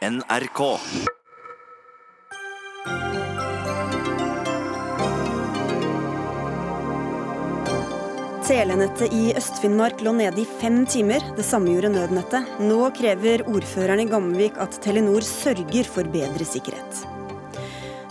NRK. 0.00 0.78
Telenettet 8.46 9.12
i 9.12 9.34
Øst-Finnmark 9.36 10.00
lå 10.00 10.14
nede 10.16 10.40
i 10.40 10.46
fem 10.62 10.86
timer. 10.88 11.20
Det 11.36 11.44
samme 11.44 11.74
gjorde 11.74 11.92
nødnettet. 11.92 12.48
Nå 12.64 12.80
krever 12.96 13.44
ordføreren 13.44 14.00
i 14.00 14.08
Gamvik 14.08 14.56
at 14.56 14.80
Telenor 14.80 15.20
sørger 15.20 15.84
for 15.84 16.08
bedre 16.08 16.48
sikkerhet. 16.48 17.19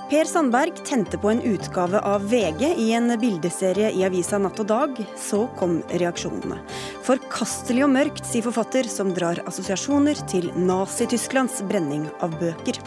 Per 0.09 0.25
Sandberg 0.25 0.73
tente 0.85 1.17
på 1.17 1.29
en 1.29 1.41
utgave 1.41 1.99
av 1.99 2.29
VG 2.29 2.73
i 2.77 2.93
en 2.97 3.19
bildeserie 3.19 3.91
i 3.93 4.01
avisa 4.07 4.39
Natt 4.41 4.57
og 4.63 4.65
Dag. 4.71 4.95
Så 5.13 5.43
kom 5.59 5.75
reaksjonene. 6.01 6.57
Forkastelig 7.05 7.83
og 7.85 7.91
mørkt, 7.93 8.23
sier 8.25 8.41
forfatter, 8.47 8.89
som 8.89 9.11
drar 9.13 9.43
assosiasjoner 9.45 10.17
til 10.31 10.49
Nazi-Tysklands 10.57 11.61
brenning 11.69 12.07
av 12.25 12.33
bøker. 12.41 12.81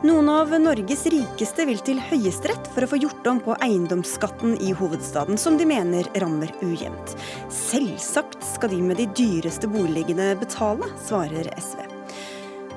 Noen 0.00 0.32
av 0.32 0.56
Norges 0.56 1.04
rikeste 1.12 1.68
vil 1.68 1.84
til 1.84 2.00
Høyesterett 2.00 2.72
for 2.72 2.86
å 2.86 2.92
få 2.94 3.02
gjort 3.02 3.28
om 3.28 3.44
på 3.44 3.60
eiendomsskatten 3.60 4.56
i 4.56 4.72
hovedstaden, 4.72 5.36
som 5.36 5.60
de 5.60 5.68
mener 5.68 6.08
rammer 6.24 6.56
ujevnt. 6.64 7.12
Selvsagt 7.52 8.40
skal 8.54 8.72
de 8.72 8.80
med 8.88 9.04
de 9.04 9.10
dyreste 9.20 9.68
boligene 9.68 10.32
betale, 10.40 10.88
svarer 11.04 11.52
SV. 11.60 11.89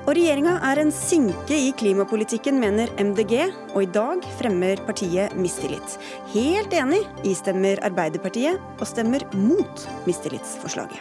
Og 0.04 0.10
regjeringa 0.18 0.58
er 0.68 0.82
en 0.82 0.90
sinke 0.92 1.56
i 1.56 1.70
klimapolitikken, 1.80 2.58
mener 2.60 2.90
MDG, 3.00 3.38
og 3.72 3.86
i 3.86 3.88
dag 3.88 4.26
fremmer 4.36 4.82
partiet 4.84 5.32
mistillit. 5.40 5.96
Helt 6.34 6.76
enig 6.76 7.00
istemmer 7.24 7.80
Arbeiderpartiet, 7.88 8.60
og 8.76 8.84
stemmer 8.90 9.24
mot 9.32 9.86
mistillitsforslaget. 10.04 11.00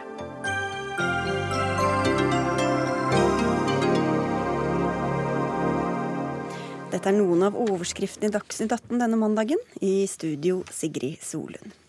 Dette 6.93 7.11
er 7.11 7.19
noen 7.19 7.43
av 7.43 7.59
overskriftene 7.59 8.31
i 8.31 8.37
Dagsnytt 8.39 8.71
18 8.71 9.03
denne 9.03 9.19
mandagen. 9.19 9.59
I 9.83 10.05
studio 10.07 10.63
Sigrid 10.71 11.19
Solund. 11.19 11.82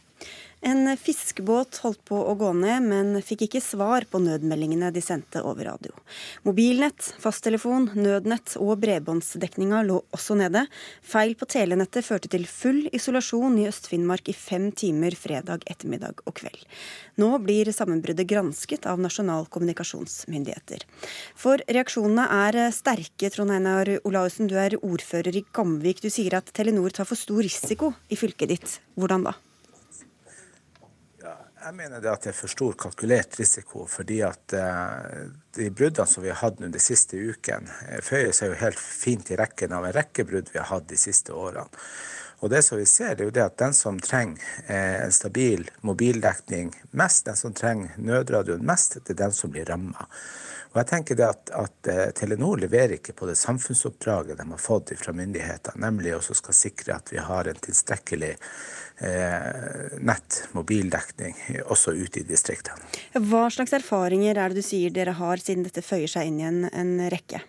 En 0.66 0.96
fiskebåt 0.96 1.76
holdt 1.84 2.00
på 2.08 2.16
å 2.16 2.32
gå 2.40 2.48
ned, 2.56 2.86
men 2.88 3.18
fikk 3.20 3.42
ikke 3.44 3.60
svar 3.60 4.06
på 4.08 4.16
nødmeldingene 4.24 4.88
de 4.94 5.02
sendte 5.04 5.42
over 5.44 5.68
radio. 5.68 5.92
Mobilnett, 6.48 7.10
fasttelefon, 7.20 7.90
nødnett 7.92 8.54
og 8.56 8.78
bredbåndsdekninga 8.80 9.82
lå 9.84 9.98
også 10.16 10.38
nede. 10.40 10.64
Feil 11.04 11.36
på 11.36 11.50
telenettet 11.52 12.08
førte 12.08 12.32
til 12.32 12.48
full 12.48 12.80
isolasjon 12.96 13.60
i 13.60 13.68
Øst-Finnmark 13.68 14.32
i 14.32 14.36
fem 14.38 14.70
timer 14.72 15.12
fredag 15.20 15.68
ettermiddag 15.68 16.24
og 16.24 16.38
kveld. 16.40 16.64
Nå 17.20 17.34
blir 17.44 17.68
sammenbruddet 17.68 18.32
gransket 18.32 18.88
av 18.88 19.04
Nasjonal 19.04 19.44
kommunikasjonsmyndigheter. 19.52 20.88
For 21.36 21.60
reaksjonene 21.68 22.24
er 22.48 22.62
sterke, 22.72 23.28
Trond 23.28 23.52
Einar 23.52 23.98
Olaussen, 24.00 24.48
du 24.48 24.56
er 24.56 24.80
ordfører 24.80 25.36
i 25.36 25.44
Gamvik. 25.52 26.00
Du 26.00 26.08
sier 26.08 26.40
at 26.40 26.54
Telenor 26.56 26.96
tar 26.96 27.04
for 27.04 27.20
stor 27.20 27.44
risiko 27.44 27.92
i 28.08 28.16
fylket 28.16 28.56
ditt. 28.56 28.80
Hvordan 28.96 29.28
da? 29.28 29.36
Jeg 31.64 31.72
mener 31.78 32.02
det 32.04 32.10
at 32.10 32.24
det 32.26 32.34
er 32.34 32.36
for 32.36 32.52
stor 32.52 32.74
kalkulert 32.76 33.38
risiko, 33.40 33.86
fordi 33.88 34.18
at 34.26 34.52
uh, 34.52 35.30
de 35.56 35.70
bruddene 35.72 36.04
som 36.10 36.20
vi 36.20 36.28
har 36.28 36.42
hatt 36.42 36.58
de 36.60 36.82
siste 36.82 37.16
ukene, 37.16 37.72
eh, 37.88 38.02
føyer 38.04 38.34
seg 38.36 38.52
jo 38.52 38.58
helt 38.60 38.80
fint 38.80 39.30
i 39.32 39.38
rekken 39.40 39.72
av 39.72 39.86
en 39.88 39.94
rekke 39.96 40.26
brudd 40.28 40.52
vi 40.52 40.60
har 40.60 40.68
hatt 40.68 40.90
de 40.90 40.98
siste 41.00 41.32
årene. 41.32 41.64
Og 42.44 42.52
det 42.52 42.60
som 42.66 42.76
vi 42.76 42.86
ser, 42.88 43.16
er 43.16 43.24
jo 43.24 43.32
det 43.32 43.44
at 43.44 43.58
den 43.60 43.72
som 43.76 43.96
trenger 44.04 44.42
eh, 44.68 45.00
en 45.06 45.14
stabil 45.14 45.64
mobildekning 45.86 46.74
mest, 46.92 47.24
den 47.26 47.40
som 47.40 47.56
trenger 47.56 47.96
nødradioen 47.96 48.64
mest, 48.66 48.98
det 49.00 49.16
er 49.16 49.22
den 49.24 49.36
som 49.36 49.52
blir 49.54 49.64
ramma. 49.70 50.04
Og 50.74 50.80
jeg 50.82 50.90
tenker 50.90 51.16
det 51.16 51.26
at, 51.28 51.50
at 51.54 51.86
uh, 51.86 51.98
Telenor 52.18 52.58
leverer 52.58 52.96
ikke 52.96 53.12
på 53.14 53.28
det 53.28 53.36
samfunnsoppdraget 53.38 54.40
de 54.40 54.46
har 54.48 54.58
fått 54.58 54.90
fra 54.98 55.12
myndighetene, 55.14 55.78
nemlig 55.84 56.16
å 56.16 56.22
skal 56.24 56.56
sikre 56.58 56.96
at 56.96 57.12
vi 57.14 57.20
har 57.22 57.46
en 57.46 57.60
tilstrekkelig 57.62 58.32
Eh, 58.98 59.98
nett, 59.98 60.48
mobildekning, 60.52 61.34
også 61.66 61.90
ute 61.98 62.20
i 62.20 62.27
distriktene. 62.28 62.78
Hva 63.27 63.48
slags 63.50 63.74
erfaringer 63.74 64.38
er 64.38 64.52
det 64.52 64.62
du 64.62 64.66
sier 64.66 64.92
dere 64.94 65.16
har, 65.18 65.42
siden 65.42 65.66
dette 65.66 65.83
føyer 65.83 66.12
seg 66.12 66.30
inn 66.30 66.38
i 66.38 66.46
en, 66.46 66.60
en 66.70 66.92
rekke? 67.10 67.40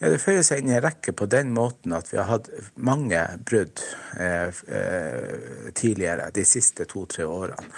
Ja, 0.00 0.10
Det 0.10 0.22
føyer 0.22 0.42
seg 0.42 0.62
inn 0.62 0.72
i 0.72 0.76
en 0.76 0.82
rekke 0.84 1.14
på 1.16 1.28
den 1.30 1.52
måten 1.54 1.94
at 1.96 2.10
vi 2.12 2.18
har 2.18 2.26
hatt 2.30 2.50
mange 2.76 3.20
brudd 3.46 3.82
eh, 4.18 4.50
eh, 4.50 5.70
tidligere 5.74 6.32
de 6.34 6.44
siste 6.48 6.86
to-tre 6.90 7.28
årene. 7.28 7.70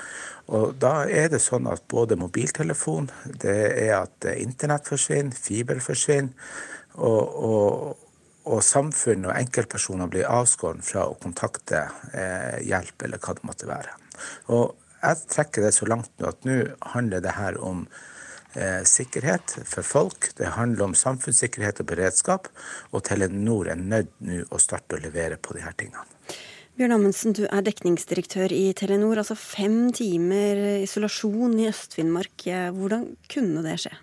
Og 0.57 0.79
Da 0.79 1.05
er 1.11 1.29
det 1.29 1.43
sånn 1.43 1.67
at 1.67 1.85
både 1.91 2.17
mobiltelefon, 2.17 3.11
det 3.43 3.59
er 3.83 3.97
at 3.99 4.29
internett 4.37 4.87
forsvinner, 4.89 5.35
fiber 5.35 5.81
forsvinner. 5.83 6.33
og, 6.97 7.45
og 7.45 7.97
og 8.47 8.63
samfunnet 8.63 9.31
og 9.31 9.39
enkeltpersoner 9.41 10.11
blir 10.11 10.29
avskåret 10.31 10.85
fra 10.87 11.09
å 11.11 11.17
kontakte 11.19 11.83
eh, 12.15 12.59
hjelp, 12.67 13.03
eller 13.03 13.23
hva 13.23 13.35
det 13.35 13.47
måtte 13.49 13.71
være. 13.71 13.95
Og 14.55 14.77
jeg 15.03 15.25
trekker 15.33 15.67
det 15.67 15.73
så 15.75 15.89
langt 15.91 16.13
nå 16.21 16.31
at 16.31 16.47
nå 16.47 16.61
handler 16.95 17.25
det 17.25 17.35
her 17.37 17.59
om 17.59 17.85
eh, 17.87 18.16
sikkerhet 18.89 19.59
for 19.69 19.87
folk. 19.87 20.31
Det 20.39 20.55
handler 20.57 20.89
om 20.89 20.95
samfunnssikkerhet 20.97 21.83
og 21.83 21.91
beredskap, 21.91 22.49
og 22.93 23.05
Telenor 23.05 23.73
er 23.73 23.81
nødt 23.81 24.13
nå 24.25 24.43
å 24.49 24.61
starte 24.63 24.97
å 24.97 25.03
levere 25.03 25.37
på 25.37 25.57
disse 25.59 25.75
tingene. 25.77 26.07
Bjørn 26.77 26.93
Amundsen, 26.93 27.33
du 27.33 27.47
er 27.49 27.63
dekningsdirektør 27.65 28.53
i 28.53 28.67
Telenor. 28.77 29.23
Altså 29.23 29.33
fem 29.41 29.87
timer 29.97 30.83
isolasjon 30.83 31.55
i 31.63 31.71
Øst-Finnmark. 31.71 32.49
Hvordan 32.77 33.07
kunne 33.33 33.63
det 33.65 33.79
skje? 33.87 33.95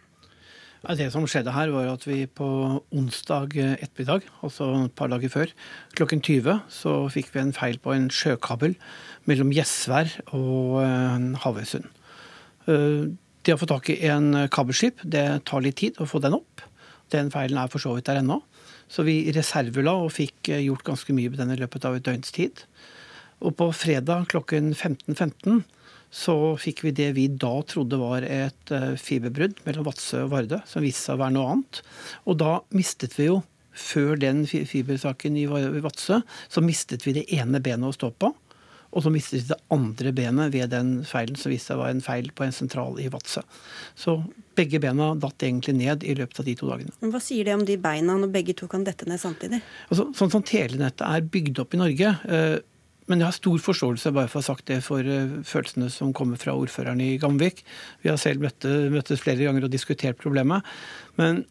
Det 0.83 1.05
som 1.13 1.23
skjedde 1.29 1.53
her, 1.55 1.69
var 1.71 1.91
at 1.93 2.03
vi 2.03 2.25
på 2.27 2.47
onsdag 2.91 3.53
ettermiddag, 3.55 4.25
altså 4.43 4.71
et 4.81 4.95
par 4.97 5.07
dager 5.13 5.31
før, 5.31 5.53
klokken 5.95 6.19
20, 6.19 6.57
så 6.67 6.95
fikk 7.13 7.29
vi 7.31 7.39
en 7.39 7.53
feil 7.55 7.77
på 7.79 7.93
en 7.93 8.09
sjøkabel 8.11 8.73
mellom 9.29 9.53
Gjesvær 9.55 10.11
og 10.35 10.81
eh, 10.81 11.29
Havøysund. 11.45 11.87
Det 13.43 13.55
å 13.55 13.59
få 13.59 13.67
tak 13.67 13.89
i 13.91 13.99
en 14.07 14.47
kabelskip, 14.51 15.01
det 15.03 15.43
tar 15.49 15.63
litt 15.65 15.81
tid 15.81 15.99
å 15.99 16.07
få 16.07 16.21
den 16.23 16.37
opp. 16.37 16.63
Den 17.11 17.31
feilen 17.33 17.59
er 17.59 17.71
for 17.71 17.83
så 17.83 17.93
vidt 17.97 18.07
der 18.07 18.21
ennå. 18.21 18.39
Så 18.87 19.05
vi 19.07 19.17
reservela 19.35 19.95
og 19.99 20.13
fikk 20.15 20.51
eh, 20.53 20.65
gjort 20.67 20.85
ganske 20.87 21.15
mye 21.15 21.31
med 21.31 21.41
den 21.41 21.53
i 21.55 21.59
løpet 21.59 21.85
av 21.87 21.97
et 21.97 22.05
døgns 22.05 22.33
tid. 22.35 22.63
Og 23.43 23.55
på 23.59 23.69
fredag 23.75 24.29
klokken 24.31 24.71
15.15 24.73 25.17
.15, 25.17 25.63
så 26.13 26.35
fikk 26.61 26.83
vi 26.85 26.91
det 26.93 27.09
vi 27.17 27.25
da 27.41 27.55
trodde 27.65 27.97
var 27.97 28.25
et 28.27 28.73
eh, 28.73 28.93
fiberbrudd 29.01 29.63
mellom 29.65 29.87
Vadsø 29.87 30.27
og 30.27 30.35
Vardø, 30.35 30.59
som 30.69 30.85
viste 30.85 31.07
seg 31.07 31.17
å 31.17 31.23
være 31.23 31.35
noe 31.39 31.55
annet. 31.55 31.81
Og 32.29 32.37
da 32.41 32.59
mistet 32.77 33.17
vi 33.17 33.31
jo, 33.31 33.41
før 33.73 34.19
den 34.21 34.43
fibersaken 34.45 35.39
i 35.41 35.47
Vadsø, 35.49 36.19
så 36.53 36.61
mistet 36.61 37.07
vi 37.07 37.15
det 37.17 37.25
ene 37.33 37.61
benet 37.65 37.89
å 37.89 37.97
stå 37.97 38.11
på. 38.21 38.29
Og 38.93 39.05
så 39.05 39.11
mistet 39.13 39.41
de 39.41 39.53
det 39.53 39.59
andre 39.73 40.11
benet 40.15 40.53
ved 40.53 40.69
den 40.73 40.91
feilen 41.07 41.37
som 41.39 41.53
viste 41.53 41.73
seg 41.73 41.79
var 41.81 41.93
en 41.93 42.03
feil 42.03 42.29
på 42.35 42.45
en 42.45 42.53
sentral 42.55 42.99
i 43.01 43.09
Vadsø. 43.13 43.41
Så 43.97 44.19
begge 44.57 44.81
bena 44.83 45.13
datt 45.17 45.45
egentlig 45.45 45.73
ned 45.79 46.05
i 46.05 46.13
løpet 46.17 46.43
av 46.43 46.49
de 46.49 46.53
to 46.59 46.69
dagene. 46.69 46.93
Men 47.01 47.13
Hva 47.13 47.21
sier 47.23 47.47
det 47.47 47.55
om 47.57 47.65
de 47.65 47.79
beina 47.81 48.17
når 48.19 48.33
begge 48.35 48.55
to 48.59 48.69
kan 48.69 48.85
dette 48.85 49.07
ned 49.09 49.21
samtidig? 49.21 49.63
Altså, 49.89 50.11
sånn 50.17 50.33
som 50.33 50.45
telenettet 50.45 51.05
er 51.07 51.25
bygd 51.33 51.63
opp 51.63 51.73
i 51.73 51.81
Norge, 51.81 52.13
eh, 52.29 52.59
men 53.11 53.19
jeg 53.19 53.27
har 53.27 53.35
stor 53.35 53.63
forståelse 53.65 54.13
bare 54.15 54.29
for 54.31 54.39
å 54.39 54.43
ha 54.43 54.47
sagt 54.47 54.69
det 54.69 54.79
for 54.85 55.03
uh, 55.03 55.39
følelsene 55.43 55.89
som 55.91 56.13
kommer 56.15 56.39
fra 56.39 56.53
ordføreren 56.55 57.01
i 57.03 57.17
Gamvik. 57.19 57.59
Vi 57.99 58.07
har 58.07 58.19
selv 58.21 58.45
møttes 58.45 59.19
flere 59.19 59.43
ganger 59.43 59.67
og 59.67 59.73
diskutert 59.73 60.21
problemet. 60.21 60.63
Men 61.19 61.43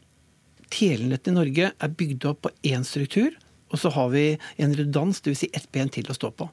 telenettet 0.72 1.28
i 1.28 1.36
Norge 1.36 1.72
er 1.76 1.96
bygd 1.98 2.24
opp 2.30 2.46
på 2.46 2.54
én 2.72 2.86
struktur. 2.88 3.36
Og 3.72 3.80
så 3.80 3.92
har 3.94 4.12
vi 4.12 4.24
en 4.62 4.76
redans, 4.76 5.22
dvs. 5.24 5.44
Si 5.44 5.50
ett 5.56 5.68
ben 5.72 5.90
til 5.92 6.08
å 6.12 6.16
stå 6.16 6.32
på. 6.36 6.48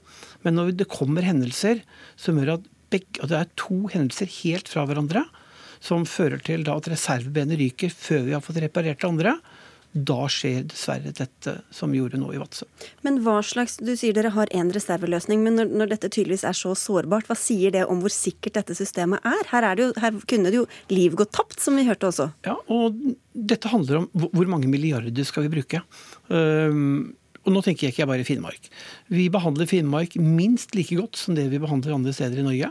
Men 0.46 0.56
når 0.58 0.74
det 0.80 0.90
kommer 0.92 1.28
hendelser 1.28 1.84
som 2.20 2.40
gjør 2.40 2.56
at, 2.58 2.68
begge, 2.90 3.20
at 3.22 3.32
det 3.32 3.42
er 3.42 3.54
to 3.60 3.82
hendelser 3.92 4.32
helt 4.40 4.72
fra 4.72 4.88
hverandre, 4.88 5.26
som 5.84 6.08
fører 6.08 6.42
til 6.44 6.66
at 6.68 6.90
reservebenet 6.92 7.60
ryker 7.60 7.92
før 7.94 8.26
vi 8.26 8.36
har 8.36 8.44
fått 8.44 8.60
reparert 8.64 9.00
det 9.00 9.08
andre, 9.08 9.36
da 9.92 10.28
skjer 10.30 10.68
dessverre 10.70 11.12
dette 11.18 11.56
som 11.74 11.94
gjorde 11.96 12.20
nå 12.22 12.30
i 12.36 12.40
Vadsø. 12.40 12.68
Men 13.06 13.20
hva 13.26 13.40
slags, 13.46 13.80
Du 13.82 13.96
sier 13.98 14.14
dere 14.14 14.32
har 14.36 14.52
én 14.54 14.70
reserveløsning, 14.74 15.42
men 15.44 15.58
når, 15.58 15.72
når, 15.82 15.92
dette 15.96 16.12
tydeligvis 16.14 16.46
er 16.46 16.58
så 16.58 16.76
sårbart, 16.78 17.26
hva 17.30 17.38
sier 17.38 17.74
det 17.74 17.86
om 17.90 18.04
hvor 18.04 18.14
sikkert 18.14 18.60
dette 18.60 18.78
systemet 18.78 19.26
er? 19.26 19.42
Her, 19.50 19.66
er 19.72 19.80
det 19.80 19.88
jo, 19.88 19.94
her 20.04 20.20
kunne 20.30 20.54
det 20.54 20.62
jo 20.62 20.68
liv 20.94 21.18
gått 21.18 21.34
tapt, 21.34 21.58
som 21.64 21.80
vi 21.80 21.88
hørte 21.90 22.12
også. 22.12 22.30
Ja, 22.46 22.58
og 22.70 23.00
dette 23.34 23.72
handler 23.72 24.04
om 24.04 24.28
hvor 24.30 24.52
mange 24.52 24.70
milliarder 24.70 25.26
skal 25.26 25.48
vi 25.48 25.56
bruke. 25.58 25.82
Um, 26.30 27.16
og 27.48 27.56
nå 27.56 27.64
tenker 27.66 27.88
jeg 27.88 27.96
ikke 27.96 28.10
bare 28.12 28.28
Finnmark. 28.28 28.70
Vi 29.10 29.26
behandler 29.34 29.70
Finnmark 29.70 30.20
minst 30.22 30.76
like 30.78 30.98
godt 31.00 31.18
som 31.18 31.38
det 31.38 31.48
vi 31.50 31.62
behandler 31.62 31.98
andre 31.98 32.14
steder 32.14 32.44
i 32.44 32.46
Norge. 32.46 32.70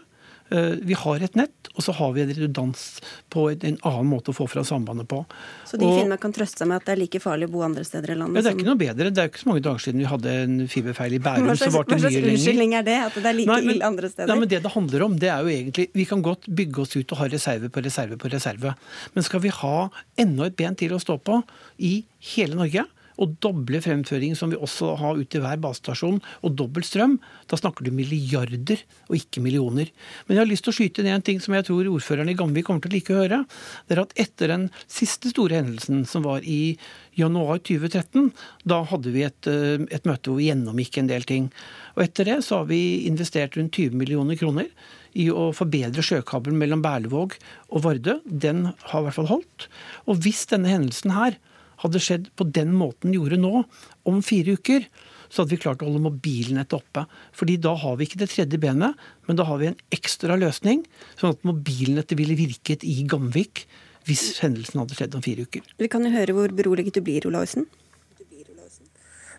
Eh, 0.50 0.74
vi 0.80 0.96
har 0.96 1.24
et 1.24 1.34
nett, 1.36 1.68
og 1.74 1.84
så 1.84 1.92
har 1.92 2.12
vi 2.16 2.22
en 2.22 2.30
redundans 2.32 2.84
på 3.32 3.48
en 3.52 3.76
annen 3.76 4.08
måte 4.08 4.32
å 4.32 4.36
få 4.36 4.46
fra 4.48 4.64
sambandet 4.64 5.08
på. 5.10 5.20
Så 5.68 5.76
de 5.80 5.84
i 5.84 5.98
Finnmark 6.00 6.22
kan 6.24 6.32
trøste 6.32 6.62
seg 6.62 6.70
med 6.70 6.80
at 6.80 6.88
det 6.88 6.94
er 6.94 7.00
like 7.02 7.20
farlig 7.20 7.50
å 7.50 7.52
bo 7.52 7.64
andre 7.66 7.84
steder 7.84 8.14
i 8.14 8.18
landet? 8.18 8.40
Ja, 8.40 8.46
det 8.46 8.52
er 8.52 8.56
ikke 8.56 8.68
noe 8.70 8.80
bedre. 8.80 9.12
Det 9.12 9.24
er 9.24 9.30
ikke 9.32 9.42
så 9.44 9.50
mange 9.50 9.64
dager 9.66 9.84
siden 9.84 10.02
vi 10.02 10.08
hadde 10.08 10.34
en 10.46 10.56
fiberfeil 10.72 11.18
i 11.18 11.22
Bærum. 11.22 11.50
Hva 11.50 11.58
slags, 11.60 11.76
hva 11.76 12.00
slags 12.00 12.18
unnskyldning 12.22 12.76
er 12.80 12.88
det? 12.88 12.98
At 13.10 13.18
det 13.20 13.28
er 13.28 13.38
like 13.42 13.60
ille 13.60 13.92
andre 13.92 14.12
steder? 14.12 14.32
Nei, 14.32 14.38
men 14.40 14.48
Det 14.48 14.62
det 14.64 14.74
handler 14.74 15.06
om, 15.06 15.18
det 15.20 15.28
er 15.30 15.44
jo 15.44 15.52
egentlig 15.52 15.88
Vi 15.94 16.04
kan 16.08 16.22
godt 16.24 16.48
bygge 16.48 16.82
oss 16.82 16.96
ut 16.96 17.12
og 17.12 17.20
ha 17.20 17.28
reserve 17.28 17.68
på 17.68 17.84
reserve 17.84 18.16
på 18.20 18.32
reserve. 18.32 18.74
Men 19.14 19.26
skal 19.26 19.44
vi 19.44 19.52
ha 19.52 19.76
enda 20.16 20.48
et 20.48 20.56
ben 20.56 20.76
til 20.78 20.96
å 20.96 21.02
stå 21.02 21.18
på 21.20 21.42
i 21.84 21.98
hele 22.34 22.56
Norge, 22.56 22.88
og 23.18 23.34
doble 23.42 23.80
fremføring, 23.82 24.36
som 24.38 24.52
vi 24.52 24.58
også 24.58 24.94
har 25.00 25.18
ute 25.18 25.38
i 25.38 25.42
hver 25.42 25.60
basestasjon, 25.62 26.20
og 26.46 26.54
dobbel 26.58 26.86
strøm, 26.86 27.18
da 27.50 27.58
snakker 27.58 27.86
du 27.86 27.92
milliarder 27.94 28.82
og 29.08 29.16
ikke 29.18 29.42
millioner. 29.44 29.90
Men 30.26 30.38
jeg 30.38 30.44
har 30.44 30.50
lyst 30.50 30.66
til 30.66 30.74
å 30.74 30.78
skyte 30.78 31.04
ned 31.06 31.16
en 31.16 31.26
ting 31.26 31.42
som 31.42 31.56
jeg 31.56 31.66
tror 31.68 31.90
ordføreren 31.90 32.30
i 32.30 32.36
Gamvik 32.38 32.68
kommer 32.68 32.84
til 32.84 32.92
å 32.92 32.96
like 32.96 33.14
å 33.14 33.22
høre. 33.22 33.40
Det 33.88 33.96
er 33.96 34.02
at 34.04 34.14
etter 34.26 34.54
den 34.54 34.68
siste 34.86 35.32
store 35.32 35.58
hendelsen, 35.58 36.04
som 36.08 36.26
var 36.26 36.46
i 36.46 36.76
januar 37.18 37.58
2013, 37.66 38.30
da 38.68 38.82
hadde 38.86 39.14
vi 39.14 39.26
et, 39.26 39.50
eh, 39.50 39.82
et 39.90 40.06
møte 40.06 40.30
hvor 40.30 40.38
vi 40.38 40.50
gjennomgikk 40.50 41.00
en 41.00 41.10
del 41.10 41.26
ting. 41.26 41.50
Og 41.96 42.06
etter 42.06 42.30
det 42.30 42.38
så 42.46 42.62
har 42.62 42.70
vi 42.70 43.08
investert 43.10 43.58
rundt 43.58 43.74
20 43.74 43.98
millioner 43.98 44.38
kroner 44.38 44.70
i 45.18 45.28
å 45.32 45.48
forbedre 45.56 46.04
sjøkabelen 46.04 46.58
mellom 46.60 46.82
Berlevåg 46.84 47.34
og 47.72 47.82
Vardø. 47.82 48.18
Den 48.24 48.68
har 48.90 49.00
i 49.00 49.08
hvert 49.08 49.18
fall 49.18 49.32
holdt. 49.32 49.68
Og 50.06 50.20
hvis 50.22 50.44
denne 50.50 50.70
hendelsen 50.70 51.16
her 51.16 51.38
hadde 51.84 52.02
skjedd 52.02 52.30
på 52.38 52.46
den 52.50 52.74
måten 52.76 53.08
den 53.08 53.18
gjorde 53.18 53.40
nå, 53.40 53.64
om 54.08 54.20
fire 54.24 54.56
uker, 54.58 54.86
så 55.28 55.42
hadde 55.42 55.54
vi 55.54 55.60
klart 55.62 55.82
å 55.84 55.88
holde 55.88 56.04
mobilnettet 56.06 56.76
oppe. 56.78 57.04
Fordi 57.36 57.58
da 57.62 57.74
har 57.78 57.98
vi 57.98 58.08
ikke 58.08 58.22
det 58.22 58.30
tredje 58.32 58.60
benet, 58.60 58.96
men 59.28 59.38
da 59.38 59.46
har 59.48 59.60
vi 59.60 59.70
en 59.70 59.78
ekstra 59.94 60.38
løsning, 60.40 60.84
sånn 61.20 61.36
at 61.36 61.44
mobilnettet 61.48 62.18
ville 62.18 62.38
virket 62.38 62.86
i 62.86 63.02
Gamvik 63.08 63.66
hvis 64.08 64.38
hendelsen 64.40 64.80
hadde 64.80 64.96
skjedd 64.96 65.18
om 65.18 65.24
fire 65.24 65.44
uker. 65.44 65.66
Vi 65.76 65.90
kan 65.92 66.06
jo 66.06 66.14
høre 66.14 66.36
hvor 66.36 66.54
beroliget 66.56 66.96
du 66.96 67.04
blir, 67.04 67.26
Olaussen. 67.28 67.68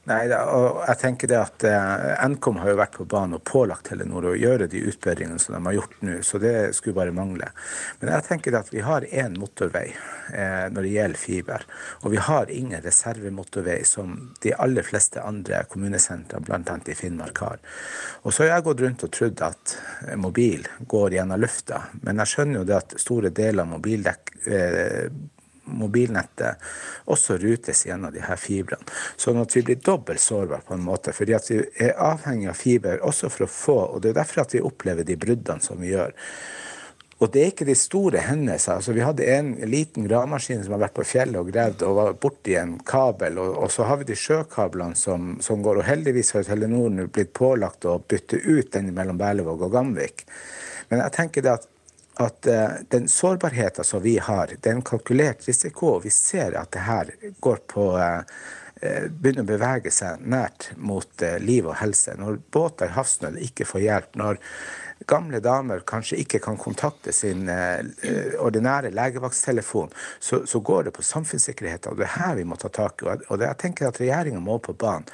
Nei, 0.07 0.21
og 0.31 0.79
jeg 0.87 0.99
tenker 1.01 1.29
det 1.29 1.37
at 1.37 1.63
eh, 1.67 2.27
Nkom 2.31 2.61
har 2.61 2.71
jo 2.71 2.77
vært 2.79 2.95
på 2.95 3.05
banen 3.09 3.35
og 3.35 3.43
pålagt 3.47 3.89
Telenor 3.89 4.29
å 4.29 4.35
gjøre 4.37 4.69
de 4.71 4.81
utbedringene 4.87 5.41
som 5.41 5.57
de 5.57 5.61
har 5.65 5.75
gjort 5.75 5.97
nå, 6.05 6.15
så 6.23 6.39
det 6.41 6.53
skulle 6.77 6.95
bare 6.95 7.15
mangle. 7.15 7.49
Men 7.99 8.13
jeg 8.15 8.27
tenker 8.29 8.55
det 8.55 8.61
at 8.63 8.71
vi 8.73 8.83
har 8.85 9.07
én 9.09 9.35
motorvei 9.39 9.85
eh, 9.91 10.67
når 10.71 10.87
det 10.87 10.93
gjelder 10.93 11.23
fiber, 11.23 11.65
og 12.03 12.13
vi 12.15 12.21
har 12.29 12.53
ingen 12.53 12.83
reservemotorvei 12.85 13.79
som 13.87 14.15
de 14.43 14.53
aller 14.55 14.87
fleste 14.87 15.23
andre 15.23 15.65
kommunesentre, 15.69 16.39
bl.a. 16.47 16.79
i 16.79 16.97
Finnmark, 16.97 17.43
har. 17.43 17.59
Og 18.23 18.33
så 18.33 18.45
har 18.45 18.55
jeg 18.55 18.67
gått 18.69 18.85
rundt 18.85 19.03
og 19.05 19.13
trodd 19.15 19.43
at 19.45 19.75
mobil 20.19 20.63
går 20.89 21.19
gjennom 21.19 21.43
lufta, 21.43 21.83
men 22.05 22.23
jeg 22.23 22.33
skjønner 22.33 22.61
jo 22.61 22.69
det 22.71 22.79
at 22.79 22.97
store 23.03 23.33
deler 23.35 23.65
av 23.65 23.75
mobildekk 23.75 24.33
eh, 24.47 25.11
mobilnettet 25.69 26.69
også 27.09 27.37
rutes 27.41 27.85
gjennom 27.87 28.13
de 28.13 28.23
her 28.25 28.39
fibrene. 28.39 28.85
Sånn 29.17 29.41
at 29.41 29.55
vi 29.55 29.65
blir 29.67 29.81
dobbelt 29.83 30.21
sårbare 30.23 30.65
på 30.67 30.77
en 30.77 30.85
måte. 30.85 31.13
fordi 31.13 31.35
at 31.37 31.51
vi 31.51 31.59
er 31.79 31.97
avhengig 31.97 32.49
av 32.49 32.57
fiber 32.57 33.03
også 33.05 33.29
for 33.29 33.45
å 33.45 33.53
få, 33.53 33.79
og 33.93 34.01
det 34.01 34.13
er 34.13 34.21
derfor 34.21 34.41
at 34.45 34.55
vi 34.55 34.65
opplever 34.65 35.03
de 35.03 35.17
bruddene 35.19 35.61
som 35.61 35.79
vi 35.81 35.93
gjør. 35.93 36.15
Og 37.19 37.27
det 37.33 37.41
er 37.41 37.49
ikke 37.51 37.67
de 37.67 37.75
store 37.75 38.21
hendelser. 38.23 38.77
Altså, 38.77 38.93
vi 38.95 39.03
hadde 39.03 39.25
en 39.27 39.49
liten 39.67 40.05
gravemaskin 40.07 40.61
som 40.63 40.77
har 40.77 40.85
vært 40.85 40.95
på 40.95 41.07
fjellet 41.07 41.39
og 41.41 41.49
gravd 41.51 41.83
og 41.83 41.97
var 41.97 42.13
borti 42.23 42.55
en 42.55 42.77
kabel. 42.87 43.41
Og, 43.43 43.57
og, 43.65 43.67
så 43.73 43.89
har 43.89 43.99
vi 43.99 44.07
de 44.07 44.15
sjøkablene 44.15 44.95
som, 44.95 45.33
som 45.43 45.59
går. 45.65 45.81
Og 45.81 45.89
heldigvis 45.89 46.31
har 46.37 46.47
Telenor 46.47 47.11
blitt 47.11 47.33
pålagt 47.35 47.87
å 47.89 47.97
bytte 47.99 48.39
ut 48.39 48.71
den 48.71 48.93
mellom 48.95 49.19
Berlevåg 49.19 49.67
og 49.67 49.75
Gamvik. 49.75 50.23
Men 50.89 51.03
jeg 51.03 51.15
tenker 51.17 51.43
det 51.43 51.57
at 51.57 51.68
at 52.19 52.47
uh, 52.47 52.79
den 52.91 53.07
sårbarheten 53.11 53.87
som 53.87 54.03
vi 54.03 54.17
har, 54.19 54.51
det 54.51 54.69
er 54.69 54.77
en 54.77 54.85
kalkulert 54.85 55.47
risiko. 55.47 55.95
og 55.95 56.05
Vi 56.05 56.13
ser 56.13 56.57
at 56.59 56.71
det 56.75 56.85
her 56.87 57.13
går 57.39 57.63
på 57.71 57.91
uh, 57.97 58.21
begynner 58.79 59.43
å 59.43 59.49
bevege 59.49 59.91
seg 59.91 60.21
nært 60.23 60.69
mot 60.79 61.23
liv 61.43 61.65
og 61.67 61.75
helse. 61.81 62.13
Når 62.15 62.37
båter 62.51 62.87
i 62.87 62.95
havsnød 62.95 63.41
ikke 63.43 63.67
får 63.67 63.83
hjelp, 63.83 64.13
når 64.21 64.39
gamle 65.09 65.41
damer 65.43 65.83
kanskje 65.87 66.21
ikke 66.21 66.39
kan 66.45 66.55
kontakte 66.59 67.11
sin 67.11 67.51
ordinære 68.39 68.93
legevakttelefon, 68.95 69.91
så, 70.19 70.45
så, 70.47 70.63
går 70.63 70.87
det 70.87 70.95
på 70.95 71.03
samfunnssikkerheten. 71.03 71.91
Og 71.91 71.99
det 71.99 72.07
er 72.07 72.15
her 72.21 72.39
vi 72.39 72.47
må 72.47 72.55
ta 72.55 72.71
tak 72.71 73.03
i. 73.03 73.11
Og 73.11 73.35
det, 73.35 73.49
jeg 73.49 73.61
tenker 73.65 73.91
at 73.91 73.99
regjeringa 73.99 74.39
må 74.47 74.61
på 74.63 74.77
banen 74.79 75.11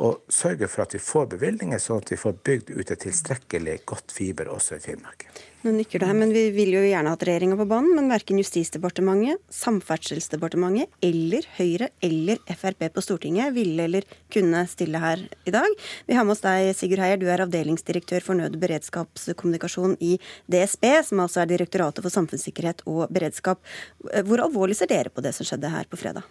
og 0.00 0.22
sørge 0.32 0.68
for 0.72 0.86
at 0.86 0.94
vi 0.96 1.02
får 1.04 1.32
bevilgninger, 1.34 1.80
sånn 1.80 2.00
at 2.02 2.12
vi 2.14 2.20
får 2.20 2.38
bygd 2.46 2.72
ut 2.74 2.90
et 2.90 3.02
tilstrekkelig 3.04 3.82
godt 3.88 4.14
fiber 4.14 4.48
også 4.52 4.78
i 4.78 4.84
Finnmark. 4.86 5.26
Nå 5.62 5.70
nikker 5.76 6.02
du 6.02 6.08
her, 6.08 6.16
men 6.18 6.32
Vi 6.34 6.48
vil 6.50 6.72
jo 6.74 6.80
gjerne 6.82 7.12
hatt 7.12 7.22
regjeringa 7.22 7.54
på 7.54 7.68
banen, 7.70 7.92
men 7.94 8.08
verken 8.10 8.40
Justisdepartementet, 8.40 9.38
Samferdselsdepartementet 9.54 10.90
eller 11.06 11.46
Høyre 11.54 11.92
eller 12.02 12.42
Frp 12.50 12.88
på 12.90 13.04
Stortinget 13.04 13.54
ville 13.54 13.86
eller 13.86 14.08
kunne 14.34 14.64
stille 14.66 14.98
her 14.98 15.22
i 15.46 15.54
dag. 15.54 15.78
Vi 16.10 16.18
har 16.18 16.26
med 16.26 16.34
oss 16.34 16.42
deg, 16.42 16.72
Sigurd 16.74 17.04
Heier, 17.04 17.22
du 17.22 17.28
er 17.30 17.46
avdelingsdirektør 17.46 18.26
for 18.26 18.42
nød- 18.42 18.58
og 18.58 18.66
beredskapskommunikasjon 18.66 19.94
i 20.02 20.16
DSB, 20.50 20.88
som 21.06 21.22
altså 21.22 21.44
er 21.44 21.54
Direktoratet 21.54 22.02
for 22.02 22.10
samfunnssikkerhet 22.10 22.82
og 22.90 23.06
beredskap. 23.14 23.62
Hvor 24.02 24.42
alvorlig 24.42 24.80
ser 24.82 24.90
dere 24.90 25.14
på 25.14 25.22
det 25.22 25.36
som 25.38 25.46
skjedde 25.46 25.70
her 25.70 25.86
på 25.86 26.00
fredag? 26.00 26.26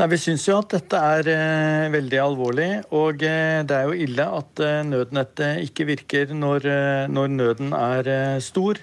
Nei, 0.00 0.06
Vi 0.08 0.16
syns 0.16 0.46
jo 0.48 0.54
at 0.56 0.72
dette 0.72 0.96
er 0.96 1.26
eh, 1.28 1.86
veldig 1.92 2.20
alvorlig. 2.22 2.68
Og 2.96 3.20
eh, 3.20 3.60
det 3.68 3.74
er 3.76 3.84
jo 3.84 3.98
ille 4.06 4.24
at 4.38 4.62
eh, 4.64 4.78
nødnettet 4.88 5.60
ikke 5.66 5.84
virker 5.90 6.32
når, 6.32 6.68
eh, 6.72 7.08
når 7.12 7.34
nøden 7.34 7.74
er 7.76 8.08
eh, 8.08 8.38
stor. 8.40 8.80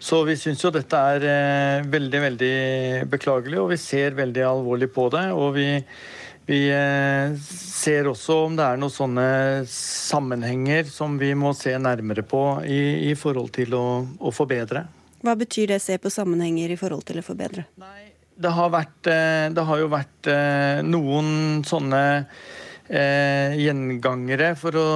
Så 0.00 0.22
vi 0.24 0.38
syns 0.40 0.64
jo 0.64 0.72
dette 0.72 0.96
er 0.96 1.26
eh, 1.28 1.84
veldig, 1.92 2.22
veldig 2.24 2.56
beklagelig, 3.12 3.60
og 3.60 3.68
vi 3.74 3.80
ser 3.84 4.16
veldig 4.16 4.46
alvorlig 4.48 4.88
på 4.96 5.10
det. 5.12 5.26
Og 5.36 5.52
vi, 5.58 5.68
vi 6.48 6.62
ser 7.44 8.08
også 8.08 8.40
om 8.46 8.56
det 8.56 8.64
er 8.64 8.80
noen 8.80 8.96
sånne 8.96 9.28
sammenhenger 9.76 10.88
som 10.88 11.20
vi 11.20 11.34
må 11.36 11.52
se 11.58 11.76
nærmere 11.76 12.24
på 12.24 12.46
i, 12.64 13.10
i 13.12 13.14
forhold 13.18 13.52
til 13.60 13.76
å, 13.76 13.86
å 14.08 14.32
forbedre. 14.32 14.86
Hva 15.20 15.36
betyr 15.36 15.76
det 15.76 15.82
se 15.84 16.00
på 16.00 16.08
sammenhenger 16.08 16.72
i 16.72 16.80
forhold 16.80 17.04
til 17.04 17.20
å 17.20 17.28
forbedre? 17.28 17.68
Nei, 17.76 18.15
det 18.36 18.52
har, 18.52 18.72
vært, 18.72 19.08
eh, 19.08 19.48
det 19.54 19.64
har 19.68 19.80
jo 19.80 19.88
vært 19.92 20.28
eh, 20.30 20.82
noen 20.84 21.62
sånne 21.66 22.02
eh, 22.88 23.56
gjengangere, 23.58 24.52
for 24.60 24.76
å 24.80 24.88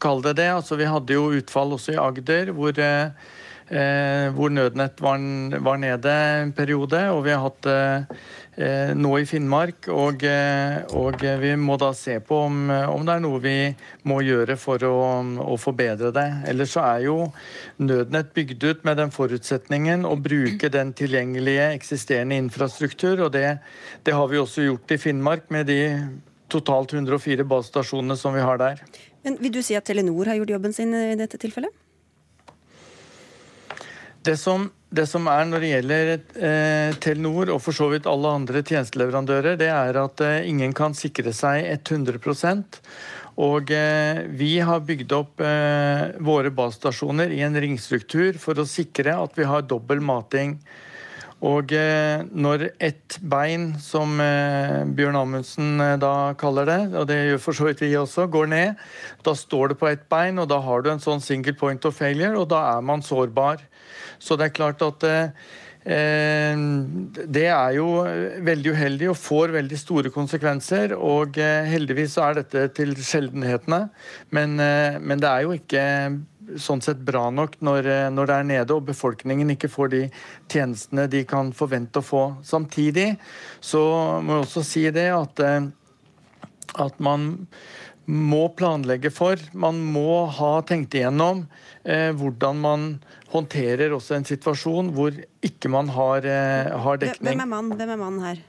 kalle 0.00 0.30
det 0.30 0.38
det. 0.42 0.48
Altså, 0.56 0.78
vi 0.80 0.88
hadde 0.88 1.18
jo 1.18 1.28
utfall 1.38 1.76
også 1.76 1.94
i 1.94 2.00
Agder, 2.00 2.52
hvor, 2.56 2.78
eh, 2.80 4.26
hvor 4.34 4.54
nødnett 4.54 5.00
var, 5.04 5.22
var, 5.68 5.80
nede 5.84 6.16
en 6.42 6.54
periode. 6.56 7.04
Og 7.12 7.24
vi 7.28 7.34
har 7.36 7.44
hatt 7.44 7.70
eh, 7.70 8.18
nå 8.58 9.10
i 9.20 9.26
Finnmark. 9.28 9.86
Og, 9.94 10.24
eh, 10.26 10.80
og, 10.98 11.22
vi 11.42 11.52
må 11.60 11.76
da 11.78 11.92
se 11.94 12.18
på 12.24 12.40
om, 12.48 12.70
om, 12.70 13.04
det 13.06 13.14
er 13.14 13.22
noe 13.22 13.40
vi 13.42 13.56
må 14.10 14.18
gjøre 14.26 14.56
for 14.58 14.82
å, 14.86 14.94
å 15.44 15.58
forbedre 15.60 16.10
det. 16.14 16.26
Ellers 16.50 16.74
så 16.74 16.84
er 16.86 17.04
jo 17.06 17.16
nødnett 17.78 18.32
bygd 18.34 18.64
ut 18.64 18.86
med 18.88 18.98
den 18.98 19.14
forutsetningen 19.14 20.06
å 20.08 20.16
bruke 20.18 20.70
den 20.74 20.94
tilgjengelige 20.98 21.70
eksisterende 21.76 22.40
infrastruktur. 22.42 23.26
Og 23.28 23.34
det, 23.36 23.58
det 24.02 24.16
har 24.16 24.30
vi 24.32 24.42
også 24.42 24.66
gjort 24.66 24.96
i 24.96 25.02
Finnmark 25.02 25.50
med 25.54 25.70
de 25.70 25.82
totalt 26.52 26.94
104 26.96 27.44
basestasjonene 27.46 28.16
som 28.16 28.34
vi 28.34 28.42
har 28.44 28.58
der. 28.60 28.80
Men 29.22 29.36
Vil 29.42 29.52
du 29.52 29.62
si 29.62 29.76
at 29.76 29.86
Telenor 29.86 30.30
har 30.30 30.38
gjort 30.40 30.56
jobben 30.56 30.74
sin 30.74 30.94
i 30.94 31.16
dette 31.18 31.38
tilfellet? 31.40 31.84
Det 34.24 34.34
som, 34.40 34.66
det 34.88 35.04
som, 35.08 35.26
er 35.28 35.44
når 35.44 35.60
det 35.60 35.70
gjelder 35.74 36.10
eh, 36.16 36.96
Telenor 37.02 37.52
og 37.52 37.60
for 37.60 37.76
så 37.76 37.90
vidt 37.92 38.08
alle 38.08 38.30
andre 38.40 38.62
tjenesteleverandører, 38.64 39.58
det 39.60 39.68
er 39.68 40.00
at 40.00 40.22
eh, 40.24 40.48
ingen 40.48 40.72
kan 40.76 40.96
sikre 40.96 41.34
seg 41.36 41.66
100 41.76 42.16
og 43.38 43.70
eh, 43.70 44.24
vi 44.34 44.56
har 44.64 44.82
bygd 44.82 45.12
opp 45.14 45.44
eh, 45.44 46.08
våre 46.24 46.50
basestasjoner 46.50 47.30
i 47.36 47.44
en 47.46 47.54
ringstruktur 47.54 48.40
for 48.40 48.58
å 48.58 48.66
sikre 48.66 49.14
at 49.14 49.36
vi 49.38 49.46
har 49.46 49.68
dobbel 49.68 50.00
mating. 50.02 50.56
Og 51.46 51.70
eh, 51.70 52.24
når 52.34 52.64
ett 52.82 53.20
bein, 53.22 53.70
som 53.78 54.18
eh, 54.24 54.82
Bjørn 54.90 55.20
Amundsen 55.20 55.84
da 56.02 56.32
kaller 56.40 56.66
det, 56.66 56.80
og 56.98 57.06
det 57.12 57.20
gjør 57.28 57.44
for 57.44 57.60
så 57.60 57.68
vidt 57.68 57.84
vi 57.84 57.92
også, 58.00 58.26
går 58.26 58.50
ned, 58.50 58.82
da 59.22 59.36
står 59.38 59.74
det 59.74 59.78
på 59.78 59.92
ett 59.92 60.08
bein, 60.10 60.42
og 60.42 60.50
da 60.50 60.58
har 60.64 60.82
du 60.82 60.90
en 60.90 61.04
sånn 61.04 61.22
single 61.22 61.54
point 61.60 61.86
of 61.86 61.94
failure, 61.94 62.34
og 62.40 62.48
da 62.50 62.64
er 62.72 62.82
man 62.82 63.06
sårbar. 63.06 63.62
Så 64.18 64.36
det 64.38 64.48
er 64.48 64.56
klart 64.56 64.82
at 64.84 65.04
eh, 65.08 66.62
det 67.38 67.46
er 67.48 67.76
jo 67.78 67.86
veldig 68.44 68.74
uheldig 68.74 69.12
og 69.12 69.20
får 69.20 69.54
veldig 69.56 69.78
store 69.80 70.12
konsekvenser. 70.14 70.96
Og 70.96 71.38
eh, 71.40 71.68
heldigvis 71.70 72.18
er 72.22 72.40
dette 72.42 72.66
til 72.76 72.96
sjeldenhetene. 72.98 73.86
Men, 74.34 74.58
eh, 74.62 74.98
men 75.00 75.22
det 75.22 75.30
er 75.30 75.46
jo 75.46 75.56
ikke 75.56 75.86
sånn 76.58 76.80
sett 76.80 77.00
bra 77.04 77.26
nok 77.28 77.58
når, 77.60 77.86
når, 78.14 78.28
det 78.30 78.36
er 78.36 78.46
nede 78.48 78.72
og 78.72 78.86
befolkningen 78.86 79.50
ikke 79.52 79.68
får 79.68 79.90
de 79.92 79.98
tjenestene 80.48 81.04
de 81.12 81.20
kan 81.28 81.52
forvente 81.56 82.00
å 82.00 82.06
få. 82.06 82.22
Samtidig 82.40 83.10
så 83.60 83.82
må 84.24 84.38
jeg 84.38 84.46
også 84.46 84.64
si 84.64 84.86
det 84.96 85.10
at, 85.12 85.44
at 86.86 87.04
man 87.04 87.34
må 88.08 88.46
planlegge 88.56 89.10
for. 89.12 89.36
Man 89.52 89.80
må 89.92 90.24
ha 90.38 90.52
tenkt 90.66 90.96
igjennom 90.96 91.44
eh, 91.84 92.08
hvordan 92.16 92.62
man 92.62 92.86
håndterer 93.32 93.92
også 93.96 94.16
en 94.16 94.28
situasjon 94.28 94.92
hvor 94.96 95.16
ikke 95.44 95.70
man 95.72 95.90
har, 95.92 96.24
eh, 96.24 96.70
har 96.84 97.00
dekning. 97.00 97.34
Hvem 97.34 97.44
er 97.44 97.50
mann? 97.50 97.74
Hvem 97.76 97.90
er 97.90 98.00
mann 98.00 98.22
her? 98.24 98.40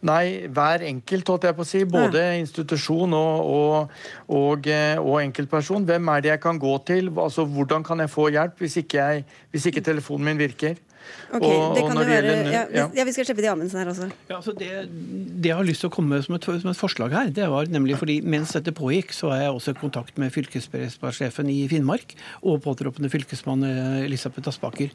Nei, 0.00 0.48
hver 0.48 0.80
enkelt, 0.88 1.28
holdt 1.28 1.44
jeg 1.44 1.56
på 1.56 1.64
å 1.64 1.68
si. 1.68 1.80
Både 1.84 2.20
ja. 2.22 2.36
institusjon 2.40 3.12
og, 3.16 3.48
og, 3.52 3.96
og, 4.32 4.68
eh, 4.70 4.96
og, 4.96 5.18
enkeltperson. 5.20 5.84
Hvem 5.88 6.08
er 6.08 6.24
det 6.24 6.32
jeg 6.32 6.42
kan 6.44 6.60
gå 6.60 6.72
til? 6.88 7.10
Altså, 7.20 7.44
Hvordan 7.44 7.84
kan 7.84 8.00
jeg 8.00 8.12
få 8.12 8.30
hjelp 8.32 8.62
hvis 8.64 8.78
ikke, 8.80 8.96
jeg, 8.96 9.26
hvis 9.52 9.68
ikke 9.68 9.84
telefonen 9.84 10.30
min 10.30 10.40
virker? 10.40 10.80
Ok, 11.30 11.44
og, 11.46 11.76
det 11.76 11.82
kan 11.84 11.94
jo 11.94 12.04
være 12.04 12.14
gjelder, 12.16 12.50
ja, 12.74 12.84
ja. 12.96 13.04
Vi 13.06 13.14
skal 13.14 13.28
slippe 13.28 13.44
de 13.44 13.50
Amundsen 13.52 13.78
her 13.78 13.90
også. 13.92 14.08
Ja, 14.30 14.40
så 14.42 14.54
det, 14.56 14.70
det, 14.90 15.50
jeg 15.52 15.58
har 15.58 15.66
lyst 15.66 15.84
til 15.84 15.90
å 15.90 15.94
komme 15.94 16.18
som 16.24 16.34
et, 16.36 16.48
som 16.48 16.72
et, 16.72 16.80
forslag 16.80 17.14
her, 17.14 17.30
det 17.34 17.46
var 17.52 17.70
nemlig 17.70 18.00
fordi 18.00 18.18
mens 18.26 18.54
dette 18.56 18.74
pågikk, 18.76 19.14
så 19.14 19.30
er 19.36 19.44
jeg 19.44 19.54
også 19.54 19.74
i 19.76 19.80
kontakt 19.80 20.18
med 20.20 20.34
fylkesberedskapssjefen 20.34 21.50
i 21.52 21.62
Finnmark 21.70 22.16
og 22.42 22.60
påtroppende 22.66 23.12
fylkesmann 23.12 23.66
eh, 23.68 24.02
Elisabeth 24.08 24.50
Aspaker. 24.50 24.90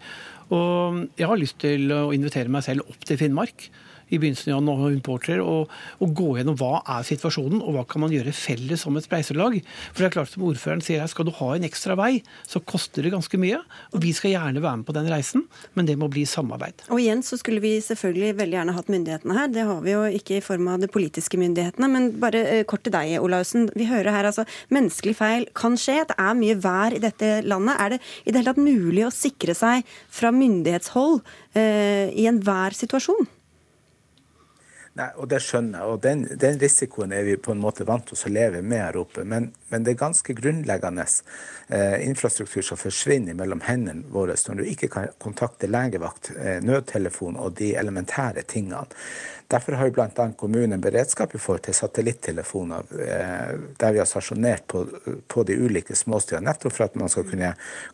Og 0.56 1.06
jeg 1.16 1.32
har 1.32 1.42
lyst 1.42 1.60
til 1.64 1.88
å 1.96 2.10
invitere 2.16 2.52
meg 2.52 2.68
selv 2.68 2.88
opp 2.90 3.08
til 3.08 3.20
Finnmark 3.22 3.70
i 4.10 4.20
begynnelsen 4.20 4.54
av 4.54 4.84
Jan 4.86 5.02
Porter 5.06 5.42
og, 5.44 5.72
og, 6.00 6.14
gå 6.16 6.36
gjennom 6.38 6.58
hva 6.60 6.82
er 6.98 7.06
situasjonen 7.08 7.62
og 7.62 7.76
hva 7.76 7.86
kan 7.90 8.04
man 8.06 8.14
gjøre 8.14 8.34
felles 8.36 8.84
som 8.86 8.96
et 8.98 9.06
spleiselag. 9.08 9.58
For 9.92 10.04
det 10.04 10.10
er 10.10 10.16
klart 10.18 10.32
som 10.34 10.46
ordføreren 10.48 10.84
sier 10.86 11.02
her, 11.02 11.12
Skal 11.12 11.28
du 11.28 11.34
ha 11.40 11.50
en 11.56 11.66
ekstra 11.68 11.98
vei, 12.00 12.22
så 12.48 12.62
koster 12.62 13.06
det 13.06 13.14
ganske 13.16 13.40
mye. 13.42 13.62
og 13.94 14.02
Vi 14.04 14.14
skal 14.14 14.36
gjerne 14.36 14.64
være 14.64 14.82
med 14.82 14.88
på 14.88 14.96
den 14.98 15.10
reisen, 15.12 15.46
men 15.74 15.90
det 15.90 15.98
må 15.98 16.10
bli 16.12 16.26
samarbeid. 16.30 16.86
Og 16.90 17.02
igjen 17.02 17.24
så 17.26 17.40
skulle 17.42 17.64
vi 17.64 17.78
selvfølgelig 17.84 18.36
veldig 18.40 18.60
gjerne 18.60 18.76
hatt 18.78 18.92
myndighetene 18.92 19.38
her. 19.38 19.52
Det 19.52 19.66
har 19.68 19.82
vi 19.86 19.96
jo 19.96 20.04
ikke 20.20 20.38
i 20.38 20.46
form 20.46 20.70
av 20.72 20.84
de 20.84 20.92
politiske 20.92 21.40
myndighetene. 21.42 21.90
Men 21.92 22.12
bare 22.22 22.44
eh, 22.60 22.66
kort 22.68 22.86
til 22.86 22.94
deg, 22.96 23.18
Olaussen. 23.24 23.70
Vi 23.76 23.90
hører 23.90 24.14
her 24.14 24.30
altså 24.30 24.46
menneskelig 24.74 25.16
feil 25.20 25.48
kan 25.58 25.78
skje. 25.80 26.04
Det 26.10 26.20
er 26.22 26.38
mye 26.38 26.58
vær 26.62 26.96
i 26.96 27.02
dette 27.04 27.40
landet. 27.48 27.80
Er 27.80 27.96
det 27.96 28.02
i 28.26 28.32
det 28.32 28.42
hele 28.42 28.54
tatt 28.54 28.62
mulig 28.62 29.06
å 29.08 29.14
sikre 29.14 29.56
seg 29.58 29.88
fra 30.14 30.32
myndighetshold 30.36 31.22
eh, 31.58 32.12
i 32.14 32.28
enhver 32.30 32.76
situasjon? 32.78 33.26
Nei, 34.96 35.10
og 35.20 35.28
Det 35.28 35.42
skjønner 35.44 35.82
jeg. 35.82 35.92
og 35.92 35.98
den, 36.04 36.22
den, 36.40 36.60
risikoen 36.60 37.12
er 37.12 37.26
vi 37.28 37.36
på 37.36 37.52
en 37.52 37.60
måte 37.60 37.84
vant 37.88 38.06
til 38.08 38.16
å 38.16 38.32
leve 38.32 38.62
med 38.64 38.80
her 38.80 38.98
oppe. 39.02 39.26
Men, 39.28 39.50
men 39.68 39.84
det 39.84 39.92
er 39.92 40.00
ganske 40.00 40.36
grunnleggende 40.38 41.04
eh, 41.68 41.98
infrastruktur 42.08 42.64
som 42.64 42.80
forsvinner 42.80 43.36
mellom 43.36 43.66
hendene 43.68 44.08
våre 44.14 44.38
når 44.48 44.62
du 44.62 44.70
ikke 44.72 44.90
kan 44.94 45.10
kontakte 45.20 45.68
legevakt, 45.68 46.32
eh, 46.40 46.62
nødtelefon 46.64 47.36
og 47.36 47.58
de 47.60 47.74
elementære 47.76 48.46
tingene. 48.48 48.88
Derfor 49.52 49.78
har 49.78 49.90
jo 49.90 49.96
bl.a. 49.98 50.28
kommunen 50.38 50.82
beredskap 50.82 51.36
i 51.36 51.42
forhold 51.42 51.66
til 51.68 51.78
satellittelefoner 51.78 52.94
eh, 53.06 53.52
der 53.80 53.94
vi 53.94 54.02
har 54.02 54.10
stasjonert 54.10 54.66
på, 54.72 54.86
på 55.28 55.44
de 55.46 55.58
ulike 55.62 55.96
småstedene, 55.96 56.50
nettopp 56.50 56.74
for 56.74 56.88
at 56.88 56.96
man 57.00 57.12
skal 57.14 57.28
kunne 57.30 57.52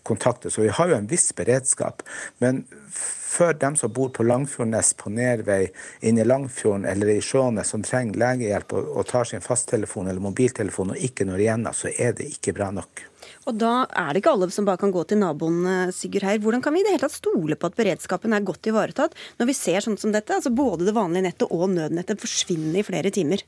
kontakte. 0.08 0.52
Så 0.52 0.64
vi 0.64 0.72
har 0.72 0.92
jo 0.92 1.00
en 1.00 1.10
viss 1.12 1.32
beredskap. 1.36 2.04
men 2.40 2.66
for 3.32 3.54
dem 3.54 3.76
som 3.80 3.94
bor 3.94 4.10
på 4.10 4.24
Langfjordnes, 4.28 4.94
på 5.00 5.10
Nervei, 5.10 5.70
inne 6.04 6.22
i 6.22 6.28
Langfjorden 6.28 6.84
eller 6.86 7.14
i 7.14 7.22
Skjånes, 7.24 7.70
som 7.72 7.84
trenger 7.84 8.20
legehjelp 8.20 8.76
og, 8.76 8.90
og, 8.98 9.06
tar 9.08 9.30
sin 9.30 9.44
fasttelefon 9.46 10.10
eller 10.12 10.24
mobiltelefon 10.24 10.92
og 10.92 11.06
ikke 11.08 11.28
når 11.30 11.46
igjennom, 11.46 11.78
så 11.78 11.94
er 11.96 12.18
det 12.18 12.28
ikke 12.34 12.56
bra 12.58 12.68
nok. 12.76 13.06
Og 13.50 13.58
da 13.58 13.88
er 13.98 14.12
det 14.12 14.22
ikke 14.22 14.34
alle 14.36 14.50
som 14.54 14.68
bare 14.68 14.82
kan 14.82 14.94
gå 14.94 15.02
til 15.10 15.18
naboen, 15.22 15.64
eh, 15.66 15.94
Sigurd 15.96 16.28
Heier. 16.28 16.42
Hvordan 16.44 16.62
kan 16.62 16.74
vi 16.74 16.82
i 16.82 16.84
det 16.86 16.94
hele 16.94 17.08
tatt 17.08 17.18
stole 17.18 17.58
på 17.58 17.72
at 17.72 17.78
beredskapen 17.80 18.34
er 18.34 18.46
godt 18.46 18.70
ivaretatt, 18.70 19.16
når 19.40 19.50
vi 19.50 19.58
ser 19.58 19.82
sånn 19.82 19.98
som 19.98 20.14
dette? 20.14 20.36
Altså 20.36 20.54
både 20.54 20.86
det 20.86 20.94
vanlige 20.94 21.26
nettet 21.26 21.50
og 21.50 21.70
nødnettet 21.74 22.22
forsvinner 22.22 22.80
i 22.80 22.86
flere 22.86 23.10
timer. 23.10 23.42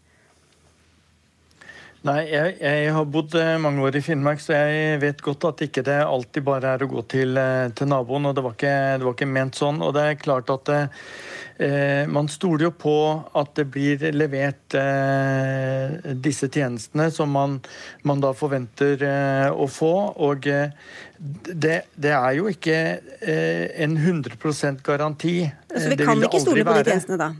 Nei, 2.03 2.25
jeg, 2.27 2.57
jeg, 2.60 2.88
har 2.91 3.05
bodd 3.07 3.36
eh, 3.39 3.53
mange 3.63 3.79
år 3.88 3.95
i 3.95 4.01
Finnmark, 4.03 4.41
så 4.43 4.57
jeg 4.57 4.98
vet 5.00 5.22
godt 5.24 5.45
at 5.48 5.62
ikke 5.63 5.86
det 5.88 6.01
alltid 6.03 6.43
bare 6.43 6.74
er 6.75 6.81
å 6.83 6.89
gå 6.91 7.03
til, 7.07 7.38
eh, 7.39 7.69
til 7.72 7.88
naboen. 7.88 8.27
og 8.27 8.36
det 8.36 8.43
var, 8.43 8.57
ikke, 8.57 8.74
det 9.00 9.07
var, 9.07 9.15
ikke, 9.15 9.27
ment 9.31 9.55
sånn. 9.55 9.79
Og 9.79 9.93
det 9.95 10.03
er 10.03 10.17
klart 10.19 10.51
at 10.51 10.72
eh, 10.75 12.03
man 12.12 12.27
stoler 12.27 12.65
jo 12.67 12.74
på 12.75 12.98
at 13.39 13.53
det 13.55 13.67
blir 13.72 14.03
levert 14.12 14.75
eh, 14.75 16.12
disse 16.27 16.51
tjenestene 16.51 17.07
som 17.07 17.31
man, 17.31 17.62
man 18.03 18.25
da 18.25 18.33
forventer 18.36 19.07
eh, 19.07 19.48
å 19.48 19.69
få. 19.72 19.93
Og 20.27 20.51
eh, 20.51 20.75
det, 21.15 21.86
det, 21.95 22.12
er 22.12 22.36
jo 22.36 22.51
ikke 22.51 22.77
en 23.24 23.95
100% 23.95 24.83
garanti. 24.83 25.38
Så 25.72 25.88
vi 25.88 26.03
kan 26.03 26.19
ikke 26.19 26.43
stole 26.43 26.67
på 26.67 26.79
de 26.81 26.88
tjenestene 26.91 27.22
da? 27.29 27.31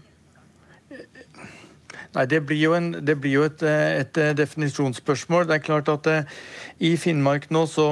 Nei, 2.13 2.25
Det 2.29 2.41
blir 2.46 2.62
jo, 2.62 2.74
en, 2.77 2.91
det 3.01 3.17
blir 3.22 3.39
jo 3.39 3.46
et, 3.48 3.63
et, 3.63 4.20
definisjonsspørsmål. 4.38 5.48
Det 5.50 5.55
er 5.58 5.63
klart 5.65 5.89
at 5.89 6.10
uh, 6.10 6.41
i 6.79 6.96
Finnmark 6.98 7.50
nå 7.53 7.65
så, 7.70 7.88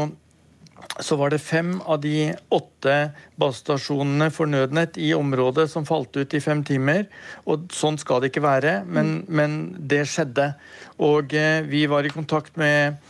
så 1.02 1.18
var 1.18 1.34
det 1.34 1.42
fem 1.42 1.80
av 1.82 2.02
de 2.04 2.32
åtte 2.54 2.98
basestasjonene 3.42 4.30
for 4.34 4.50
nødnett 4.52 5.00
i 5.02 5.14
området 5.18 5.68
som 5.72 5.88
falt 5.90 6.18
ut 6.18 6.36
i 6.38 6.44
fem 6.44 6.62
timer. 6.68 7.08
og 7.46 7.72
Sånn 7.74 7.98
skal 8.02 8.22
det 8.22 8.32
ikke 8.32 8.46
være, 8.46 8.82
men, 8.86 9.22
mm. 9.22 9.34
men 9.42 9.58
det 9.90 10.04
skjedde. 10.12 10.52
Og 11.02 11.34
uh, 11.34 11.66
vi 11.66 11.88
var 11.90 12.06
i 12.06 12.14
kontakt 12.14 12.62
med 12.62 13.02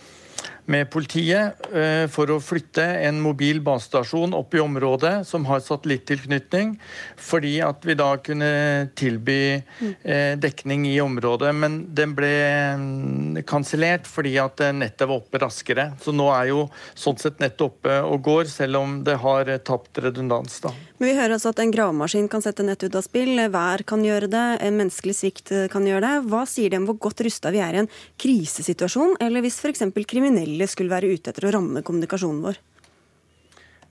med 0.66 0.90
politiet 0.94 1.66
eh, 1.74 2.06
for 2.12 2.32
å 2.34 2.40
flytte 2.44 2.84
en 3.08 3.22
mobil 3.24 3.62
basestasjon 3.64 4.36
opp 4.38 4.56
i 4.56 4.62
området 4.64 5.14
som 5.28 5.46
har 5.50 5.64
satellittilknytning, 5.66 6.76
fordi 7.18 7.56
at 7.66 7.86
vi 7.88 7.98
da 8.00 8.12
kunne 8.24 8.52
tilby 9.00 9.40
eh, 9.58 10.38
dekning 10.42 10.86
i 10.90 10.98
området. 11.04 11.54
Men 11.56 11.82
den 11.98 12.16
ble 12.18 12.34
mm, 12.78 13.42
kansellert 13.50 14.10
fordi 14.10 14.38
at 14.42 14.64
nettet 14.78 15.08
var 15.08 15.22
oppe 15.22 15.42
raskere. 15.42 15.92
Så 16.04 16.14
nå 16.16 16.30
er 16.36 16.52
jo 16.52 16.68
sånn 16.94 17.20
sett 17.22 17.42
nettet 17.42 17.68
oppe 17.68 18.02
og 18.06 18.22
går, 18.26 18.48
selv 18.52 18.84
om 18.84 19.02
det 19.08 19.20
har 19.24 19.56
tapt 19.66 20.02
redundans. 20.04 20.62
da. 20.64 20.74
Men 21.02 21.10
vi 21.10 21.18
hører 21.18 21.34
altså 21.34 21.50
at 21.50 21.60
en 21.64 21.72
gravemaskin 21.74 22.28
kan 22.30 22.44
sette 22.46 22.62
nett 22.62 22.84
ut 22.86 22.94
av 22.94 23.02
spill, 23.02 23.34
vær 23.50 23.82
kan 23.90 24.04
gjøre 24.06 24.28
det, 24.30 24.44
en 24.62 24.76
menneskelig 24.78 25.16
svikt 25.18 25.50
kan 25.74 25.88
gjøre 25.90 26.04
det. 26.06 26.28
Hva 26.30 26.44
sier 26.46 26.70
det 26.70 26.78
om 26.78 26.86
hvor 26.86 27.00
godt 27.08 27.24
rusta 27.26 27.50
vi 27.50 27.58
er 27.66 27.74
i 27.74 27.80
en 27.82 27.90
krisesituasjon, 28.22 29.16
eller 29.18 29.42
hvis 29.42 29.58
f.eks. 29.64 29.82
kriminelle 30.06 30.68
skulle 30.70 30.94
være 30.94 31.10
ute 31.10 31.34
etter 31.34 31.50
å 31.50 31.56
ramme 31.58 31.82
kommunikasjonen 31.82 32.44
vår? 32.46 32.62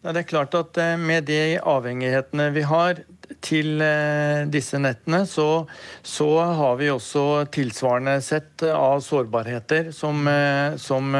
Det 0.00 0.16
er 0.16 0.24
klart 0.24 0.54
at 0.56 0.78
eh, 0.80 0.96
Med 0.96 1.26
de 1.28 1.58
avhengighetene 1.60 2.48
vi 2.54 2.64
har 2.64 3.02
til 3.44 3.78
eh, 3.84 4.46
disse 4.50 4.76
nettene, 4.80 5.20
så, 5.28 5.64
så 6.02 6.26
har 6.58 6.74
vi 6.80 6.88
også 6.90 7.44
tilsvarende 7.54 8.16
sett 8.24 8.64
av 8.66 8.98
sårbarheter 9.06 9.92
som, 9.94 10.26
eh, 10.26 10.74
som 10.82 11.14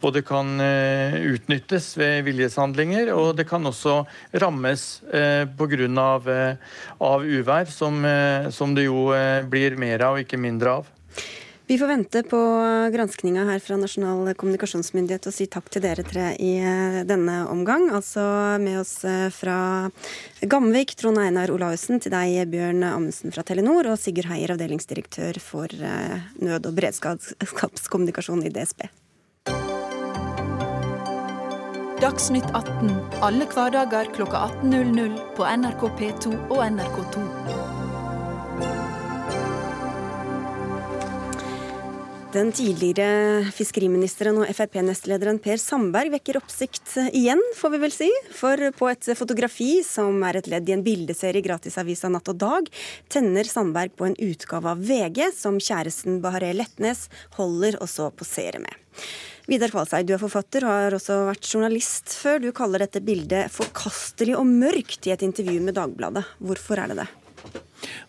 både 0.00 0.22
kan 0.26 0.54
utnyttes 0.62 1.90
ved 2.00 2.24
viljeshandlinger, 2.30 3.12
og 3.12 3.36
det 3.36 3.46
kan 3.50 3.68
også 3.68 4.00
rammes 4.42 4.86
pga. 5.12 5.90
Av, 6.02 6.26
av 7.04 7.22
uvær, 7.26 7.68
som, 7.70 8.00
som 8.50 8.74
det 8.74 8.88
jo 8.88 9.06
blir 9.52 9.76
mer 9.78 10.08
av, 10.08 10.18
ikke 10.24 10.40
mindre 10.40 10.80
av. 10.80 10.90
Vi 11.72 11.78
får 11.78 11.86
vente 11.86 12.22
på 12.22 12.38
granskninga 12.92 13.44
her 13.48 13.60
fra 13.64 13.78
Nasjonal 13.80 14.34
kommunikasjonsmyndighet 14.36 15.24
og 15.30 15.32
si 15.32 15.46
takk 15.48 15.70
til 15.72 15.80
dere 15.80 16.02
tre 16.04 16.26
i 16.36 16.50
eh, 16.60 16.98
denne 17.08 17.46
omgang. 17.48 17.86
Altså 17.96 18.20
med 18.60 18.82
oss 18.82 18.98
eh, 19.08 19.30
fra 19.32 19.88
Gamvik, 20.44 20.92
Trond 21.00 21.22
Einar 21.22 21.48
Olaussen, 21.54 21.96
til 21.96 22.12
deg 22.12 22.50
Bjørn 22.52 22.84
Amundsen 22.84 23.32
fra 23.32 23.40
Telenor, 23.48 23.88
og 23.88 23.96
Sigurd 24.02 24.28
Heier, 24.28 24.52
avdelingsdirektør 24.52 25.40
for 25.40 25.72
eh, 25.72 26.20
nød- 26.44 26.68
og 26.68 26.76
beredskapskommunikasjon 26.76 28.44
i 28.44 28.52
DSB. 28.52 28.84
Dagsnytt 32.04 32.52
18 32.52 32.92
alle 33.24 33.48
hverdager 33.48 34.12
klokka 34.12 34.44
18.00 34.60 35.16
på 35.40 35.48
NRK 35.48 35.88
P2 36.02 36.36
og 36.50 36.66
NRK2. 36.68 37.41
Den 42.32 42.48
tidligere 42.48 43.50
fiskeriministeren 43.52 44.38
og 44.40 44.48
Frp-nestlederen 44.56 45.36
Per 45.44 45.58
Sandberg 45.60 46.14
vekker 46.14 46.38
oppsikt 46.38 46.94
igjen, 47.12 47.42
får 47.58 47.72
vi 47.74 47.80
vel 47.82 47.92
si. 47.92 48.08
For 48.32 48.70
på 48.72 48.88
et 48.88 49.10
fotografi 49.18 49.82
som 49.84 50.16
er 50.24 50.38
et 50.40 50.48
ledd 50.48 50.70
i 50.70 50.72
en 50.72 50.84
bildeserie 50.86 51.42
i 51.42 51.44
gratisavisa 51.44 52.08
Natt 52.08 52.32
og 52.32 52.40
Dag, 52.40 52.72
tenner 53.12 53.44
Sandberg 53.44 53.92
på 54.00 54.08
en 54.08 54.16
utgave 54.16 54.72
av 54.72 54.80
VG 54.80 55.26
som 55.36 55.60
kjæresten 55.60 56.22
Bahareh 56.24 56.56
Letnes 56.56 57.10
holder 57.36 57.76
og 57.84 57.92
så 57.92 58.08
poserer 58.16 58.64
med. 58.64 58.80
Vidar 59.50 59.74
Kvalseid, 59.74 60.08
du 60.08 60.16
er 60.16 60.22
forfatter 60.22 60.64
og 60.64 60.72
har 60.72 60.96
også 60.96 61.26
vært 61.28 61.52
journalist 61.52 62.16
før. 62.16 62.40
Du 62.40 62.48
kaller 62.56 62.86
dette 62.86 63.04
bildet 63.04 63.52
forkastelig 63.52 64.38
og 64.40 64.48
mørkt 64.48 65.04
i 65.04 65.12
et 65.12 65.26
intervju 65.28 65.60
med 65.60 65.76
Dagbladet. 65.76 66.24
Hvorfor 66.40 66.80
er 66.80 66.94
det 66.94 67.04
det? 67.04 67.12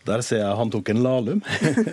Der 0.08 0.22
ser 0.26 0.42
jeg 0.42 0.58
han 0.60 0.72
tok 0.74 0.90
en 0.92 1.02
lalum. 1.04 1.42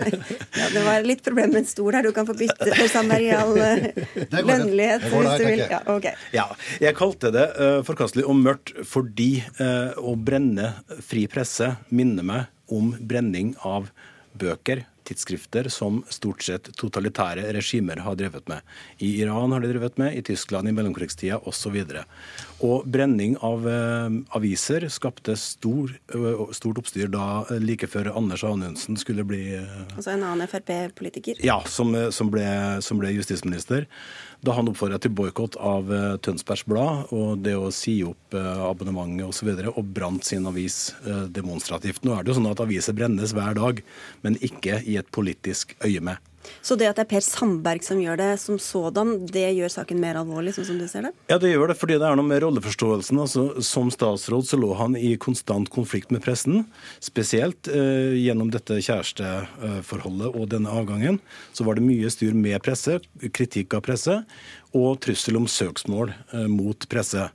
ja, 0.60 0.66
det 0.74 0.82
var 0.84 1.06
litt 1.06 1.22
problem 1.24 1.52
med 1.54 1.62
en 1.62 1.68
stol 1.70 1.94
her. 1.96 2.04
Du 2.04 2.12
kan 2.16 2.26
få 2.28 2.34
bytte 2.36 2.68
for 2.74 2.90
Samarial 2.90 3.54
lønnelighet 3.54 5.06
hvis 5.06 5.30
du 5.40 5.44
vil. 5.46 5.64
Ja, 5.70 5.80
okay. 5.94 6.14
ja, 6.34 6.46
jeg 6.82 6.96
kalte 6.98 7.32
det 7.34 7.46
uh, 7.56 7.80
forkastelig 7.86 8.26
og 8.28 8.36
mørkt 8.42 8.74
fordi 8.88 9.32
uh, 9.62 9.96
å 9.96 10.16
brenne 10.18 10.74
fri 11.06 11.26
presse 11.30 11.72
minner 11.94 12.26
meg 12.26 12.74
om 12.74 12.92
brenning 13.00 13.54
av 13.66 13.88
bøker 14.38 14.84
tidsskrifter 15.10 15.68
som 15.72 16.00
stort 16.08 16.44
sett 16.46 16.70
totalitære 16.78 17.50
regimer 17.56 18.02
har 18.04 18.16
drevet 18.18 18.48
med. 18.48 18.62
I 18.98 19.16
Iran 19.22 19.52
har 19.52 19.60
de 19.60 19.72
drevet 19.72 19.98
med, 19.98 20.14
i 20.14 20.22
Tyskland 20.22 20.68
i 20.68 20.74
mellomkrigstida 20.76 21.40
osv. 21.50 21.82
Brenning 22.84 23.36
av 23.40 23.66
eh, 23.68 24.08
aviser 24.36 24.86
skapte 24.92 25.36
stor, 25.40 25.92
uh, 26.14 26.42
stort 26.52 26.80
oppstyr 26.82 27.08
da 27.10 27.44
like 27.58 27.88
før 27.90 28.12
Anders 28.14 28.44
Anundsen 28.44 28.98
skulle 29.00 29.24
bli 29.26 29.56
uh, 29.56 29.78
Altså 29.96 30.12
en 30.14 30.26
annen 30.28 30.50
Frp-politiker? 30.50 31.40
Ja, 31.44 31.60
som, 31.66 31.94
som, 32.12 32.30
ble, 32.32 32.44
som 32.84 33.00
ble 33.00 33.14
justisminister 33.16 33.88
da 34.44 34.54
han 34.56 34.70
oppfordra 34.70 34.96
til 35.00 35.12
boikott 35.12 35.58
av 35.60 35.90
eh, 35.92 36.14
Tønsbergs 36.24 36.62
Blad 36.64 37.10
og 37.12 37.42
det 37.44 37.52
å 37.60 37.68
si 37.74 37.98
opp 38.08 38.32
abonnementet 38.32 39.26
osv. 39.26 39.28
Og, 39.28 39.36
så 39.36 39.48
videre, 39.48 39.72
og 39.76 39.90
brant 39.96 40.24
sin 40.24 40.44
avis 40.48 40.94
demonstrativt. 41.32 42.04
Nå 42.04 42.12
er 42.12 42.24
det 42.24 42.32
jo 42.32 42.38
sånn 42.38 42.48
at 42.50 42.60
aviser 42.62 42.96
brennes 42.96 43.32
hver 43.36 43.56
dag, 43.56 43.80
men 44.24 44.36
ikke 44.44 44.80
i 44.84 44.96
et 45.00 45.14
politisk 45.14 45.76
øyemed. 45.84 46.20
Så 46.64 46.76
det 46.78 46.88
at 46.88 46.98
det 46.98 47.04
er 47.04 47.10
Per 47.10 47.24
Sandberg 47.24 47.84
som 47.84 48.00
gjør 48.00 48.18
det 48.20 48.28
som 48.42 48.58
sådan, 48.60 49.12
det 49.32 49.46
gjør 49.56 49.72
saken 49.72 50.00
mer 50.00 50.18
alvorlig, 50.20 50.54
sånn 50.56 50.66
som 50.70 50.80
du 50.80 50.86
ser 50.90 51.06
det? 51.06 51.12
Ja, 51.30 51.38
det 51.40 51.52
gjør 51.52 51.72
det, 51.72 51.76
fordi 51.80 51.98
det 52.00 52.06
er 52.08 52.18
noe 52.18 52.26
med 52.26 52.42
rolleforståelsen. 52.44 53.20
Altså, 53.22 53.44
som 53.64 53.90
statsråd 53.92 54.48
så 54.48 54.58
lå 54.60 54.72
han 54.78 54.96
i 54.98 55.14
konstant 55.20 55.70
konflikt 55.72 56.12
med 56.14 56.24
pressen. 56.24 56.64
Spesielt 57.04 57.70
eh, 57.70 58.16
gjennom 58.20 58.52
dette 58.52 58.80
kjæresteforholdet 58.80 60.32
og 60.32 60.48
denne 60.52 60.72
avgangen. 60.72 61.20
Så 61.56 61.66
var 61.68 61.78
det 61.78 61.86
mye 61.86 62.12
styr 62.12 62.36
med 62.36 62.60
presse, 62.64 63.00
kritikk 63.36 63.76
av 63.78 63.84
presse, 63.88 64.20
og 64.76 65.00
trussel 65.04 65.40
om 65.40 65.48
søksmål 65.50 66.14
eh, 66.14 66.48
mot 66.50 66.88
presse. 66.90 67.28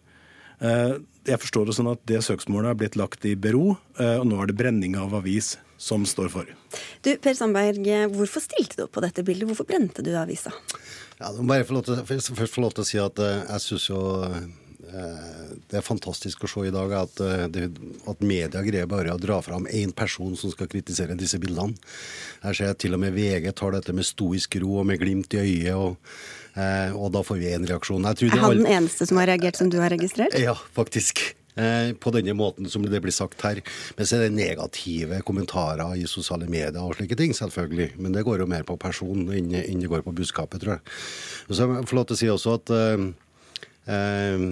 Eh, 0.61 0.95
jeg 1.25 1.41
forstår 1.41 1.69
det 1.69 1.77
sånn 1.77 1.93
at 1.93 2.01
det 2.09 2.21
søksmålet 2.25 2.73
er 2.73 2.79
blitt 2.79 2.97
lagt 2.99 3.25
i 3.25 3.33
bero, 3.37 3.75
eh, 3.99 4.17
og 4.19 4.27
nå 4.29 4.41
er 4.41 4.51
det 4.51 4.59
brenning 4.59 4.97
av 5.01 5.15
avis 5.17 5.55
som 5.77 6.05
står 6.07 6.29
for. 6.33 6.51
Du, 7.05 7.11
Per 7.21 7.37
Sandberg, 7.37 7.87
hvorfor 8.15 8.43
stilte 8.43 8.79
du 8.79 8.85
opp 8.87 8.95
på 8.95 9.03
dette 9.03 9.23
bildet? 9.25 9.47
Hvorfor 9.49 9.67
brente 9.69 10.05
du 10.05 10.13
avisa? 10.17 10.53
Ja, 11.19 11.31
bare 11.41 11.65
få 11.65 11.77
lov 11.77 11.87
til, 11.87 12.03
først 12.05 12.51
få 12.51 12.63
lov 12.63 12.75
til 12.75 12.83
å 12.83 12.87
si 12.87 13.01
at 13.01 13.19
eh, 13.23 13.43
jeg 13.47 13.63
syns 13.63 13.87
jo 13.87 13.99
eh, 14.25 14.41
det 15.65 15.79
er 15.79 15.85
fantastisk 15.85 16.43
å 16.43 16.49
se 16.51 16.65
i 16.67 16.73
dag 16.75 16.91
at, 16.99 17.21
eh, 17.23 17.45
det, 17.51 17.69
at 18.11 18.25
media 18.25 18.63
greier 18.65 18.89
bare 18.91 19.15
å 19.15 19.21
dra 19.21 19.39
fram 19.45 19.67
én 19.71 19.93
person 19.95 20.35
som 20.39 20.51
skal 20.51 20.69
kritisere 20.71 21.15
disse 21.19 21.39
bildene. 21.41 21.77
Her 22.43 22.57
ser 22.57 22.73
jeg 22.73 22.81
til 22.85 22.97
og 22.97 23.03
med 23.05 23.15
VG 23.15 23.47
tar 23.55 23.77
dette 23.77 23.95
med 23.95 24.07
stoisk 24.07 24.59
ro 24.63 24.81
og 24.81 24.89
med 24.91 24.99
glimt 25.03 25.37
i 25.37 25.43
øyet. 25.45 25.71
og, 25.75 25.95
og 26.95 27.09
da 27.11 27.23
får 27.27 27.39
vi 27.39 27.49
én 27.51 27.65
reaksjon. 27.67 28.05
er 28.07 28.37
han 28.39 28.61
den 28.61 28.69
eneste 28.77 29.07
som 29.07 29.19
har 29.19 29.27
reagert 29.31 29.59
som 29.59 29.71
du 29.71 29.79
har 29.79 29.91
registrert? 29.91 30.35
Ja, 30.39 30.55
faktisk. 30.75 31.23
Eh, 31.55 31.93
på 31.95 32.11
denne 32.11 32.35
måten 32.35 32.67
som 32.71 32.83
det 32.83 33.01
blir 33.03 33.15
sagt 33.15 33.41
her. 33.47 33.61
Men 33.95 34.07
så 34.07 34.17
er 34.17 34.25
det 34.25 34.35
negative 34.35 35.21
kommentarer 35.27 35.95
i 35.95 36.07
sosiale 36.09 36.49
medier 36.51 36.81
og 36.83 36.97
slike 36.97 37.15
ting, 37.19 37.35
selvfølgelig. 37.35 37.93
Men 37.99 38.15
det 38.15 38.25
går 38.27 38.43
jo 38.43 38.49
mer 38.51 38.67
på 38.67 38.75
person 38.79 39.27
enn 39.31 39.53
det 39.53 39.91
går 39.91 40.03
på 40.03 40.15
budskapet, 40.15 40.63
tror 40.63 40.77
jeg. 40.77 40.97
Så 41.47 41.63
jeg 41.63 41.87
får 41.87 41.99
lov 41.99 42.09
til 42.09 42.17
å 42.17 42.21
si 42.23 42.33
også 42.33 42.57
at 42.59 42.75
Eh, 43.85 44.43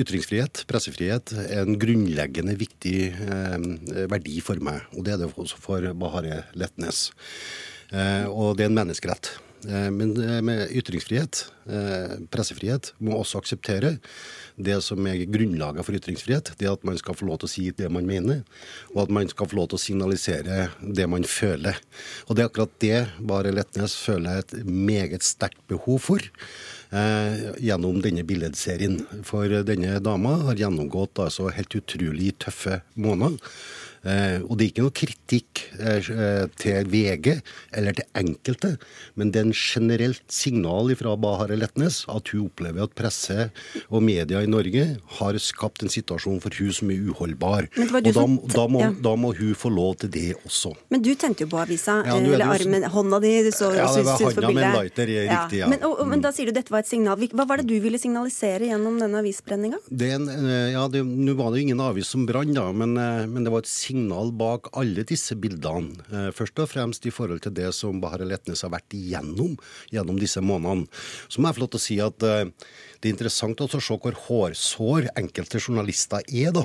ytringsfrihet, 0.00 0.62
pressefrihet, 0.64 1.34
er 1.44 1.66
en 1.66 1.76
grunnleggende 1.76 2.54
viktig 2.56 2.96
eh, 3.12 3.66
verdi 4.08 4.38
for 4.44 4.62
meg. 4.64 4.86
Og 4.96 5.04
det 5.04 5.12
er 5.14 5.20
det 5.20 5.28
også 5.28 5.60
for 5.60 5.84
Bahareh 6.00 6.48
Letnes. 6.56 7.10
Eh, 7.92 8.24
og 8.32 8.56
det 8.56 8.64
er 8.64 8.72
en 8.72 8.78
menneskerett. 8.80 9.34
Men 9.68 10.14
med 10.44 10.72
ytringsfrihet, 10.74 11.44
pressefrihet, 12.34 12.88
må 12.98 13.14
også 13.20 13.38
akseptere 13.38 13.92
det 14.58 14.80
som 14.82 15.06
er 15.06 15.22
grunnlaget 15.30 15.86
for 15.86 15.96
ytringsfrihet, 15.96 16.50
det 16.58 16.70
at 16.70 16.82
man 16.86 16.98
skal 16.98 17.16
få 17.16 17.28
lov 17.28 17.38
til 17.40 17.48
å 17.48 17.52
si 17.52 17.64
det 17.78 17.88
man 17.92 18.08
mener, 18.08 18.42
og 18.92 19.04
at 19.04 19.14
man 19.14 19.30
skal 19.30 19.48
få 19.48 19.60
lov 19.60 19.70
til 19.70 19.78
å 19.78 19.84
signalisere 19.84 20.66
det 20.82 21.06
man 21.10 21.24
føler. 21.28 21.78
Og 22.26 22.36
det 22.36 22.44
er 22.44 22.50
akkurat 22.50 22.76
det 22.82 22.98
Bare 23.32 23.54
Letnes 23.54 23.94
føler 24.02 24.42
et 24.42 24.54
meget 24.66 25.22
sterkt 25.26 25.62
behov 25.70 26.02
for. 26.10 26.30
Eh, 26.92 27.46
gjennom 27.64 28.02
denne 28.04 28.20
billedserien. 28.28 28.98
For 29.24 29.48
denne 29.64 29.96
dama 30.04 30.34
har 30.44 30.58
gjennomgått 30.60 31.22
altså 31.24 31.48
helt 31.48 31.72
utrolig 31.78 32.34
tøffe 32.44 32.82
måneder. 33.00 33.38
Eh, 34.02 34.42
og 34.42 34.58
det 34.58 34.64
er 34.64 34.70
ikke 34.72 34.82
noe 34.82 34.94
kritikk 34.98 35.60
eh, 35.78 36.46
til 36.58 36.88
VG 36.90 37.36
eller 37.78 37.94
til 37.94 38.06
enkelte, 38.18 38.70
men 39.14 39.30
det 39.30 39.38
er 39.38 39.46
en 39.46 39.54
generelt 39.54 40.24
signal 40.32 40.90
fra 40.98 41.14
Bahareh 41.22 41.60
Letnes 41.60 42.00
at 42.10 42.32
hun 42.32 42.48
opplever 42.48 42.82
at 42.82 42.96
presse 42.98 43.46
og 43.86 44.02
media 44.02 44.42
i 44.42 44.50
Norge 44.50 44.86
har 45.20 45.38
skapt 45.42 45.86
en 45.86 45.92
situasjon 45.92 46.40
for 46.42 46.58
hun 46.58 46.74
som 46.74 46.90
er 46.90 47.04
uholdbar. 47.12 47.68
Og 47.78 47.92
da, 47.94 48.14
som, 48.16 48.34
da, 48.50 48.64
må, 48.66 48.82
ja. 48.82 48.90
da, 49.06 49.14
må, 49.14 49.30
hun 49.38 49.54
få 49.58 49.70
lov 49.70 50.00
til 50.02 50.10
det 50.16 50.26
også. 50.40 50.74
Men 50.90 51.04
du 51.06 51.12
tente 51.14 51.46
jo 51.46 51.52
på 51.52 51.62
avisa, 51.62 52.00
ja, 52.08 52.18
eller 52.18 52.42
armen, 52.48 52.88
hånda 52.90 53.22
di 53.22 53.36
så, 53.54 53.70
Ja, 53.76 53.86
det 53.94 54.02
var 54.08 54.18
hånda 54.18 54.50
med 54.50 54.66
en 54.66 54.76
lighter, 54.80 55.14
ja. 55.14 55.22
riktig. 55.30 55.62
ja. 55.62 55.70
Men, 55.70 55.86
og, 55.86 56.02
men, 56.10 56.24
da 56.24 56.34
sier 56.34 56.50
du 56.50 56.56
dette 56.58 56.74
var 56.74 56.82
et 56.82 56.90
signal. 56.90 57.22
Hva 57.30 57.46
var 57.46 57.62
det 57.62 57.70
du 57.70 57.78
ville 57.84 58.00
signalisere 58.02 58.66
gjennom 58.72 58.98
denne 58.98 59.22
avisbrenninga? 59.22 59.78
Eh, 59.94 60.74
ja, 60.74 60.88
Nå 60.90 61.38
var 61.38 61.52
det 61.52 61.62
jo 61.62 61.68
ingen 61.68 61.86
avis 61.86 62.10
som 62.10 62.26
brant, 62.26 62.58
men, 62.74 62.98
men 62.98 63.46
det 63.46 63.52
var 63.54 63.62
et 63.62 63.70
signal 63.70 63.91
signal 63.92 64.32
bak 64.32 64.70
alle 64.78 65.04
disse 65.04 65.36
bildene. 65.36 66.00
Eh, 66.12 66.30
først 66.32 66.58
og 66.62 66.70
fremst 66.70 67.04
i 67.06 67.12
forhold 67.12 67.42
til 67.44 67.52
det 67.54 67.70
som 67.76 68.00
Bahareh 68.00 68.28
Letnes 68.28 68.64
har 68.64 68.72
vært 68.72 68.94
igjennom 68.96 69.56
gjennom 69.92 70.18
disse 70.20 70.40
månedene. 70.40 70.88
Så 71.28 71.40
må 71.40 71.48
jeg 71.48 71.58
få 71.58 71.64
lov 71.64 71.72
til 71.72 71.80
å 71.80 71.86
si 71.86 71.98
at 72.00 72.26
eh, 72.26 72.50
det 73.02 73.10
er 73.10 73.14
interessant 73.14 73.60
å 73.60 73.68
se 73.68 73.98
hvor 74.02 74.16
hårsår 74.28 75.10
enkelte 75.18 75.60
journalister 75.60 76.22
er. 76.28 76.52
da. 76.52 76.64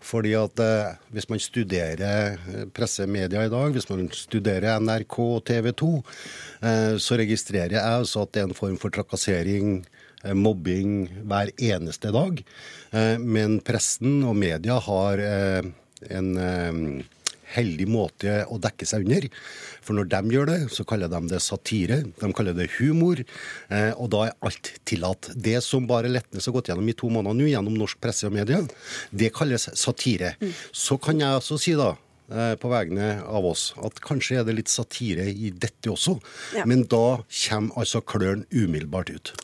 Fordi 0.00 0.34
at 0.38 0.60
eh, 0.60 0.96
Hvis 1.14 1.28
man 1.30 1.38
studerer 1.38 2.38
pressemedia 2.74 3.44
i 3.44 3.52
dag, 3.52 3.72
hvis 3.72 3.88
man 3.88 4.08
studerer 4.10 4.80
NRK 4.80 5.18
og 5.22 5.44
TV 5.46 5.70
2, 5.70 5.90
så 6.98 7.18
registrerer 7.20 7.76
jeg 7.76 8.00
også 8.02 8.24
at 8.24 8.32
det 8.34 8.42
er 8.42 8.48
en 8.48 8.56
form 8.56 8.76
for 8.80 8.90
trakassering 8.90 9.84
mobbing 10.34 11.06
hver 11.28 11.52
eneste 11.54 12.10
dag. 12.14 12.42
Men 13.20 13.60
pressen 13.62 14.24
og 14.26 14.34
media 14.40 14.80
har 14.82 15.22
en 16.10 16.32
eh, 16.40 17.04
heldig 17.54 17.86
måte 17.90 18.36
å 18.50 18.58
dekke 18.62 18.86
seg 18.88 19.06
under. 19.06 19.26
For 19.84 19.96
når 19.96 20.08
de 20.12 20.36
gjør 20.36 20.50
det, 20.50 20.58
så 20.74 20.86
kaller 20.88 21.10
de 21.12 21.20
det 21.30 21.40
satire. 21.44 22.00
De 22.20 22.30
kaller 22.36 22.56
det 22.56 22.70
humor. 22.78 23.20
Eh, 23.68 23.92
og 23.92 24.10
da 24.14 24.28
er 24.28 24.38
alt 24.46 24.72
tillatt. 24.88 25.30
Det 25.34 25.58
som 25.64 25.88
bare 25.90 26.12
Letnes 26.12 26.48
har 26.48 26.56
gått 26.56 26.72
gjennom 26.72 26.88
i 26.90 26.96
to 26.98 27.10
måneder 27.12 27.38
nå, 27.38 27.50
gjennom 27.52 27.76
norsk 27.78 28.00
presse 28.02 28.28
og 28.28 28.34
media, 28.36 28.62
det 29.14 29.32
kalles 29.36 29.68
satire. 29.78 30.34
Mm. 30.40 30.56
Så 30.72 30.98
kan 31.02 31.22
jeg 31.22 31.40
også 31.40 31.60
si, 31.60 31.76
da, 31.78 31.94
eh, 32.30 32.54
på 32.60 32.72
vegne 32.72 33.16
av 33.22 33.46
oss, 33.52 33.72
at 33.84 34.02
kanskje 34.04 34.40
er 34.40 34.48
det 34.48 34.58
litt 34.60 34.72
satire 34.72 35.28
i 35.30 35.52
dette 35.52 35.92
også. 35.92 36.18
Ja. 36.58 36.68
Men 36.68 36.86
da 36.90 37.20
kommer 37.46 37.82
altså 37.84 38.04
klørne 38.04 38.48
umiddelbart 38.52 39.14
ut 39.14 39.36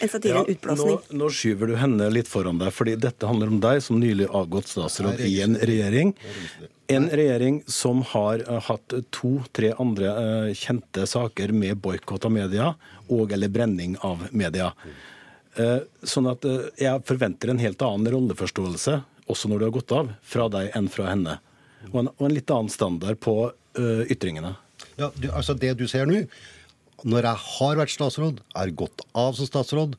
en 0.00 0.08
satire, 0.08 0.34
ja, 0.34 0.40
en 0.40 0.52
utblåsning. 0.52 0.98
Nå, 1.10 1.18
nå, 1.18 1.28
skyver 1.30 1.70
du 1.70 1.76
henne 1.78 2.08
litt 2.12 2.28
foran 2.30 2.58
deg, 2.60 2.72
fordi 2.74 2.96
dette 3.00 3.28
handler 3.28 3.52
om 3.52 3.60
deg 3.62 3.82
som 3.84 3.98
nylig 4.00 4.28
avgått 4.34 4.70
statsråd 4.70 5.20
i 5.24 5.40
en 5.44 5.56
regjering. 5.58 6.14
En 6.92 7.08
regjering 7.10 7.60
som 7.66 8.02
har 8.14 8.44
uh, 8.48 8.58
hatt 8.68 8.94
to-tre 9.14 9.74
andre 9.82 10.12
uh, 10.14 10.50
kjente 10.56 11.06
saker 11.08 11.52
med 11.52 11.80
boikott 11.84 12.24
av 12.28 12.32
media 12.32 12.72
og 13.12 13.34
eller 13.34 13.52
brenning 13.52 13.98
av 14.06 14.28
media. 14.30 14.70
Uh, 15.58 15.80
sånn 16.06 16.30
at 16.30 16.46
jeg 16.78 17.04
forventer 17.08 17.52
en 17.52 17.60
helt 17.62 17.82
annen 17.84 18.12
rolleforståelse, 18.14 19.00
også 19.28 19.50
når 19.50 19.60
du 19.60 19.66
har 19.68 19.76
gått 19.80 19.96
av, 19.96 20.14
fra 20.22 20.48
deg 20.52 20.70
enn 20.78 20.88
fra 20.92 21.10
henne. 21.10 21.40
Og 21.90 22.04
en, 22.04 22.12
og 22.14 22.24
en 22.28 22.34
litt 22.34 22.50
annen 22.50 22.72
standard 22.72 23.20
på 23.22 23.40
ytringene. 23.78 24.56
Ja, 24.98 25.12
du, 25.14 25.28
altså 25.30 25.54
Det 25.54 25.76
du 25.78 25.84
ser 25.86 26.08
nå 26.08 26.24
når 27.06 27.28
jeg 27.28 27.44
har 27.48 27.82
vært 27.82 27.94
statsråd, 27.94 28.40
er 28.58 28.72
gått 28.74 29.04
av 29.14 29.36
som 29.38 29.46
statsråd, 29.48 29.98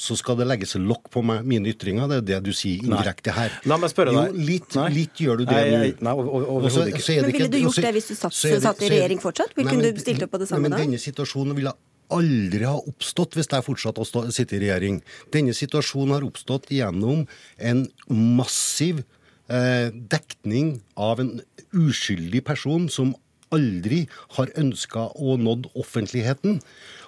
så 0.00 0.16
skal 0.16 0.38
det 0.38 0.46
legges 0.48 0.76
lokk 0.80 1.10
på 1.12 1.20
meg, 1.26 1.44
mine 1.44 1.72
ytringer. 1.74 2.08
Det 2.08 2.20
er 2.20 2.26
det 2.28 2.38
du 2.46 2.52
sier 2.56 2.80
indirekte 2.86 3.34
her. 3.36 3.52
La 3.68 3.76
meg 3.80 3.92
spørre 3.92 4.14
deg. 4.14 4.32
Jo, 4.32 4.46
litt, 4.48 4.78
litt 4.94 5.20
gjør 5.20 5.42
du 5.42 5.44
det 5.50 5.60
nå. 5.60 5.82
Nei. 6.06 6.14
Men 6.16 7.28
ville 7.28 7.50
du 7.52 7.58
gjort 7.66 7.82
det 7.84 7.92
hvis 7.98 8.10
du 8.12 8.16
satt, 8.16 8.36
satt 8.36 8.84
i 8.86 8.90
regjering 8.94 9.20
fortsatt? 9.20 9.52
Vil 9.58 9.68
kunne 9.68 9.92
du 9.92 10.00
stilt 10.00 10.24
opp 10.24 10.32
på 10.32 10.40
det 10.40 10.48
samme 10.48 10.70
nei, 10.70 10.78
Men 10.78 10.86
denne 10.86 11.02
situasjonen 11.02 11.58
ville 11.58 11.74
aldri 12.10 12.66
ha 12.66 12.74
oppstått 12.78 13.36
hvis 13.38 13.50
jeg 13.52 13.66
fortsatte 13.66 14.02
å 14.02 14.24
sitte 14.34 14.56
i 14.56 14.62
regjering. 14.64 15.00
Denne 15.34 15.54
situasjonen 15.56 16.16
har 16.16 16.26
oppstått 16.26 16.70
gjennom 16.74 17.26
en 17.70 17.84
massiv 18.08 19.02
eh, 19.50 19.90
dekning 19.92 20.78
av 20.98 21.22
en 21.22 21.36
uskyldig 21.76 22.42
person 22.46 22.88
som 22.90 23.12
aldri 23.54 24.04
har 24.36 24.52
ønska 24.60 25.08
å 25.14 25.36
nådd 25.40 25.70
offentligheten, 25.78 26.60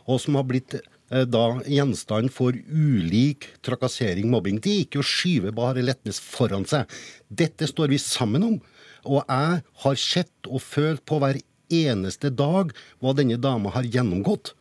og 0.06 0.20
som 0.22 0.38
har 0.38 0.46
blitt 0.48 0.76
eh, 0.78 1.24
da 1.28 1.62
gjenstand 1.68 2.32
for 2.34 2.56
ulik 2.68 3.48
trakassering, 3.66 4.30
mobbing. 4.32 4.60
Det 4.62 4.74
er 4.74 4.84
ikke 4.86 5.02
å 5.02 5.06
skyve 5.06 5.54
bare 5.54 5.84
Letnes 5.84 6.20
foran 6.22 6.66
seg. 6.68 6.90
Dette 7.28 7.68
står 7.70 7.94
vi 7.94 8.02
sammen 8.02 8.46
om. 8.48 8.60
Og 9.02 9.22
jeg 9.26 9.62
har 9.84 9.98
sett 9.98 10.48
og 10.48 10.62
følt 10.62 11.02
på 11.08 11.18
hver 11.22 11.40
eneste 11.72 12.30
dag 12.30 12.70
hva 13.02 13.14
denne 13.16 13.38
dama 13.40 13.72
har 13.74 13.88
gjennomgått. 13.88 14.52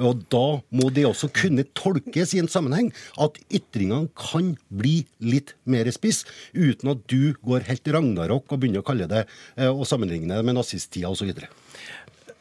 Og 0.00 0.22
da 0.32 0.60
må 0.72 0.88
det 0.94 1.04
også 1.08 1.30
kunne 1.34 1.66
tolkes 1.76 2.34
i 2.34 2.40
en 2.42 2.50
sammenheng 2.50 2.92
at 3.20 3.38
ytringene 3.52 4.10
kan 4.18 4.54
bli 4.72 5.02
litt 5.20 5.54
mer 5.68 5.90
spiss, 5.94 6.22
uten 6.54 6.94
at 6.94 7.04
du 7.12 7.34
går 7.44 7.66
helt 7.68 7.92
ragnarok 7.92 8.48
og 8.48 8.62
begynner 8.62 8.82
å 8.84 8.86
kalle 8.86 9.10
det 9.10 9.26
eh, 9.56 9.68
og 9.68 9.84
sammenligne 9.88 10.38
det 10.38 10.46
med 10.46 10.56
nazisttida 10.56 11.12
osv. 11.12 11.34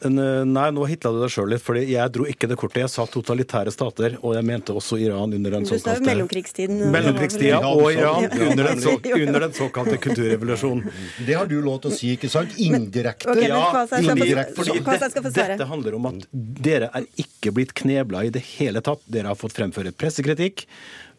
Nei, 0.02 0.68
nå 0.74 0.86
hitla 0.90 1.12
du 1.14 1.20
deg 1.22 1.32
sjøl 1.34 1.52
litt. 1.54 1.62
fordi 1.62 1.84
jeg 1.92 2.14
dro 2.16 2.26
ikke 2.30 2.50
det 2.50 2.58
kortet. 2.60 2.84
Jeg 2.86 2.92
sa 2.94 3.06
totalitære 3.10 3.74
stater, 3.74 4.18
og 4.22 4.34
jeg 4.38 4.48
mente 4.48 4.74
også 4.74 4.98
Iran 5.02 5.36
under 5.38 5.58
den 5.58 5.68
såkalte 5.70 6.06
Mellomkrigstiden. 6.08 6.82
Mellomkrigstida 6.94 7.60
og 7.70 7.86
Iran 7.94 8.26
under 8.32 8.72
den, 8.72 8.82
så, 8.82 8.96
under 9.26 9.46
den 9.46 9.54
såkalte 9.58 10.00
kulturrevolusjonen. 10.02 10.90
Det 11.28 11.38
har 11.38 11.52
du 11.52 11.60
lov 11.62 11.84
til 11.84 11.94
å 11.94 12.00
si, 12.00 12.16
ikke 12.18 12.32
sant? 12.34 12.58
Indirekte. 12.62 13.30
Okay, 13.36 13.52
ja, 13.52 13.86
indirekte. 14.02 14.58
Fordi 14.58 14.82
det, 14.82 15.36
dette 15.38 15.70
handler 15.70 16.00
om 16.00 16.10
at 16.12 16.26
dere 16.32 16.90
er 16.98 17.08
ikke 17.22 17.54
blitt 17.56 17.76
knebla 17.78 18.26
i 18.26 18.34
det 18.34 18.44
hele 18.56 18.82
tatt. 18.86 19.06
Dere 19.06 19.34
har 19.34 19.40
fått 19.40 19.56
fremføre 19.58 19.94
pressekritikk, 19.94 20.66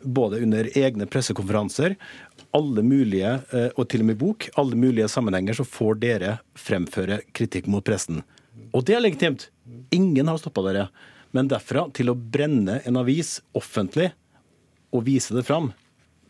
både 0.03 0.43
under 0.43 0.67
egne 0.75 1.07
pressekonferanser 1.07 1.95
alle 2.53 2.83
mulige, 2.85 3.33
eh, 3.51 3.71
og 3.77 3.89
til 3.89 4.05
og 4.05 4.11
med 4.11 4.19
bok, 4.21 4.49
alle 4.61 4.77
mulige 4.77 5.09
sammenhenger 5.09 5.57
så 5.57 5.65
får 5.65 5.99
dere 6.03 6.37
fremføre 6.59 7.23
kritikk 7.33 7.69
mot 7.73 7.85
pressen. 7.85 8.21
Og 8.73 8.85
det 8.89 8.97
er 8.97 9.05
legitimt. 9.05 9.49
Ingen 9.95 10.31
har 10.31 10.41
stoppa 10.41 10.65
dere. 10.67 10.89
Men 11.33 11.49
derfra 11.49 11.87
til 11.97 12.13
å 12.13 12.17
brenne 12.17 12.81
en 12.89 12.99
avis 13.01 13.39
offentlig 13.57 14.11
og 14.93 15.07
vise 15.07 15.33
det 15.37 15.47
fram, 15.49 15.71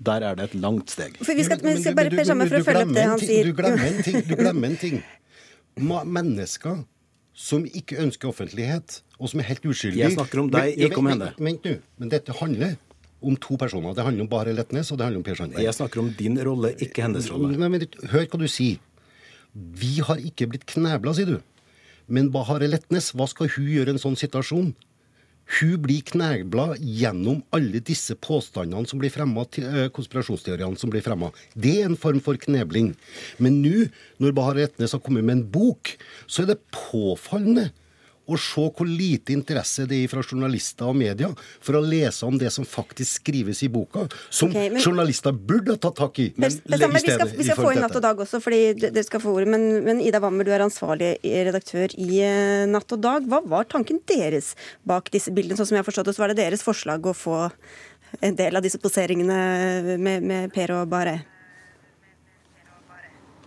der 0.02 0.24
er 0.26 0.38
det 0.38 0.48
et 0.50 0.54
langt 0.62 0.90
steg. 0.90 1.16
For 1.22 1.34
vi 1.38 1.46
skal, 1.46 1.58
men, 1.62 1.76
vi 1.78 1.82
skal 1.82 1.96
bare 1.98 2.12
Per 2.14 2.26
sammen 2.26 2.50
for 2.50 2.62
å 2.62 2.66
følge 2.66 2.86
opp 2.86 2.94
det 2.96 3.08
han 3.10 3.22
sier. 3.22 3.50
Du 3.50 3.58
glemmer 3.58 3.88
en 3.88 4.06
ting. 4.06 4.22
Du 4.26 4.34
glemmer 4.38 4.70
en 4.70 4.78
ting. 4.84 5.02
Mennesker 5.78 6.82
som 7.32 7.64
ikke 7.64 7.98
ønsker 8.02 8.28
offentlighet, 8.28 9.00
og 9.18 9.30
som 9.32 9.40
er 9.40 9.48
helt 9.48 9.64
uskyldige 9.64 10.04
Jeg 10.04 10.16
snakker 10.18 10.42
om 10.42 10.50
deg, 10.52 10.74
ikke 10.86 11.00
om 11.00 11.08
henne. 11.08 11.30
Vent 11.40 11.66
nå. 11.66 11.76
Men 12.02 12.10
dette 12.12 12.34
handler 12.36 12.74
om 13.22 13.38
to 13.40 13.56
personer. 13.56 13.94
Det 13.96 14.04
handler 14.04 14.26
om 14.26 14.30
Bare 14.30 14.52
Letnes, 14.54 14.90
og 14.92 14.98
det 14.98 15.06
handler 15.06 15.22
om 15.22 15.26
Per 15.26 15.38
Sandberg. 15.38 15.64
Jeg 15.64 15.76
snakker 15.78 16.02
om 16.02 16.10
din 16.18 16.36
rolle, 16.44 16.74
ikke 16.82 17.06
hennes 17.06 17.30
rolle. 17.32 17.54
Men, 17.56 17.72
men, 17.72 17.86
hør 18.12 18.26
hva 18.26 18.42
du 18.42 18.48
sier. 18.50 18.82
Vi 19.52 19.94
har 20.04 20.20
ikke 20.20 20.48
blitt 20.50 20.66
knebla, 20.68 21.14
sier 21.16 21.34
du. 21.34 21.38
Men 22.12 22.28
Bahare 22.32 22.68
Letnes, 22.68 23.14
hva 23.16 23.24
skal 23.30 23.48
hun 23.54 23.70
gjøre 23.72 23.94
i 23.94 23.96
en 23.96 24.02
sånn 24.02 24.18
situasjon? 24.20 24.74
Hun 25.52 25.78
blir 25.84 26.04
knebla 26.06 26.76
gjennom 26.78 27.40
alle 27.56 27.80
disse 27.84 28.14
påstandene 28.20 28.88
som 28.88 29.00
blir 29.00 29.12
fremma, 29.12 29.46
eh, 29.58 29.88
konspirasjonsteoriene 29.88 30.78
som 30.78 30.92
blir 30.92 31.02
fremma. 31.02 31.32
Det 31.56 31.80
er 31.80 31.86
en 31.88 31.96
form 31.96 32.20
for 32.20 32.36
knebling. 32.36 32.94
Men 33.38 33.62
nå, 33.62 33.90
når 34.20 34.34
Bahare 34.36 34.66
Letnes 34.66 34.92
har 34.92 35.00
kommet 35.00 35.24
med 35.24 35.38
en 35.38 35.50
bok, 35.50 35.96
så 36.28 36.42
er 36.42 36.52
det 36.52 36.70
påfallende 36.70 37.72
og 38.32 38.40
se 38.40 38.64
hvor 38.64 38.88
lite 38.88 39.34
interesse 39.34 39.86
det 39.90 40.02
er 40.02 40.10
fra 40.10 40.24
journalister 40.24 40.88
og 40.90 40.98
media 40.98 41.30
for 41.62 41.78
å 41.78 41.82
lese 41.84 42.26
om 42.26 42.38
det 42.40 42.50
som 42.54 42.66
faktisk 42.68 43.22
skrives 43.22 43.62
i 43.66 43.70
boka, 43.72 44.06
som 44.30 44.50
okay, 44.50 44.70
men, 44.72 44.82
journalister 44.82 45.34
burde 45.36 45.76
ha 45.76 45.80
tatt 45.82 45.98
tak 45.98 46.20
i. 46.22 46.28
Men, 46.36 46.54
men, 46.70 46.86
vi 46.96 47.02
skal, 47.04 47.26
vi 47.36 47.46
skal 47.46 47.60
få 47.60 47.72
inn 47.74 47.82
Natt 47.84 47.98
og 47.98 48.04
Dag 48.04 48.20
også, 48.24 48.40
fordi 48.42 48.62
dere 48.82 49.04
skal 49.06 49.22
få 49.22 49.34
ordet. 49.36 49.50
Men, 49.54 49.66
men, 49.86 50.02
Ida 50.04 50.20
Wammer, 50.22 50.46
du 50.46 50.52
er 50.54 50.64
ansvarlig 50.64 51.14
redaktør 51.22 51.94
i 51.98 52.22
uh, 52.22 52.68
Natt 52.70 52.96
og 52.96 53.02
Dag. 53.04 53.26
Hva 53.30 53.42
var 53.54 53.68
tanken 53.70 54.02
deres 54.08 54.52
bak 54.88 55.10
disse 55.14 55.34
bildene? 55.34 55.58
Sånn 55.58 55.70
som 55.70 55.78
jeg 55.78 55.84
har 55.84 55.90
forstått 55.90 56.10
det, 56.10 56.16
så 56.16 56.24
var 56.24 56.32
det 56.32 56.40
deres 56.42 56.64
forslag 56.66 57.06
å 57.06 57.16
få 57.16 57.42
en 58.20 58.36
del 58.36 58.58
av 58.58 58.64
disse 58.64 58.80
poseringene 58.80 59.96
med, 59.98 60.24
med 60.24 60.52
Per 60.54 60.74
og 60.76 60.90
Bare? 60.92 61.20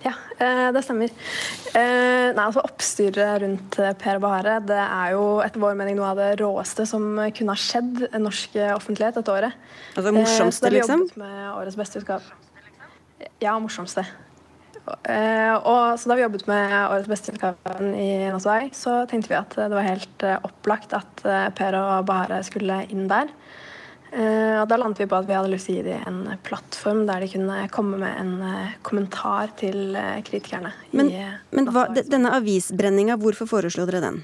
Ja, 0.05 0.11
eh, 0.37 0.67
det 0.73 0.83
stemmer. 0.85 1.09
Eh, 1.73 2.27
nei, 2.35 2.43
altså 2.43 2.61
Oppstyret 2.61 3.39
rundt 3.41 3.77
eh, 3.81 3.93
Per 3.97 4.19
Bahare 4.21 4.59
det 4.61 4.77
er 4.77 5.15
jo 5.15 5.23
etter 5.41 5.63
vår 5.63 5.77
mening 5.79 5.97
noe 5.97 6.11
av 6.11 6.19
det 6.21 6.27
råeste 6.43 6.85
som 6.89 7.07
kunne 7.33 7.55
ha 7.55 7.57
skjedd 7.57 8.03
norsk 8.21 8.59
offentlighet 8.75 9.17
dette 9.17 9.33
året. 9.33 9.57
Altså 9.95 10.13
morsomste, 10.13 10.71
liksom? 10.75 11.07
Med 11.17 11.41
årets 11.55 11.79
beste 11.79 12.03
utgave. 12.03 12.37
Ja, 13.41 13.57
morsomste. 13.57 14.05
Og 14.85 15.97
så 15.97 16.09
Da 16.11 16.13
vi 16.13 16.21
jobbet 16.21 16.43
med 16.45 16.73
årets 16.83 17.09
beste 17.09 17.33
utgave 17.33 17.87
i 17.97 18.27
Nasvai, 18.29 18.69
så 18.77 18.99
tenkte 19.09 19.31
vi 19.31 19.39
at 19.39 19.55
det 19.57 19.71
var 19.73 19.87
helt 19.87 20.25
opplagt 20.45 20.93
at 20.93 21.23
Per 21.57 21.77
og 21.79 22.05
Bahare 22.05 22.43
skulle 22.45 22.83
inn 22.93 23.07
der. 23.09 23.31
Uh, 24.15 24.61
og 24.61 24.69
Da 24.71 24.77
landet 24.79 25.01
vi 25.01 25.09
på 25.11 25.17
at 25.17 25.25
vi 25.27 25.35
hadde 25.35 25.51
lyst 25.51 25.67
til 25.67 25.75
å 25.75 25.81
gi 25.81 25.89
dem 25.89 26.03
en 26.07 26.37
plattform 26.45 27.01
der 27.07 27.25
de 27.25 27.27
kunne 27.33 27.57
komme 27.73 27.97
med 27.99 28.13
en 28.21 28.37
uh, 28.39 28.77
kommentar 28.85 29.51
til 29.59 29.91
uh, 29.91 30.21
kritikerne. 30.23 30.71
Men, 30.95 31.11
men 31.51 31.67
hva, 31.75 31.89
denne 31.97 32.31
avisbrenninga, 32.37 33.17
hvorfor 33.19 33.49
foreslo 33.51 33.83
dere 33.89 33.99
den? 34.05 34.21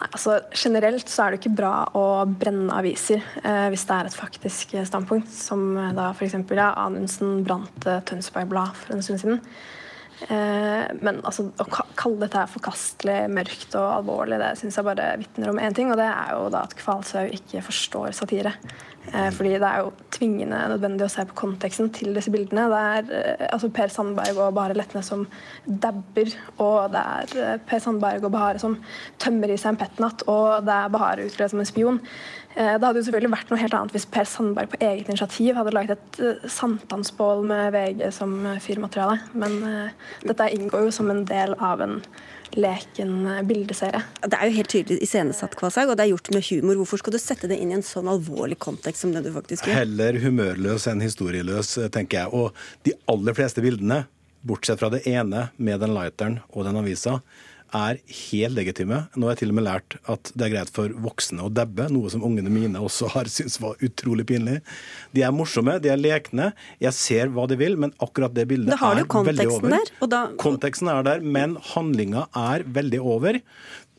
Nei, 0.00 0.08
altså 0.08 0.38
Generelt 0.56 1.12
så 1.12 1.26
er 1.26 1.34
det 1.34 1.42
ikke 1.42 1.58
bra 1.58 1.74
å 1.92 2.06
brenne 2.24 2.72
aviser 2.80 3.20
hvis 3.68 3.84
det 3.84 3.98
er 3.98 4.08
et 4.08 4.16
faktisk 4.16 4.72
standpunkt, 4.88 5.28
som 5.28 5.74
da 5.92 6.08
f.eks. 6.14 6.38
Ja, 6.56 6.70
Anundsen 6.86 7.42
brant 7.44 7.84
Tønsberg 8.08 8.48
Blad 8.48 8.72
for 8.80 8.96
en 8.96 9.04
stund 9.04 9.20
siden. 9.20 9.44
Eh, 10.28 10.84
men 11.00 11.20
altså, 11.24 11.46
å 11.56 11.66
kalle 11.70 12.26
dette 12.26 12.44
forkastelig, 12.52 13.22
mørkt 13.32 13.76
og 13.78 13.86
alvorlig, 14.00 14.40
det 14.42 14.52
syns 14.60 14.76
jeg 14.76 14.86
bare 14.86 15.14
vitner 15.20 15.52
om 15.52 15.60
én 15.62 15.76
ting, 15.76 15.92
og 15.92 16.00
det 16.00 16.08
er 16.10 16.34
jo 16.36 16.50
da 16.52 16.64
at 16.68 16.76
Kvalshaug 16.78 17.32
ikke 17.38 17.64
forstår 17.64 18.12
satire. 18.16 18.54
Eh, 19.08 19.30
fordi 19.32 19.54
det 19.56 19.64
er 19.66 19.80
jo 19.80 19.92
tvingende 20.12 20.58
nødvendig 20.74 21.06
å 21.06 21.10
se 21.10 21.24
på 21.26 21.36
konteksten 21.38 21.88
til 21.96 22.12
disse 22.14 22.30
bildene. 22.30 22.66
Det 22.70 22.80
er 22.80 23.14
eh, 23.16 23.46
altså 23.48 23.70
Per 23.72 23.92
Sandberg 23.92 24.36
og 24.36 24.52
Bahare 24.58 24.76
Letne 24.76 25.00
som 25.02 25.24
dabber, 25.64 26.34
og 26.60 26.92
det 26.92 27.00
er 27.00 27.62
Per 27.66 27.80
Sandberg 27.80 28.26
og 28.28 28.34
Bahare 28.34 28.60
som 28.62 28.76
tømmer 29.22 29.50
i 29.50 29.56
seg 29.60 29.72
en 29.72 29.80
petnat, 29.80 30.26
og 30.28 30.66
det 30.68 30.76
er 30.76 30.92
Bahare 30.92 31.24
utkledd 31.26 31.54
som 31.54 31.62
en 31.64 31.70
spion. 31.70 32.02
Eh, 32.54 32.74
det 32.76 32.84
hadde 32.84 33.00
jo 33.00 33.06
selvfølgelig 33.08 33.32
vært 33.38 33.54
noe 33.54 33.62
helt 33.62 33.78
annet 33.78 33.96
hvis 33.96 34.08
Per 34.12 34.28
Sandberg 34.28 34.74
på 34.74 34.82
eget 34.84 35.08
initiativ 35.08 35.56
hadde 35.56 35.74
laget 35.74 35.96
et 35.96 36.50
sankthansbål 36.60 37.46
med 37.48 37.72
VG 37.74 38.04
som 38.14 38.36
fyrmateriale. 38.60 39.16
Men 39.32 39.58
dette 40.26 40.52
inngår 40.52 40.90
jo 40.90 40.94
som 40.94 41.10
en 41.10 41.24
del 41.24 41.56
av 41.56 41.80
en 41.86 42.02
leken 42.56 43.28
bildeserie. 43.46 44.02
Det 44.24 44.36
er 44.36 44.48
jo 44.48 44.56
helt 44.56 44.72
tydelig 44.72 45.02
iscenesatt, 45.04 45.56
Kvasag, 45.58 45.90
og 45.90 45.98
det 45.98 46.06
er 46.06 46.12
gjort 46.12 46.30
med 46.34 46.46
humor. 46.48 46.80
Hvorfor 46.80 47.02
skal 47.02 47.14
du 47.14 47.20
sette 47.22 47.50
det 47.50 47.60
inn 47.60 47.72
i 47.72 47.76
en 47.78 47.86
sånn 47.86 48.10
alvorlig 48.10 48.58
kontekst 48.62 49.04
som 49.04 49.14
det 49.14 49.24
du 49.26 49.30
faktisk 49.34 49.68
gjør? 49.68 49.82
Heller 49.82 50.18
humørløs 50.22 50.88
enn 50.90 51.04
historieløs, 51.04 51.76
tenker 51.94 52.24
jeg. 52.24 52.32
Og 52.34 52.86
de 52.88 52.96
aller 53.12 53.36
fleste 53.38 53.64
bildene, 53.64 54.02
bortsett 54.46 54.80
fra 54.80 54.88
det 54.92 55.02
ene 55.10 55.48
med 55.60 55.82
den 55.82 55.94
lighteren 55.94 56.40
og 56.50 56.64
den 56.66 56.80
avisa, 56.80 57.20
er 57.76 58.00
helt 58.06 58.56
legitime. 58.56 59.02
Nå 59.14 59.26
har 59.28 59.36
jeg 59.36 59.42
til 59.44 59.52
og 59.52 59.58
med 59.58 59.66
lært 59.66 59.96
at 60.10 60.30
det 60.34 60.46
er 60.46 60.54
greit 60.54 60.72
for 60.74 60.94
voksne 61.06 61.46
å 61.46 61.50
dabbe, 61.52 61.88
noe 61.92 62.12
som 62.12 62.24
ungene 62.26 62.52
mine 62.52 62.82
også 62.82 63.10
har 63.14 63.30
syntes 63.32 63.60
var 63.62 63.80
utrolig 63.84 64.26
pinlig. 64.30 64.60
De 65.16 65.24
er 65.26 65.34
morsomme, 65.34 65.78
de 65.82 65.92
er 65.92 66.00
lekne. 66.00 66.50
Jeg 66.82 66.96
ser 66.96 67.34
hva 67.34 67.46
de 67.50 67.58
vil, 67.60 67.78
men 67.80 67.94
akkurat 68.02 68.34
det 68.36 68.48
bildet 68.50 68.74
er 68.74 69.04
veldig 69.04 69.50
over. 69.50 69.76
Der, 69.76 69.94
da... 70.10 70.24
Konteksten 70.40 70.90
er 70.92 71.06
der, 71.06 71.22
men 71.24 71.56
handlinga 71.72 72.26
er 72.36 72.66
veldig 72.66 73.00
over 73.00 73.40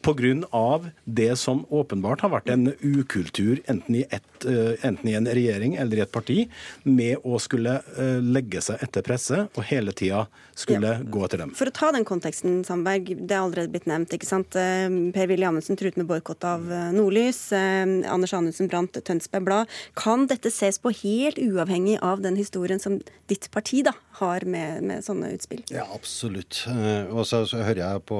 pga. 0.01 0.91
det 1.05 1.35
som 1.37 1.65
åpenbart 1.69 2.21
har 2.21 2.31
vært 2.33 2.49
en 2.49 2.73
ukultur, 2.81 3.61
enten 3.69 3.95
i, 3.95 4.05
et, 4.09 4.23
eh, 4.45 4.73
enten 4.87 5.09
i, 5.09 5.15
en 5.17 5.27
regjering 5.27 5.75
eller 5.81 5.99
i 5.99 6.03
et 6.05 6.11
parti, 6.11 6.45
med 6.83 7.23
å 7.23 7.39
skulle 7.41 7.77
eh, 7.97 8.19
legge 8.21 8.61
seg 8.63 8.81
etter 8.83 9.05
presse 9.05 9.43
og 9.47 9.67
hele 9.69 9.93
tida 9.97 10.25
skulle 10.57 10.95
ja. 10.97 11.03
gå 11.03 11.23
etter 11.25 11.41
dem. 11.43 11.53
For 11.57 11.71
å 11.71 11.75
ta 11.75 11.91
den 11.95 12.05
konteksten, 12.07 12.61
Sandberg, 12.67 13.13
det 13.19 13.35
er 13.35 13.43
allerede 13.43 13.71
blitt 13.73 13.87
nevnt. 13.89 14.13
ikke 14.15 14.29
sant? 14.29 14.57
Eh, 14.59 14.87
Per-Willy 15.15 15.47
Amundsen 15.47 15.79
truet 15.79 15.99
med 15.99 16.09
boikott 16.09 16.45
av 16.47 16.65
Nordlys. 16.95 17.43
Anders 17.53 18.33
Anundsen 18.37 18.69
brant 18.71 18.97
Tønsberg 18.97 19.47
Blad. 19.47 19.75
Kan 19.99 20.27
dette 20.31 20.51
ses 20.53 20.79
på 20.81 20.93
helt 21.01 21.39
uavhengig 21.41 21.97
av 22.05 22.23
den 22.25 22.37
historien 22.39 22.81
som 22.81 22.99
ditt 23.31 23.47
parti 23.53 23.81
da, 23.85 23.95
har 24.21 24.45
med, 24.45 24.83
med 24.87 25.05
sånne 25.05 25.31
utspill? 25.35 25.63
Ja, 25.73 25.87
absolutt. 25.95 26.63
Og 27.11 27.23
så, 27.27 27.43
så 27.49 27.63
hører 27.63 27.83
jeg 27.83 28.03
på 28.09 28.19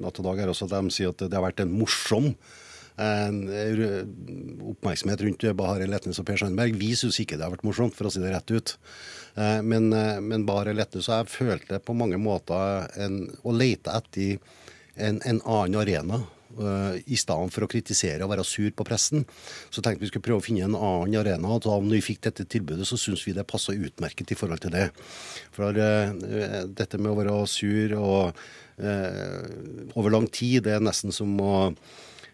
Natt 0.00 0.20
og 0.20 0.26
Dag 0.26 0.42
her 0.42 0.52
også 0.52 0.68
at 0.68 0.74
de 0.76 0.94
sier 0.94 1.14
at 1.14 1.22
det 1.22 1.36
har 1.36 1.46
vært 1.46 1.62
en 1.64 1.72
morsom 1.72 2.34
oppmerksomhet 4.70 5.22
rundt 5.24 5.46
Bahareh 5.56 5.88
Letnes 5.88 6.20
og 6.20 6.26
Per 6.28 6.40
Sandberg. 6.40 6.76
Vi 6.78 6.92
syns 6.98 7.20
ikke 7.22 7.38
det 7.38 7.46
har 7.46 7.54
vært 7.54 7.66
morsomt, 7.66 7.96
for 7.96 8.08
å 8.08 8.12
si 8.12 8.22
det 8.22 8.32
rett 8.34 8.52
ut. 8.52 8.74
Eh, 9.36 9.60
men, 9.62 9.92
eh, 9.92 10.20
men 10.20 10.44
Bahareh 10.48 10.76
Letnes 10.76 11.08
og 11.08 11.14
jeg 11.14 11.32
følte 11.36 11.80
på 11.80 11.96
mange 11.96 12.18
måter 12.20 12.90
en, 13.00 13.22
å 13.44 13.54
lete 13.54 13.94
etter 13.94 14.38
en, 14.96 15.20
en 15.24 15.40
annen 15.40 15.80
arena. 15.80 16.22
I 16.50 17.14
stedet 17.14 17.52
for 17.54 17.62
å 17.62 17.68
kritisere 17.70 18.24
og 18.26 18.32
være 18.32 18.42
sur 18.42 18.72
på 18.74 18.82
pressen, 18.82 19.22
så 19.70 19.78
tenkte 19.86 20.02
vi 20.02 20.08
skulle 20.10 20.24
prøve 20.26 20.42
å 20.42 20.44
finne 20.44 20.64
en 20.66 20.74
annen 20.74 21.14
arena. 21.20 21.46
og 21.46 21.62
da 21.62 21.76
vi 21.78 22.00
fikk 22.02 22.24
dette 22.26 22.42
tilbudet, 22.42 22.88
så 22.90 22.98
syns 22.98 23.22
vi 23.22 23.36
det 23.36 23.46
passa 23.46 23.70
utmerket 23.70 24.32
i 24.34 24.34
forhold 24.34 24.58
til 24.64 24.74
det. 24.74 24.88
For 25.54 25.70
uh, 25.70 26.10
dette 26.66 26.98
med 26.98 27.12
å 27.12 27.20
være 27.20 27.36
sur 27.46 27.94
og 28.00 28.34
uh, 28.82 29.94
over 29.94 30.10
lang 30.10 30.26
tid. 30.26 30.66
Det 30.66 30.74
er 30.74 30.82
nesten 30.82 31.14
som 31.14 31.38
å 31.38 31.54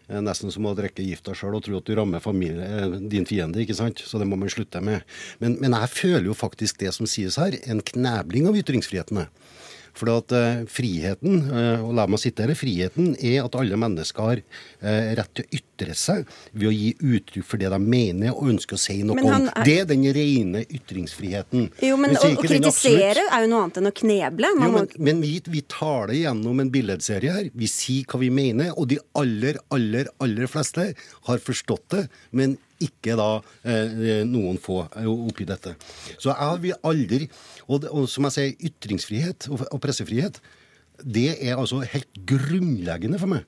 nesten 0.07 0.51
som 0.53 0.67
å 0.69 0.75
drikke 0.77 1.03
gifta 1.03 1.35
sjøl 1.35 1.57
og 1.57 1.65
tro 1.65 1.79
at 1.79 1.87
du 1.87 1.95
rammer 1.97 2.23
familie, 2.23 2.63
eh, 2.63 2.97
din 3.11 3.27
fiende. 3.27 3.59
ikke 3.59 3.75
sant? 3.75 3.99
Så 3.99 4.19
det 4.19 4.27
må 4.27 4.39
man 4.39 4.49
slutte 4.49 4.81
med. 4.81 5.03
Men, 5.39 5.57
men, 5.59 5.75
jeg 5.75 5.89
føler 5.89 6.29
jo 6.29 6.37
faktisk 6.37 6.79
det 6.79 6.93
som 6.95 7.09
sies 7.09 7.37
her, 7.37 7.57
en 7.67 7.81
knebling 7.81 8.47
av 8.47 8.55
ytringsfrihetene. 8.55 9.27
For 9.97 10.11
at 10.13 10.33
uh, 10.35 10.63
friheten, 10.69 11.39
uh, 11.49 11.85
og 11.85 11.95
la 11.97 12.05
meg 12.09 12.21
sitere, 12.21 12.55
friheten 12.57 13.15
er 13.17 13.41
at 13.45 13.57
alle 13.57 13.79
mennesker 13.79 14.27
har 14.29 14.41
uh, 14.41 15.07
rett 15.17 15.31
til 15.37 15.47
å 15.47 15.59
ytre 15.59 15.95
seg 15.97 16.27
ved 16.53 16.67
å 16.69 16.73
gi 16.73 16.91
uttrykk 16.95 17.47
for 17.47 17.61
det 17.61 17.71
de 17.73 17.79
mener 17.81 18.35
og 18.35 18.51
ønsker 18.53 18.77
å 18.77 18.81
si 18.81 18.99
noe 19.07 19.17
om. 19.21 19.49
Er... 19.49 19.63
Det 19.67 19.77
er 19.81 19.89
den 19.89 20.05
rene 20.15 20.63
ytringsfriheten. 20.65 21.69
Jo, 21.85 21.97
men 22.01 22.17
Å 22.17 22.29
kritisere 22.41 23.25
er 23.25 23.45
jo 23.45 23.51
noe 23.51 23.65
annet 23.65 23.81
enn 23.81 23.91
å 23.91 23.95
kneble. 24.03 24.53
Jo, 24.53 24.61
men, 24.61 24.77
må... 24.77 24.85
men 25.09 25.25
vi, 25.25 25.33
vi, 25.49 25.63
tar 25.69 26.11
det 26.11 26.21
gjennom 26.21 26.63
en 26.63 26.71
billedserie 26.73 27.33
her. 27.33 27.49
Vi 27.57 27.71
sier 27.71 28.07
hva 28.09 28.21
vi 28.21 28.31
mener, 28.33 28.73
og 28.77 28.89
de 28.93 29.01
aller, 29.17 29.59
aller, 29.73 30.09
aller 30.23 30.51
fleste 30.51 30.91
har 31.29 31.43
forstått 31.43 31.85
det. 31.97 32.07
men 32.31 32.57
ikke 32.83 33.17
da 33.19 33.27
eh, 33.63 34.23
noen 34.27 34.59
få 34.61 34.83
oppi 35.07 35.47
dette. 35.49 35.75
Så 36.17 36.31
jeg 36.31 36.63
vil 36.63 36.79
aldri 36.87 37.27
og, 37.67 37.85
og, 37.89 38.05
som 38.11 38.27
jeg 38.27 38.37
sier, 38.37 38.71
ytringsfrihet 38.71 39.49
og, 39.51 39.65
og 39.71 39.83
pressefrihet, 39.83 40.41
det 41.03 41.29
er 41.35 41.57
altså 41.57 41.83
helt 41.85 42.25
grunnleggende 42.29 43.19
for 43.21 43.35
meg. 43.35 43.45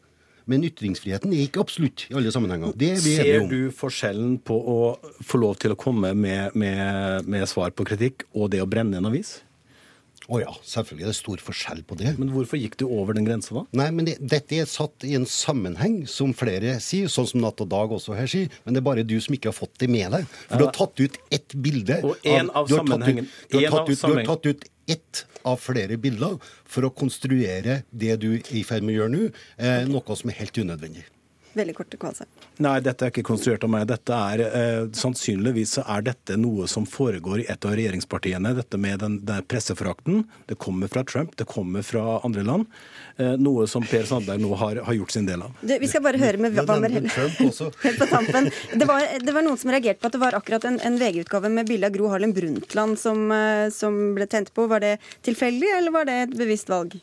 Men 0.49 0.63
ytringsfriheten 0.65 1.33
er 1.35 1.45
ikke 1.45 1.61
absolutt 1.61 2.07
i 2.09 2.15
alle 2.17 2.31
sammenhenger. 2.33 2.73
Det 2.77 2.95
er 2.95 3.03
Ser 3.03 3.43
du 3.51 3.69
forskjellen 3.75 4.39
på 4.41 4.55
å 4.57 4.77
få 5.21 5.41
lov 5.41 5.59
til 5.61 5.75
å 5.75 5.77
komme 5.77 6.15
med, 6.17 6.55
med, 6.57 7.27
med 7.29 7.45
svar 7.49 7.75
på 7.77 7.85
kritikk 7.85 8.25
og 8.33 8.49
det 8.55 8.63
å 8.63 8.69
brenne 8.69 8.97
en 8.97 9.09
avis? 9.11 9.37
Å 10.29 10.35
oh 10.37 10.41
ja, 10.43 10.51
selvfølgelig 10.61 11.05
er 11.07 11.09
det 11.09 11.17
stor 11.17 11.41
forskjell 11.41 11.79
på 11.89 11.95
det. 11.97 12.11
Men 12.21 12.29
hvorfor 12.29 12.59
gikk 12.61 12.75
du 12.77 12.83
over 12.85 13.17
den 13.17 13.25
grensa 13.25 13.55
da? 13.55 13.63
Nei, 13.79 13.87
men 13.97 14.05
det, 14.05 14.19
Dette 14.21 14.59
er 14.61 14.67
satt 14.69 15.05
i 15.07 15.15
en 15.17 15.25
sammenheng, 15.25 16.03
som 16.05 16.35
flere 16.37 16.75
sier, 16.85 17.09
sånn 17.09 17.25
som 17.31 17.41
Natt 17.41 17.63
og 17.65 17.71
Dag 17.71 17.95
også 17.97 18.13
her 18.13 18.29
sier. 18.29 18.53
Men 18.61 18.77
det 18.77 18.83
er 18.83 18.85
bare 18.85 19.07
du 19.09 19.15
som 19.25 19.33
ikke 19.33 19.49
har 19.49 19.57
fått 19.57 19.79
det 19.81 19.89
med 19.89 20.13
deg. 20.13 20.29
For 20.29 20.53
ja. 20.53 20.59
du 20.61 20.67
har 20.67 20.75
tatt 20.77 21.01
ut 21.01 21.17
ett 21.33 21.57
bilde. 21.57 21.97
Og 22.05 22.29
en 22.29 22.53
av, 22.53 22.61
av 22.61 22.69
sammenhengen. 22.69 23.31
Du 23.49 23.57
har 23.57 23.89
ut, 23.89 23.95
du 23.97 24.13
har 24.13 24.27
tatt 24.29 24.45
ut 24.51 24.69
ett 24.89 25.25
av 25.49 25.57
flere 25.61 25.97
bilder 26.01 26.37
for 26.69 26.85
å 26.85 26.93
konstruere 26.93 27.81
det 27.89 28.19
du 28.21 28.35
er 28.35 28.53
i 28.53 28.65
ferd 28.67 28.85
med 28.85 28.99
å 28.99 29.01
gjøre 29.01 29.15
nå, 29.15 29.29
eh, 29.57 29.87
noe 29.89 30.19
som 30.19 30.29
er 30.29 30.43
helt 30.43 30.61
unødvendig. 30.61 31.09
Veldig 31.60 31.76
korte 31.76 32.00
kvalse. 32.00 32.28
Nei, 32.63 32.78
dette 32.84 33.06
er 33.06 33.12
ikke 33.13 33.26
konstruert 33.28 33.65
av 33.67 33.72
meg. 33.74 33.88
Dette 33.89 34.15
er, 34.15 34.43
eh, 34.48 34.86
Sannsynligvis 34.95 35.78
er 35.84 36.06
dette 36.06 36.38
noe 36.39 36.67
som 36.72 36.86
foregår 36.88 37.43
i 37.43 37.48
et 37.52 37.65
av 37.65 37.76
regjeringspartiene. 37.76 38.54
Dette 38.56 38.80
med 38.80 39.00
den, 39.04 39.19
den 39.26 39.43
presseforakten. 39.43 40.24
Det 40.48 40.58
kommer 40.60 40.91
fra 40.91 41.04
Trump, 41.04 41.36
det 41.36 41.48
kommer 41.52 41.84
fra 41.84 42.19
andre 42.24 42.45
land. 42.48 42.65
Eh, 43.17 43.36
noe 43.36 43.67
som 43.67 43.84
Per 43.84 44.06
Sandberg 44.08 44.39
nå 44.39 44.54
har, 44.56 44.80
har 44.88 44.93
gjort 44.95 45.12
sin 45.12 45.28
del 45.28 45.43
av. 45.43 45.52
Du, 45.60 45.76
vi 45.82 45.91
skal 45.91 46.04
bare 46.06 46.22
høre 46.22 46.39
med 46.39 46.56
Wammer 46.56 46.95
helt, 46.95 47.12
helt 47.84 48.00
på 48.00 48.08
tampen. 48.08 48.48
Det 48.74 48.88
var, 48.88 49.04
det 49.19 49.36
var, 49.36 49.43
noen 49.43 49.60
som 49.60 49.74
reagerte 49.74 50.00
på 50.00 50.08
at 50.08 50.15
det 50.15 50.24
var 50.24 50.38
akkurat 50.39 50.69
en, 50.69 50.80
en 50.80 51.00
VG-utgave 51.02 51.52
med 51.52 51.67
bilde 51.67 51.89
av 51.89 51.95
Gro 51.98 52.08
Harlem 52.13 52.34
Brundtland 52.36 53.00
som, 53.02 53.28
eh, 53.36 53.67
som 53.76 54.00
ble 54.15 54.30
tent 54.32 54.54
på. 54.56 54.69
Var 54.72 54.86
det 54.86 54.95
tilfeldig, 55.28 55.76
eller 55.82 55.95
var 55.95 56.08
det 56.08 56.19
et 56.24 56.39
bevisst 56.39 56.72
valg? 56.72 56.95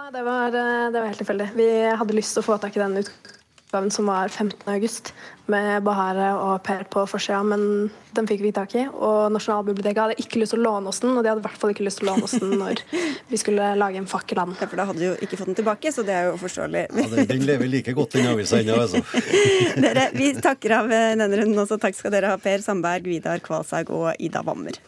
Nei, 0.00 0.08
det 0.14 0.22
var, 0.24 0.46
eh, 0.48 0.90
det 0.90 0.96
var 0.96 1.10
helt 1.10 1.18
tilfeldig. 1.20 1.50
Vi 1.54 1.68
hadde 2.00 2.14
lyst 2.16 2.32
til 2.32 2.40
å 2.40 2.46
få 2.46 2.56
tak 2.56 2.76
i 2.76 2.80
den 2.80 2.94
utgaven 3.02 3.90
som 3.92 4.06
var 4.08 4.30
15.8, 4.32 5.10
med 5.52 5.82
Bahare 5.84 6.30
og 6.40 6.62
Per 6.64 6.86
på 6.88 7.02
forsida, 7.10 7.42
men 7.44 7.90
den 8.16 8.28
fikk 8.30 8.40
vi 8.40 8.52
tak 8.56 8.72
i. 8.80 8.86
Og 8.88 9.28
Nasjonalbiblioteket 9.34 10.00
hadde 10.00 10.16
ikke 10.22 10.40
lyst 10.40 10.54
til 10.54 10.62
å 10.62 10.70
låne 10.70 10.88
oss 10.88 11.02
den, 11.04 11.12
og 11.12 11.20
de 11.20 11.28
hadde 11.28 11.42
i 11.42 11.44
hvert 11.44 11.60
fall 11.60 11.74
ikke 11.74 11.84
lyst 11.84 12.00
til 12.00 12.08
å 12.08 12.14
låne 12.14 12.24
oss 12.24 12.36
den 12.40 12.54
når 12.62 12.80
vi 13.28 13.40
skulle 13.42 13.74
lage 13.76 14.00
en 14.00 14.08
fakkelland. 14.08 14.56
Ja, 14.56 14.70
for 14.70 14.80
da 14.80 14.86
hadde 14.88 15.02
du 15.02 15.06
jo 15.10 15.16
ikke 15.20 15.36
fått 15.42 15.52
den 15.52 15.58
tilbake, 15.60 15.92
så 15.92 16.06
det 16.06 16.16
er 16.16 16.30
jo 16.30 16.38
forståelig. 16.40 16.86
Ja, 16.96 17.26
Den 17.34 17.44
lever 17.50 17.68
like 17.68 17.92
godt, 17.98 18.16
den 18.16 18.30
avisa 18.30 18.62
ennå, 18.62 18.80
altså. 18.86 19.04
dere, 19.84 20.08
vi 20.16 20.32
takker 20.40 20.78
av 20.78 20.88
eh, 20.88 21.10
denne 21.12 21.42
runden 21.42 21.60
også. 21.66 21.76
Takk 21.82 21.98
skal 21.98 22.16
dere 22.16 22.32
ha, 22.32 22.40
Per 22.40 22.64
Sandberg, 22.64 23.04
Vidar 23.10 23.44
Kvalshaug 23.44 23.92
og 23.92 24.14
Ida 24.16 24.46
Wammer. 24.48 24.80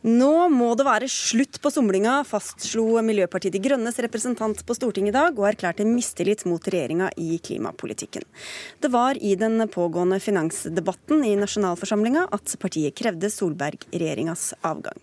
Nå 0.00 0.48
må 0.48 0.70
det 0.80 0.86
være 0.86 1.08
slutt 1.12 1.58
på 1.60 1.68
somlinga, 1.68 2.22
fastslo 2.24 3.02
Miljøpartiet 3.04 3.52
De 3.52 3.60
Grønnes 3.60 3.98
representant 4.00 4.62
på 4.64 4.76
Stortinget 4.76 5.12
i 5.12 5.16
dag, 5.18 5.36
og 5.36 5.44
erklærte 5.50 5.84
mistillit 5.84 6.46
mot 6.48 6.64
regjeringa 6.72 7.10
i 7.20 7.36
klimapolitikken. 7.44 8.24
Det 8.80 8.88
var 8.94 9.20
i 9.20 9.34
den 9.36 9.60
pågående 9.68 10.16
finansdebatten 10.24 11.20
i 11.28 11.34
nasjonalforsamlinga 11.36 12.30
at 12.32 12.56
partiet 12.62 12.96
krevde 12.96 13.28
Solberg-regjeringas 13.28 14.54
avgang. 14.64 14.96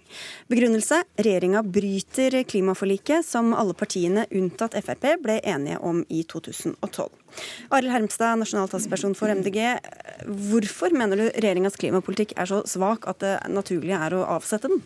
Begrunnelse 0.49 1.03
regjeringa 1.13 1.61
bryter 1.61 2.41
klimaforliket 2.49 3.21
som 3.27 3.53
alle 3.53 3.77
partiene 3.77 4.25
unntatt 4.33 4.79
Frp 4.81 5.11
ble 5.21 5.37
enige 5.45 5.77
om 5.77 6.01
i 6.09 6.23
2012. 6.25 7.11
Arild 7.73 7.93
Hermstad, 7.93 8.39
nasjonal 8.39 8.69
talsperson 8.71 9.15
for 9.17 9.31
MDG. 9.33 9.59
Hvorfor 10.49 10.95
mener 10.95 11.19
du 11.19 11.27
regjeringas 11.29 11.77
klimapolitikk 11.79 12.33
er 12.39 12.49
så 12.49 12.63
svak 12.69 13.07
at 13.09 13.21
det 13.23 13.35
naturlige 13.51 13.99
er 14.07 14.15
å 14.17 14.25
avsette 14.37 14.71
den? 14.71 14.81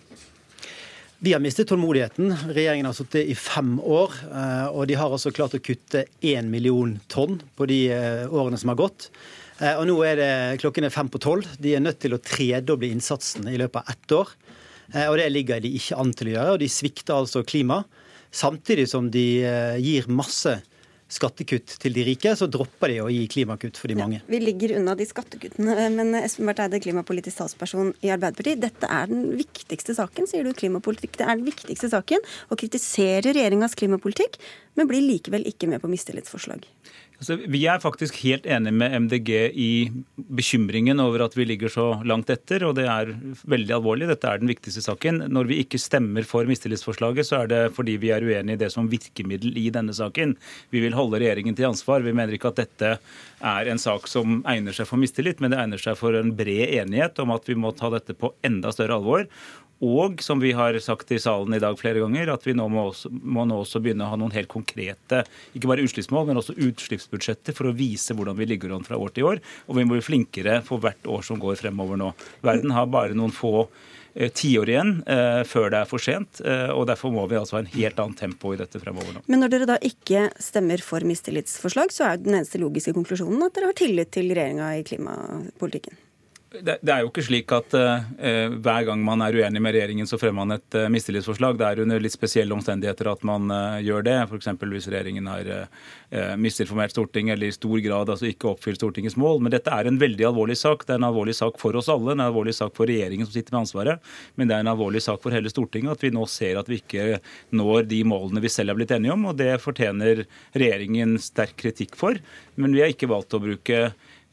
Vi 1.23 1.33
har 1.35 1.39
mistet 1.39 1.67
tålmodigheten. 1.69 2.31
Regjeringen 2.49 2.87
har 2.89 2.95
sittet 2.97 3.27
i 3.29 3.35
fem 3.37 3.75
år. 3.77 4.15
Eh, 4.25 4.69
og 4.73 4.87
de 4.89 4.95
har 4.97 5.11
altså 5.13 5.29
klart 5.29 5.53
å 5.53 5.61
kutte 5.61 6.07
én 6.25 6.47
million 6.49 6.95
tonn 7.13 7.37
på 7.53 7.67
de 7.69 7.77
eh, 7.93 8.23
årene 8.25 8.57
som 8.57 8.71
har 8.73 8.79
gått. 8.79 9.05
Eh, 9.59 9.75
og 9.75 9.85
nå 9.85 9.99
er 10.01 10.17
det 10.17 10.31
klokken 10.63 10.87
er 10.87 10.93
fem 10.95 11.11
på 11.13 11.21
tolv. 11.21 11.45
De 11.61 11.75
er 11.77 11.83
nødt 11.85 11.99
til 12.01 12.17
å 12.17 12.19
tredoble 12.25 12.89
innsatsen 12.89 13.45
i 13.53 13.59
løpet 13.61 13.83
av 13.83 13.93
ett 13.93 14.15
år. 14.17 14.33
Og 15.11 15.13
det 15.21 15.29
ligger 15.29 15.61
de 15.63 15.69
ikke 15.77 16.01
an 16.01 16.09
til 16.17 16.31
å 16.31 16.33
gjøre. 16.33 16.55
Og 16.55 16.63
de 16.63 16.71
svikter 16.73 17.13
altså 17.15 17.45
klima. 17.45 17.83
Samtidig 18.33 18.89
som 18.89 19.05
de 19.13 19.23
gir 19.77 20.09
masse 20.11 20.57
skattekutt 21.11 21.75
til 21.81 21.95
de 21.95 22.05
rike, 22.07 22.33
så 22.39 22.47
dropper 22.51 22.93
de 22.93 22.99
å 23.03 23.09
gi 23.11 23.25
klimakutt 23.31 23.79
for 23.79 23.91
de 23.91 23.97
mange. 23.99 24.21
Ja, 24.21 24.27
vi 24.31 24.39
ligger 24.43 24.75
unna 24.79 24.95
de 24.97 25.07
skattekuttene, 25.07 25.75
men 25.95 26.15
Espen 26.21 26.47
Barth 26.49 26.63
Eide, 26.65 26.79
klimapolitisk 26.83 27.41
talsperson 27.41 27.93
i 28.05 28.13
Arbeiderpartiet. 28.13 28.61
Dette 28.63 28.87
er 28.87 29.11
den 29.11 29.35
viktigste 29.39 29.95
saken, 29.97 30.29
sier 30.31 30.47
du, 30.47 30.53
klimapolitikk. 30.57 31.17
Det 31.19 31.27
er 31.27 31.35
den 31.35 31.47
viktigste 31.47 31.91
saken. 31.91 32.23
Å 32.51 32.59
kritisere 32.59 33.35
regjeringas 33.35 33.75
klimapolitikk, 33.79 34.39
men 34.79 34.89
blir 34.89 35.03
likevel 35.03 35.45
ikke 35.51 35.69
med 35.71 35.83
på 35.83 35.91
mistillitsforslag. 35.91 36.63
Altså, 37.21 37.35
vi 37.53 37.59
er 37.69 37.77
faktisk 37.77 38.15
helt 38.23 38.47
enig 38.49 38.71
med 38.73 38.95
MDG 39.03 39.29
i 39.53 39.71
bekymringen 40.33 40.97
over 41.03 41.21
at 41.27 41.35
vi 41.37 41.45
ligger 41.45 41.69
så 41.69 41.83
langt 42.01 42.31
etter, 42.33 42.65
og 42.65 42.73
det 42.79 42.87
er 42.89 43.11
veldig 43.45 43.75
alvorlig. 43.75 44.07
Dette 44.09 44.25
er 44.25 44.41
den 44.41 44.49
viktigste 44.49 44.81
saken. 44.81 45.27
Når 45.29 45.51
vi 45.51 45.59
ikke 45.61 45.77
stemmer 45.77 46.25
for 46.25 46.49
mistillitsforslaget, 46.49 47.29
så 47.29 47.43
er 47.43 47.51
det 47.51 47.61
fordi 47.77 47.99
vi 48.01 48.09
er 48.09 48.25
uenig 48.25 48.57
i 48.57 48.61
det 48.63 48.71
som 48.73 48.89
virkemiddel 48.89 49.53
i 49.61 49.67
denne 49.69 49.93
saken. 49.93 50.33
Vi 50.73 50.81
vil 50.81 50.97
holde 50.97 51.21
regjeringen 51.21 51.53
til 51.59 51.69
ansvar. 51.69 52.01
Vi 52.01 52.15
mener 52.17 52.33
ikke 52.33 52.55
at 52.55 52.63
dette 52.63 52.95
er 52.97 53.69
en 53.69 53.85
sak 53.85 54.09
som 54.09 54.41
egner 54.49 54.73
seg 54.73 54.89
for 54.89 54.97
mistillit, 54.97 55.45
men 55.45 55.53
det 55.53 55.61
egner 55.61 55.85
seg 55.85 56.01
for 56.01 56.17
en 56.17 56.33
bred 56.33 56.73
enighet 56.81 57.21
om 57.21 57.37
at 57.37 57.45
vi 57.45 57.53
må 57.53 57.69
ta 57.77 57.93
dette 57.93 58.17
på 58.17 58.33
enda 58.49 58.73
større 58.73 58.97
alvor. 58.97 59.29
Og 59.81 60.21
som 60.21 60.41
vi 60.41 60.51
har 60.53 60.77
sagt 60.83 61.11
i 61.11 61.19
salen 61.19 61.55
i 61.57 61.61
dag 61.61 61.77
flere 61.79 62.03
ganger, 62.03 62.29
at 62.35 62.45
vi 62.45 62.53
nå 62.57 62.67
må, 62.69 62.85
også, 62.91 63.09
må 63.09 63.47
nå 63.49 63.61
også 63.63 63.81
begynne 63.81 64.05
å 64.05 64.11
ha 64.11 64.19
noen 64.19 64.33
helt 64.35 64.51
konkrete 64.51 65.23
ikke 65.57 65.71
bare 65.71 65.85
utslippsmål, 65.85 66.27
men 66.29 66.41
også 66.41 66.57
utslippsbudsjetter 66.67 67.55
for 67.57 67.69
å 67.69 67.75
vise 67.77 68.15
hvordan 68.17 68.37
vi 68.37 68.49
ligger 68.53 68.75
an 68.75 68.85
fra 68.85 68.99
år 69.01 69.15
til 69.15 69.31
år. 69.31 69.41
Og 69.67 69.79
vi 69.79 69.85
må 69.87 69.97
bli 69.97 70.05
flinkere 70.05 70.59
for 70.67 70.83
hvert 70.83 71.09
år 71.09 71.25
som 71.25 71.41
går 71.41 71.57
fremover 71.63 71.97
nå. 71.99 72.11
Verden 72.45 72.75
har 72.75 72.91
bare 72.93 73.17
noen 73.17 73.33
få 73.33 73.65
eh, 73.65 74.29
tiår 74.29 74.73
igjen 74.75 74.93
eh, 75.09 75.41
før 75.49 75.73
det 75.73 75.81
er 75.81 75.89
for 75.89 76.03
sent. 76.03 76.43
Eh, 76.45 76.69
og 76.75 76.85
Derfor 76.91 77.15
må 77.15 77.25
vi 77.31 77.39
altså 77.41 77.57
ha 77.57 77.63
en 77.65 77.73
helt 77.73 78.03
annet 78.05 78.21
tempo 78.21 78.53
i 78.53 78.61
dette 78.61 78.81
fremover 78.83 79.17
nå. 79.17 79.25
Men 79.33 79.41
når 79.41 79.55
dere 79.55 79.71
da 79.73 79.79
ikke 79.81 80.27
stemmer 80.37 80.85
for 80.85 81.01
mistillitsforslag, 81.09 81.89
så 81.95 82.11
er 82.11 82.21
den 82.21 82.37
eneste 82.37 82.61
logiske 82.61 82.93
konklusjonen 82.97 83.49
at 83.49 83.57
dere 83.57 83.73
har 83.73 83.81
tillit 83.81 84.13
til 84.13 84.29
regjeringa 84.29 84.71
i 84.77 84.85
klimapolitikken? 84.85 85.97
Det, 86.51 86.81
det, 86.83 86.91
er 86.91 87.05
jo 87.05 87.07
ikke 87.07 87.23
slik 87.23 87.51
at 87.55 87.71
uh, 87.79 88.01
hver 88.59 88.83
gang 88.89 88.99
man 89.07 89.21
er 89.23 89.37
uenig 89.39 89.61
med 89.63 89.71
regjeringen, 89.71 90.07
så 90.09 90.17
fremmer 90.19 90.43
man 90.43 90.57
et 90.57 90.75
uh, 90.75 90.89
mistillitsforslag. 90.91 91.55
Det 91.55 91.63
er 91.63 91.79
under 91.85 92.03
litt 92.03 92.11
spesielle 92.11 92.51
omstendigheter 92.51 93.07
at 93.07 93.23
man 93.23 93.47
uh, 93.47 93.79
gjør 93.79 94.03
det. 94.03 94.17
F.eks. 94.25 94.49
hvis 94.59 94.89
regjeringen 94.91 95.29
har 95.31 95.47
uh, 95.47 96.35
misinformert 96.35 96.91
Stortinget 96.91 97.37
eller 97.37 97.53
i 97.53 97.55
stor 97.55 97.79
grad 97.85 98.11
altså 98.11 98.27
ikke 98.27 98.51
oppfylt 98.51 98.81
Stortingets 98.81 99.15
mål. 99.15 99.39
Men 99.45 99.55
dette 99.55 99.71
er 99.71 99.87
en 99.87 100.01
veldig 100.01 100.27
alvorlig 100.27 100.59
sak. 100.59 100.83
Det 100.83 100.97
er 100.97 100.99
en 100.99 101.07
alvorlig 101.07 101.37
sak 101.39 101.55
for 101.61 101.79
oss 101.79 101.87
alle. 101.87 102.09
Det 102.09 102.17
er 102.17 102.19
en 102.19 102.27
alvorlig 102.27 102.57
sak 102.59 102.75
for 102.75 102.91
regjeringen 102.91 103.29
som 103.29 103.37
sitter 103.37 103.55
med 103.55 103.63
ansvaret. 103.63 104.13
Men 104.35 104.51
det 104.51 104.57
er 104.57 104.67
en 104.67 104.73
alvorlig 104.75 105.05
sak 105.07 105.23
for 105.23 105.31
hele 105.31 105.55
Stortinget 105.55 105.95
at 105.95 106.03
vi 106.03 106.11
nå 106.11 106.27
ser 106.27 106.59
at 106.59 106.67
vi 106.67 106.83
ikke 106.83 107.21
når 107.55 107.87
de 107.95 108.03
målene 108.11 108.43
vi 108.43 108.51
selv 108.51 108.75
er 108.75 108.81
blitt 108.81 108.91
enige 108.97 109.15
om. 109.15 109.29
Og 109.31 109.39
det 109.39 109.53
fortjener 109.63 110.25
regjeringen 110.51 111.15
sterk 111.23 111.55
kritikk 111.63 111.95
for. 111.95 112.19
Men 112.59 112.75
vi 112.75 112.83
har 112.83 112.91
ikke 112.91 113.13
valgt 113.15 113.39
å 113.39 113.45
bruke 113.47 113.85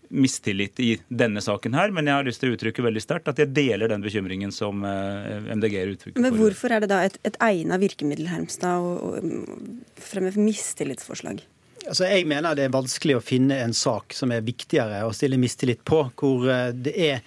mistillit 0.08 0.80
i 0.80 0.92
denne 1.08 1.42
saken 1.44 1.76
her, 1.76 1.92
men 1.94 2.08
jeg 2.08 2.18
har 2.18 2.26
lyst 2.26 2.42
til 2.42 2.52
å 2.52 2.56
uttrykke 2.56 2.84
veldig 2.84 3.02
sterkt 3.04 3.30
at 3.32 3.42
jeg 3.42 3.52
deler 3.56 3.90
den 3.90 4.04
bekymringen 4.04 4.54
som 4.54 4.84
eh, 4.86 5.52
MDG 5.52 5.76
er 5.80 5.92
uttrykker 5.92 6.24
Men 6.24 6.38
hvorfor 6.38 6.74
er 6.74 6.84
det 6.84 6.90
da 6.92 7.02
et, 7.06 7.18
et 7.28 7.38
egnet 7.44 7.82
virkemiddel 7.82 8.30
Hermstad, 8.30 8.80
å, 8.80 9.18
å 9.18 10.02
fremme 10.02 10.32
mistillitsforslag? 10.38 11.44
Altså, 11.88 12.04
jeg 12.08 12.26
mener 12.28 12.56
det 12.56 12.66
er 12.66 12.74
vanskelig 12.74 13.16
å 13.16 13.24
finne 13.24 13.60
en 13.62 13.72
sak 13.76 14.16
som 14.16 14.32
er 14.34 14.44
viktigere 14.44 15.04
å 15.06 15.14
stille 15.16 15.38
mistillit 15.40 15.84
på, 15.88 16.02
hvor 16.18 16.48
eh, 16.52 16.70
det 16.76 16.96
er 16.96 17.22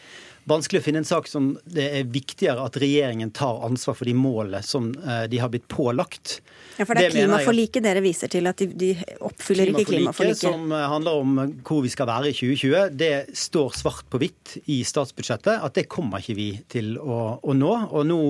vanskelig 0.49 0.82
å 0.82 0.84
finne 0.84 1.01
en 1.01 1.08
sak 1.08 1.27
som 1.30 1.51
det 1.69 1.86
er 1.99 2.08
viktigere 2.10 2.63
at 2.65 2.77
regjeringen 2.82 3.32
tar 3.36 3.62
ansvar 3.65 3.97
for 3.97 4.10
de 4.10 4.15
målene 4.17 4.62
som 4.65 4.89
eh, 4.97 5.25
de 5.32 5.41
har 5.41 5.51
blitt 5.54 5.67
pålagt. 5.71 6.39
Ja, 6.77 6.86
For 6.86 6.97
det 6.97 7.10
er 7.10 7.15
klimaforliket 7.15 7.86
dere 7.86 8.04
viser 8.04 8.32
til 8.32 8.49
at 8.49 8.62
de, 8.62 8.69
de 8.73 8.91
oppfyller 9.27 9.73
ikke 9.73 9.88
klimaforliket? 9.91 10.43
Som 10.47 10.73
eh, 10.73 10.88
handler 10.93 11.21
om 11.21 11.43
hvor 11.67 11.84
vi 11.86 11.93
skal 11.93 12.10
være 12.10 12.32
i 12.32 12.38
2020, 12.38 12.97
det 12.97 13.13
står 13.38 13.77
svart 13.82 14.10
på 14.12 14.21
hvitt 14.21 14.58
i 14.71 14.82
statsbudsjettet 14.88 15.62
at 15.62 15.77
det 15.77 15.88
kommer 15.91 16.23
ikke 16.23 16.38
vi 16.39 16.49
til 16.71 16.95
å, 16.97 17.38
å 17.41 17.58
nå. 17.58 17.75
Og 17.91 18.08
nå 18.10 18.21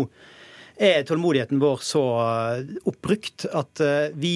er 0.82 1.06
tålmodigheten 1.08 1.62
vår 1.62 1.82
så 1.86 2.04
oppbrukt 2.90 3.46
at 3.54 3.82
vi 4.18 4.36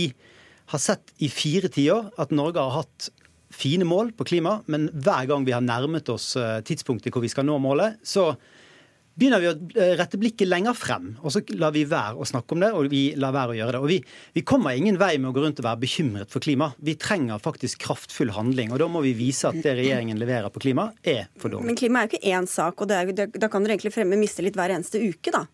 har 0.69 0.81
sett 0.81 1.13
i 1.25 1.29
fire 1.31 1.71
tiår 1.73 2.11
at 2.21 2.33
Norge 2.35 2.61
har 2.61 2.83
hatt 2.83 3.09
fine 3.53 3.88
mål 3.88 4.13
på 4.17 4.27
klima, 4.27 4.60
men 4.71 4.89
hver 4.93 5.29
gang 5.29 5.45
vi 5.47 5.55
har 5.55 5.63
nærmet 5.63 6.10
oss 6.13 6.34
eh, 6.39 6.60
tidspunktet 6.65 7.13
hvor 7.13 7.23
vi 7.23 7.31
skal 7.31 7.47
nå 7.47 7.58
målet, 7.62 7.99
så 8.05 8.31
begynner 9.15 9.41
vi 9.41 9.49
å 9.49 9.55
eh, 9.79 9.93
rette 9.99 10.19
blikket 10.19 10.49
lenger 10.49 10.75
frem. 10.77 11.13
Og 11.23 11.34
så 11.34 11.41
lar 11.55 11.73
vi 11.75 11.86
være 11.89 12.19
å 12.19 12.27
snakke 12.27 12.55
om 12.55 12.63
det, 12.63 12.71
og 12.75 12.89
vi 12.91 13.03
lar 13.19 13.36
være 13.36 13.55
å 13.55 13.58
gjøre 13.60 13.77
det. 13.77 13.81
Og 13.84 13.91
vi, 13.91 13.99
vi, 14.36 14.43
kommer 14.47 14.75
ingen 14.75 14.99
vei 15.01 15.13
med 15.17 15.31
å 15.31 15.36
gå 15.36 15.45
rundt 15.45 15.62
og 15.63 15.67
være 15.67 15.84
bekymret 15.86 16.31
for 16.31 16.43
klima. 16.43 16.71
Vi 16.84 16.97
trenger 16.99 17.41
faktisk 17.43 17.81
kraftfull 17.86 18.34
handling. 18.36 18.73
Og 18.75 18.81
da 18.84 18.89
må 18.91 19.03
vi 19.05 19.15
vise 19.17 19.49
at 19.51 19.62
det 19.63 19.77
regjeringen 19.79 20.19
leverer 20.21 20.51
på 20.53 20.63
klima, 20.67 20.89
er 21.01 21.29
for 21.39 21.53
dårlig. 21.53 21.71
Men 21.71 21.79
klima 21.79 22.01
er 22.01 22.10
jo 22.10 22.15
ikke 22.15 22.36
én 22.36 22.49
sak, 22.51 22.84
og 22.84 22.95
er, 22.95 23.13
da 23.15 23.51
kan 23.51 23.63
dere 23.63 23.77
egentlig 23.77 23.95
fremme 23.95 24.19
mistillit 24.19 24.58
hver 24.58 24.75
eneste 24.75 25.01
uke, 25.01 25.34
da? 25.36 25.45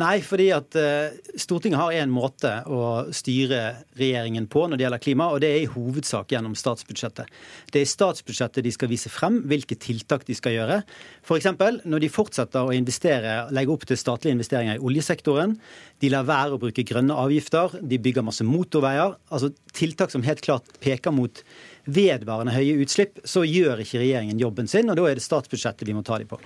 Nei, 0.00 0.16
fordi 0.26 0.48
at 0.50 0.74
uh, 0.74 1.14
Stortinget 1.38 1.78
har 1.78 1.92
en 1.94 2.10
måte 2.10 2.50
å 2.66 3.04
styre 3.14 3.60
regjeringen 3.94 4.48
på 4.50 4.64
når 4.66 4.80
det 4.80 4.84
gjelder 4.86 5.02
klima, 5.04 5.28
og 5.30 5.42
det 5.44 5.50
er 5.54 5.60
i 5.62 5.68
hovedsak 5.70 6.34
gjennom 6.34 6.56
statsbudsjettet. 6.58 7.30
Det 7.70 7.78
er 7.78 7.86
i 7.86 7.90
statsbudsjettet 7.92 8.66
de 8.66 8.72
skal 8.74 8.90
vise 8.90 9.12
frem 9.12 9.38
hvilke 9.46 9.78
tiltak 9.78 10.26
de 10.26 10.34
skal 10.34 10.56
gjøre. 10.56 10.80
F.eks. 11.22 11.46
når 11.86 12.02
de 12.02 12.10
fortsetter 12.10 12.66
å 12.66 12.74
investere, 12.74 13.36
legge 13.54 13.70
opp 13.74 13.86
til 13.86 14.00
statlige 14.00 14.34
investeringer 14.34 14.80
i 14.80 14.82
oljesektoren. 14.82 15.54
De 16.02 16.10
lar 16.10 16.26
være 16.26 16.56
å 16.56 16.62
bruke 16.64 16.86
grønne 16.86 17.14
avgifter. 17.14 17.76
De 17.78 18.00
bygger 18.02 18.26
masse 18.26 18.46
motorveier. 18.46 19.14
Altså 19.30 19.52
tiltak 19.78 20.10
som 20.10 20.26
helt 20.26 20.42
klart 20.42 20.74
peker 20.82 21.14
mot 21.14 21.44
vedvarende 21.86 22.54
høye 22.56 22.80
utslipp, 22.82 23.22
så 23.28 23.44
gjør 23.46 23.84
ikke 23.84 24.00
regjeringen 24.02 24.42
jobben 24.42 24.66
sin, 24.70 24.90
og 24.90 24.98
da 24.98 25.06
er 25.06 25.20
det 25.20 25.24
statsbudsjettet 25.26 25.86
vi 25.86 25.94
må 25.94 26.02
ta 26.02 26.18
dem 26.18 26.30
på. 26.30 26.40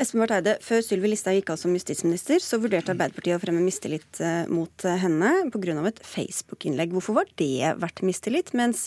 Espen 0.00 0.22
Barth 0.22 0.38
Eide, 0.38 0.54
Før 0.64 0.80
Sylvi 0.80 1.10
Listhaug 1.12 1.36
gikk 1.36 1.50
av 1.52 1.58
som 1.60 1.72
justisminister, 1.76 2.40
så 2.40 2.56
vurderte 2.60 2.94
Arbeiderpartiet 2.94 3.36
å 3.36 3.40
fremme 3.42 3.60
mistillit 3.60 4.20
eh, 4.24 4.48
mot 4.48 4.84
eh, 4.88 4.96
henne 5.02 5.32
pga. 5.52 5.74
et 5.90 6.00
Facebook-innlegg. 6.00 6.94
Hvorfor 6.96 7.18
var 7.20 7.28
det 7.36 7.74
verdt 7.76 8.00
mistillit, 8.00 8.54
mens 8.56 8.86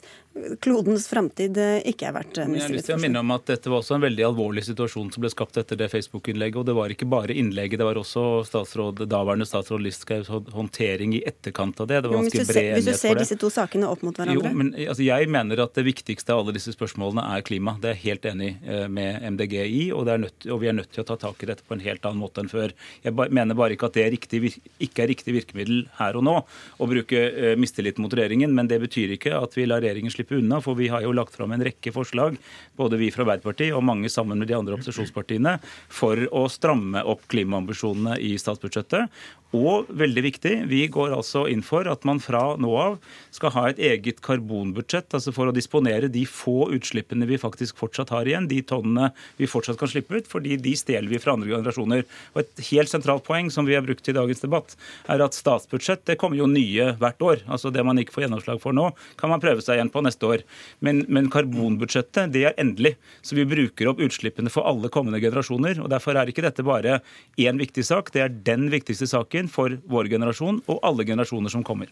klodens 0.66 1.06
framtid 1.08 1.60
eh, 1.62 1.78
ikke 1.92 2.10
er 2.10 2.16
verdt 2.16 2.40
mistillit? 2.50 2.58
Jeg 2.58 2.66
har 2.66 2.74
lyst 2.74 2.90
til 2.90 2.98
å 2.98 3.04
minne 3.04 3.22
om 3.22 3.34
at 3.36 3.46
Dette 3.52 3.70
var 3.70 3.84
også 3.84 4.00
en 4.00 4.06
veldig 4.08 4.26
alvorlig 4.32 4.64
situasjon 4.66 5.12
som 5.14 5.22
ble 5.22 5.30
skapt 5.30 5.60
etter 5.62 5.78
det 5.78 5.92
Facebook-innlegget. 5.94 6.58
og 6.64 6.66
Det 6.72 6.76
var 6.80 6.96
ikke 6.96 7.10
bare 7.12 7.38
innlegget, 7.38 7.84
det 7.84 7.86
var 7.86 8.02
også 8.02 8.26
statsråd, 8.50 9.06
daværende 9.06 9.46
statsråd 9.46 9.86
Listhaugs 9.86 10.34
håndtering 10.58 11.14
i 11.20 11.22
etterkant 11.30 11.86
av 11.86 11.92
det. 11.92 12.02
Det 12.02 12.14
var 12.16 12.26
ganske 12.26 12.48
bred 12.50 12.64
enighet 12.64 12.82
for 12.82 12.90
det. 12.90 12.96
Hvis 12.96 13.06
du 13.06 13.06
ser 13.06 13.22
disse 13.22 13.40
to 13.46 13.54
sakene 13.54 13.94
opp 13.94 14.02
mot 14.02 14.18
hverandre? 14.18 14.42
Jo, 14.42 14.58
men 14.58 14.74
altså, 14.88 15.06
Jeg 15.06 15.30
mener 15.38 15.62
at 15.68 15.78
det 15.78 15.86
viktigste 15.86 16.34
av 16.34 16.42
alle 16.42 16.58
disse 16.58 16.74
spørsmålene 16.74 17.30
er 17.38 17.46
klima. 17.46 17.78
Det 17.78 17.94
er 17.94 18.00
jeg 18.00 18.06
helt 18.08 18.30
enig 18.34 18.52
med 18.90 19.30
MDG 19.38 19.56
i, 19.62 19.86
og, 19.94 20.10
nødt, 20.10 20.50
og 20.50 20.66
vi 20.66 20.74
er 20.74 20.80
nødt 20.82 20.95
til 20.96 21.04
å 21.04 21.08
ta 21.08 21.18
tak 21.22 21.44
i 21.44 21.50
dette 21.50 21.66
på 21.66 21.76
en 21.76 21.84
helt 21.84 22.06
annen 22.08 22.22
måte 22.22 22.42
enn 22.44 22.52
før. 22.52 22.74
Jeg 23.04 23.16
mener 23.16 23.58
bare 23.58 23.76
ikke 23.76 23.90
at 23.90 23.98
det 23.98 24.06
er 24.06 24.14
riktig, 24.16 24.56
ikke 24.82 25.06
er 25.06 25.12
riktig 25.12 25.36
virkemiddel 25.36 25.86
her 26.00 26.18
og 26.18 26.26
nå 26.28 26.36
å 26.42 26.90
bruke 26.90 27.22
uh, 27.36 27.52
mistillit 27.60 28.00
mot 28.02 28.14
regjeringen, 28.14 28.54
men 28.56 28.70
det 28.72 28.82
betyr 28.84 29.16
ikke 29.18 29.36
at 29.38 29.56
vi 29.58 29.68
lar 29.70 29.84
regjeringen 29.84 30.14
slippe 30.14 30.40
unna. 30.40 30.62
For 30.64 30.78
vi 30.80 30.90
har 30.94 31.06
jo 31.06 31.14
lagt 31.16 31.36
fram 31.36 31.56
en 31.56 31.66
rekke 31.66 31.94
forslag, 31.96 32.40
både 32.80 33.00
vi 33.02 33.12
fra 33.14 33.26
Arbeiderpartiet 33.26 33.76
og 33.76 33.86
mange 33.86 34.12
sammen 34.12 34.42
med 34.42 34.50
de 34.52 34.58
andre 34.58 34.78
opposisjonspartiene, 34.78 35.58
for 35.92 36.20
å 36.32 36.46
stramme 36.52 37.04
opp 37.06 37.28
klimaambisjonene 37.32 38.20
i 38.24 38.36
statsbudsjettet. 38.42 39.12
Og 39.54 39.90
veldig 39.94 40.24
viktig, 40.26 40.54
vi 40.68 40.82
går 40.92 41.14
altså 41.16 41.46
inn 41.48 41.62
for 41.64 41.88
at 41.88 42.04
man 42.08 42.20
fra 42.24 42.56
nå 42.60 42.72
av 42.80 42.96
skal 43.36 43.54
ha 43.54 43.64
et 43.70 43.80
eget 43.92 44.20
karbonbudsjett, 44.26 45.14
altså 45.14 45.32
for 45.36 45.48
å 45.48 45.54
disponere 45.56 46.10
de 46.12 46.24
få 46.28 46.72
utslippene 46.76 47.28
vi 47.30 47.38
faktisk 47.40 47.78
fortsatt 47.80 48.12
har 48.16 48.28
igjen, 48.28 48.50
de 48.50 48.62
tonnene 48.66 49.12
vi 49.38 49.48
fortsatt 49.50 49.80
kan 49.80 49.92
slippe 49.92 50.18
ut, 50.18 50.28
fordi 50.32 50.58
de 50.62 50.74
stjeler 50.76 51.12
vi 51.12 51.22
fra 51.22 51.36
andre 51.38 51.54
generasjoner. 51.54 52.04
Og 52.34 52.42
Et 52.46 52.64
helt 52.72 52.92
sentralt 52.92 53.24
poeng 53.26 53.52
som 53.52 53.68
vi 53.68 53.76
har 53.78 53.86
brukt 53.86 54.08
i 54.10 54.16
dagens 54.16 54.44
debatt, 54.44 54.76
er 55.08 55.24
at 55.24 55.38
statsbudsjett 55.38 56.06
det 56.10 56.18
kommer 56.22 56.38
jo 56.38 56.50
nye 56.52 56.92
hvert 57.00 57.22
år. 57.22 57.46
Altså 57.48 57.72
Det 57.72 57.86
man 57.86 58.00
ikke 58.02 58.16
får 58.18 58.28
gjennomslag 58.28 58.62
for 58.64 58.76
nå, 58.76 58.90
kan 59.18 59.32
man 59.32 59.44
prøve 59.44 59.64
seg 59.64 59.80
igjen 59.80 59.94
på 59.94 60.04
neste 60.04 60.26
år. 60.28 60.44
Men, 60.82 61.06
men 61.08 61.32
karbonbudsjettet 61.32 62.34
det 62.34 62.46
er 62.50 62.60
endelig. 62.60 62.96
Så 63.22 63.38
vi 63.38 63.48
bruker 63.48 63.92
opp 63.92 64.04
utslippene 64.04 64.52
for 64.52 64.68
alle 64.68 64.92
kommende 64.92 65.22
generasjoner. 65.24 65.80
og 65.84 65.90
Derfor 65.94 66.18
er 66.18 66.30
ikke 66.30 66.46
dette 66.46 66.66
bare 66.66 67.00
én 67.40 67.60
viktig 67.62 67.86
sak, 67.88 68.12
det 68.12 68.26
er 68.26 68.36
den 68.46 68.70
viktigste 68.74 69.08
saken 69.10 69.45
utfordring 69.46 69.82
for 69.82 69.92
vår 69.92 70.10
generasjon 70.10 70.62
og 70.68 70.80
alle 70.84 71.06
generasjoner 71.06 71.50
som 71.50 71.64
kommer. 71.64 71.90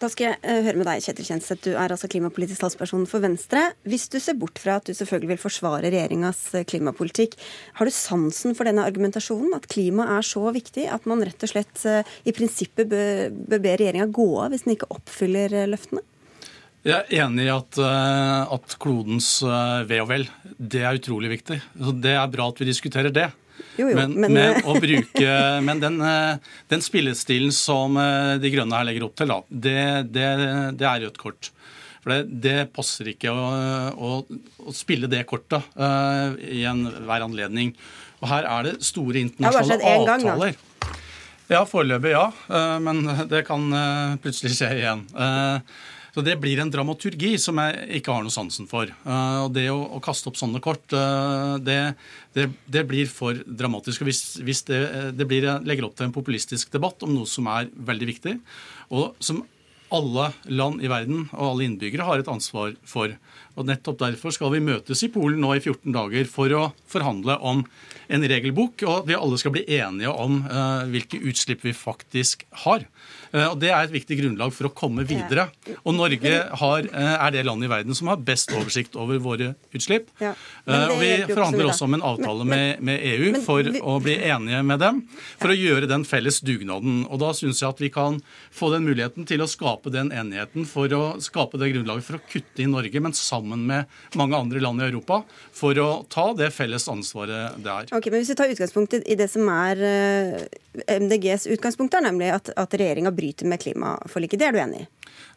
Da 0.00 0.08
skal 0.08 0.30
jeg 0.30 0.38
eh, 0.42 0.62
høre 0.64 0.78
med 0.78 0.86
deg, 0.86 1.02
Kjetil 1.02 1.26
Kjenseth. 1.26 1.64
Du 1.64 1.72
er 1.74 1.90
altså 1.90 2.08
klimapolitisk 2.08 2.60
talsperson 2.60 3.06
for 3.06 3.20
Venstre. 3.20 3.72
Hvis 3.84 4.08
du 4.10 4.18
ser 4.20 4.38
bort 4.38 4.58
fra 4.58 4.78
at 4.78 4.86
du 4.86 4.94
selvfølgelig 4.94 5.34
vil 5.34 5.42
forsvare 5.42 5.90
regjeringas 5.90 6.54
eh, 6.54 6.64
klimapolitikk, 6.64 7.36
har 7.78 7.86
du 7.86 7.94
sansen 7.94 8.54
for 8.54 8.68
denne 8.68 8.84
argumentasjonen? 8.86 9.54
At 9.56 9.68
klima 9.70 10.08
er 10.16 10.26
så 10.26 10.50
viktig 10.52 10.88
at 10.90 11.06
man 11.10 11.24
rett 11.24 11.42
og 11.42 11.52
slett 11.52 11.84
eh, 11.88 12.06
i 12.24 12.34
prinsippet 12.36 12.88
bør, 12.90 13.28
bør 13.30 13.66
be 13.66 13.76
regjeringa 13.76 14.10
gå 14.10 14.30
av 14.44 14.54
hvis 14.54 14.66
den 14.66 14.76
ikke 14.76 14.90
oppfyller 14.94 15.60
løftene? 15.70 16.04
Jeg 16.80 16.96
er 16.96 17.26
enig 17.26 17.44
i 17.44 17.50
at, 17.52 17.76
at 17.76 18.74
klodens 18.80 19.42
ve 19.84 19.98
og 20.00 20.06
vel, 20.08 20.22
det 20.56 20.80
er 20.80 20.96
utrolig 20.96 21.28
viktig. 21.34 21.58
Det 22.00 22.14
er 22.16 22.30
bra 22.32 22.46
at 22.48 22.62
vi 22.62 22.70
diskuterer 22.70 23.12
det. 23.12 23.26
Jo, 23.80 23.88
jo, 23.88 23.96
men, 23.96 24.12
men, 24.12 24.34
men, 24.36 24.58
å 24.68 24.74
bruke, 24.76 25.36
men 25.66 25.80
den, 25.80 25.96
eh, 26.04 26.52
den, 26.72 26.84
spillestilen 26.84 27.54
som 27.54 27.96
eh, 28.00 28.34
De 28.42 28.52
Grønne 28.52 28.76
her 28.76 28.88
legger 28.90 29.06
opp 29.06 29.16
til, 29.16 29.32
da, 29.32 29.40
det, 29.48 29.80
det, 30.12 30.28
det 30.80 30.88
er 30.90 31.06
rødt 31.06 31.20
kort. 31.20 31.52
For 32.00 32.14
det, 32.14 32.40
det 32.44 32.58
passer 32.74 33.10
ikke 33.12 33.32
å, 33.32 33.46
å, 33.92 34.10
å, 34.64 34.74
spille 34.76 35.08
det 35.10 35.26
kortet 35.28 35.66
uh, 35.76 36.32
i 36.40 36.62
enhver 36.64 37.26
anledning. 37.26 37.74
Og 38.22 38.30
her 38.30 38.48
er 38.48 38.70
det 38.70 38.72
store 38.88 39.20
internasjonale 39.20 39.92
avtaler. 40.08 40.56
Gang, 40.56 40.96
ja, 41.50 41.60
foreløpig 41.68 42.14
ja. 42.14 42.30
Uh, 42.48 42.78
men 42.80 43.04
det 43.28 43.42
kan 43.48 43.68
uh, 43.68 44.16
plutselig 44.24 44.56
skje 44.56 44.70
igjen. 44.78 45.04
Uh, 45.12 45.60
så 46.20 46.24
Det 46.26 46.36
blir 46.36 46.60
en 46.60 46.70
dramaturgi 46.70 47.38
som 47.40 47.56
jeg 47.62 48.00
ikke 48.00 48.12
har 48.12 48.24
noe 48.24 48.34
sansen 48.34 48.66
for. 48.68 48.90
Uh, 49.06 49.46
og 49.46 49.54
Det 49.56 49.68
å, 49.72 49.78
å, 49.96 50.00
kaste 50.04 50.28
opp 50.28 50.36
sånne 50.36 50.60
kort, 50.60 50.84
uh, 50.92 51.56
det, 51.56 51.94
det, 52.36 52.50
det, 52.68 52.84
blir 52.88 53.08
for 53.08 53.38
dramatisk. 53.46 54.02
og 54.02 54.10
Hvis, 54.10 54.36
hvis 54.44 54.60
det, 54.68 54.80
det 55.16 55.26
blir, 55.28 55.46
legger 55.64 55.88
opp 55.88 55.96
til 55.96 56.10
en 56.10 56.16
populistisk 56.16 56.72
debatt 56.74 57.00
om 57.06 57.14
noe 57.14 57.30
som 57.30 57.48
er 57.48 57.72
veldig 57.72 58.10
viktig, 58.12 58.36
og 58.92 59.16
som 59.24 59.40
alle 59.90 60.28
land 60.46 60.84
i 60.84 60.90
verden 60.90 61.24
og 61.32 61.46
alle 61.48 61.66
innbyggere 61.66 62.06
har 62.06 62.20
et 62.20 62.28
ansvar 62.30 62.76
for. 62.86 63.16
Og 63.56 63.66
Nettopp 63.66 63.98
derfor 64.04 64.34
skal 64.34 64.52
vi 64.54 64.62
møtes 64.62 65.02
i 65.02 65.10
Polen 65.10 65.40
nå 65.42 65.54
i 65.56 65.62
14 65.62 65.88
dager 65.94 66.28
for 66.30 66.52
å 66.54 66.68
forhandle 66.90 67.38
om 67.40 67.64
en 68.12 68.28
regelbok, 68.32 68.84
og 68.86 69.00
at 69.00 69.08
vi 69.08 69.18
alle 69.18 69.40
skal 69.40 69.56
bli 69.56 69.64
enige 69.80 70.12
om 70.12 70.42
uh, 70.46 70.86
hvilke 70.90 71.18
utslipp 71.32 71.64
vi 71.66 71.74
faktisk 71.76 72.44
har. 72.66 72.86
Eh, 73.32 73.46
og 73.46 73.58
Det 73.60 73.70
er 73.70 73.84
et 73.84 73.94
viktig 73.94 74.18
grunnlag 74.20 74.52
for 74.54 74.68
å 74.68 74.72
komme 74.74 75.04
videre. 75.06 75.48
Og 75.84 75.94
Norge 75.94 76.32
har, 76.62 76.78
eh, 76.80 77.16
er 77.26 77.30
det 77.30 77.44
landet 77.46 77.68
i 77.68 77.72
verden 77.72 77.94
som 77.94 78.08
har 78.08 78.16
best 78.16 78.50
oversikt 78.50 78.96
over 78.96 79.18
våre 79.18 79.54
utslipp. 79.74 80.08
Ja. 80.20 80.34
Eh, 80.66 80.88
og 80.90 80.98
Vi 81.00 81.10
forhandler 81.34 81.70
også 81.70 81.84
om 81.84 81.94
en 81.94 82.02
avtale 82.02 82.44
med, 82.44 82.80
med 82.82 83.00
EU 83.00 83.40
for 83.42 83.62
å 83.62 84.00
bli 84.02 84.16
enige 84.18 84.64
med 84.64 84.80
dem, 84.80 85.02
for 85.38 85.48
å 85.48 85.56
gjøre 85.56 85.88
den 85.88 86.04
felles 86.04 86.40
dugnaden. 86.40 87.06
Og 87.10 87.18
Da 87.20 87.32
syns 87.32 87.60
jeg 87.60 87.68
at 87.68 87.78
vi 87.78 87.90
kan 87.90 88.20
få 88.52 88.72
den 88.72 88.86
muligheten 88.86 89.26
til 89.26 89.40
å 89.40 89.48
skape 89.48 89.92
den 89.92 90.10
enigheten 90.10 90.66
for 90.66 90.88
å 90.88 91.20
skape 91.20 91.58
det 91.58 91.72
grunnlaget 91.74 92.02
for 92.02 92.18
å 92.18 92.24
kutte 92.26 92.64
i 92.64 92.66
Norge, 92.66 93.00
men 93.00 93.12
sammen 93.12 93.66
med 93.66 93.86
mange 94.16 94.34
andre 94.34 94.60
land 94.60 94.80
i 94.80 94.88
Europa, 94.90 95.24
for 95.52 95.74
å 95.74 96.06
ta 96.08 96.32
det 96.34 96.50
felles 96.52 96.88
ansvaret 96.88 97.62
det 97.62 97.70
er. 97.70 97.94
Ok, 97.94 98.10
men 98.10 98.20
Hvis 98.20 98.32
vi 98.34 98.34
tar 98.34 98.50
utgangspunktet 98.50 99.06
i 99.06 99.14
det 99.14 99.30
som 99.30 99.46
er 99.48 100.48
MDGs 100.88 101.46
utgangspunkt, 101.50 101.94
er 101.94 102.04
nemlig 102.04 102.30
at, 102.34 102.50
at 102.56 102.74
regjeringa 102.78 103.12
bryter 103.20 103.46
med 103.52 103.60
klimaforliket. 103.62 104.40
Det 104.40 104.48
er 104.50 104.56
du 104.56 104.62
enig 104.64 104.82
i? 104.86 104.88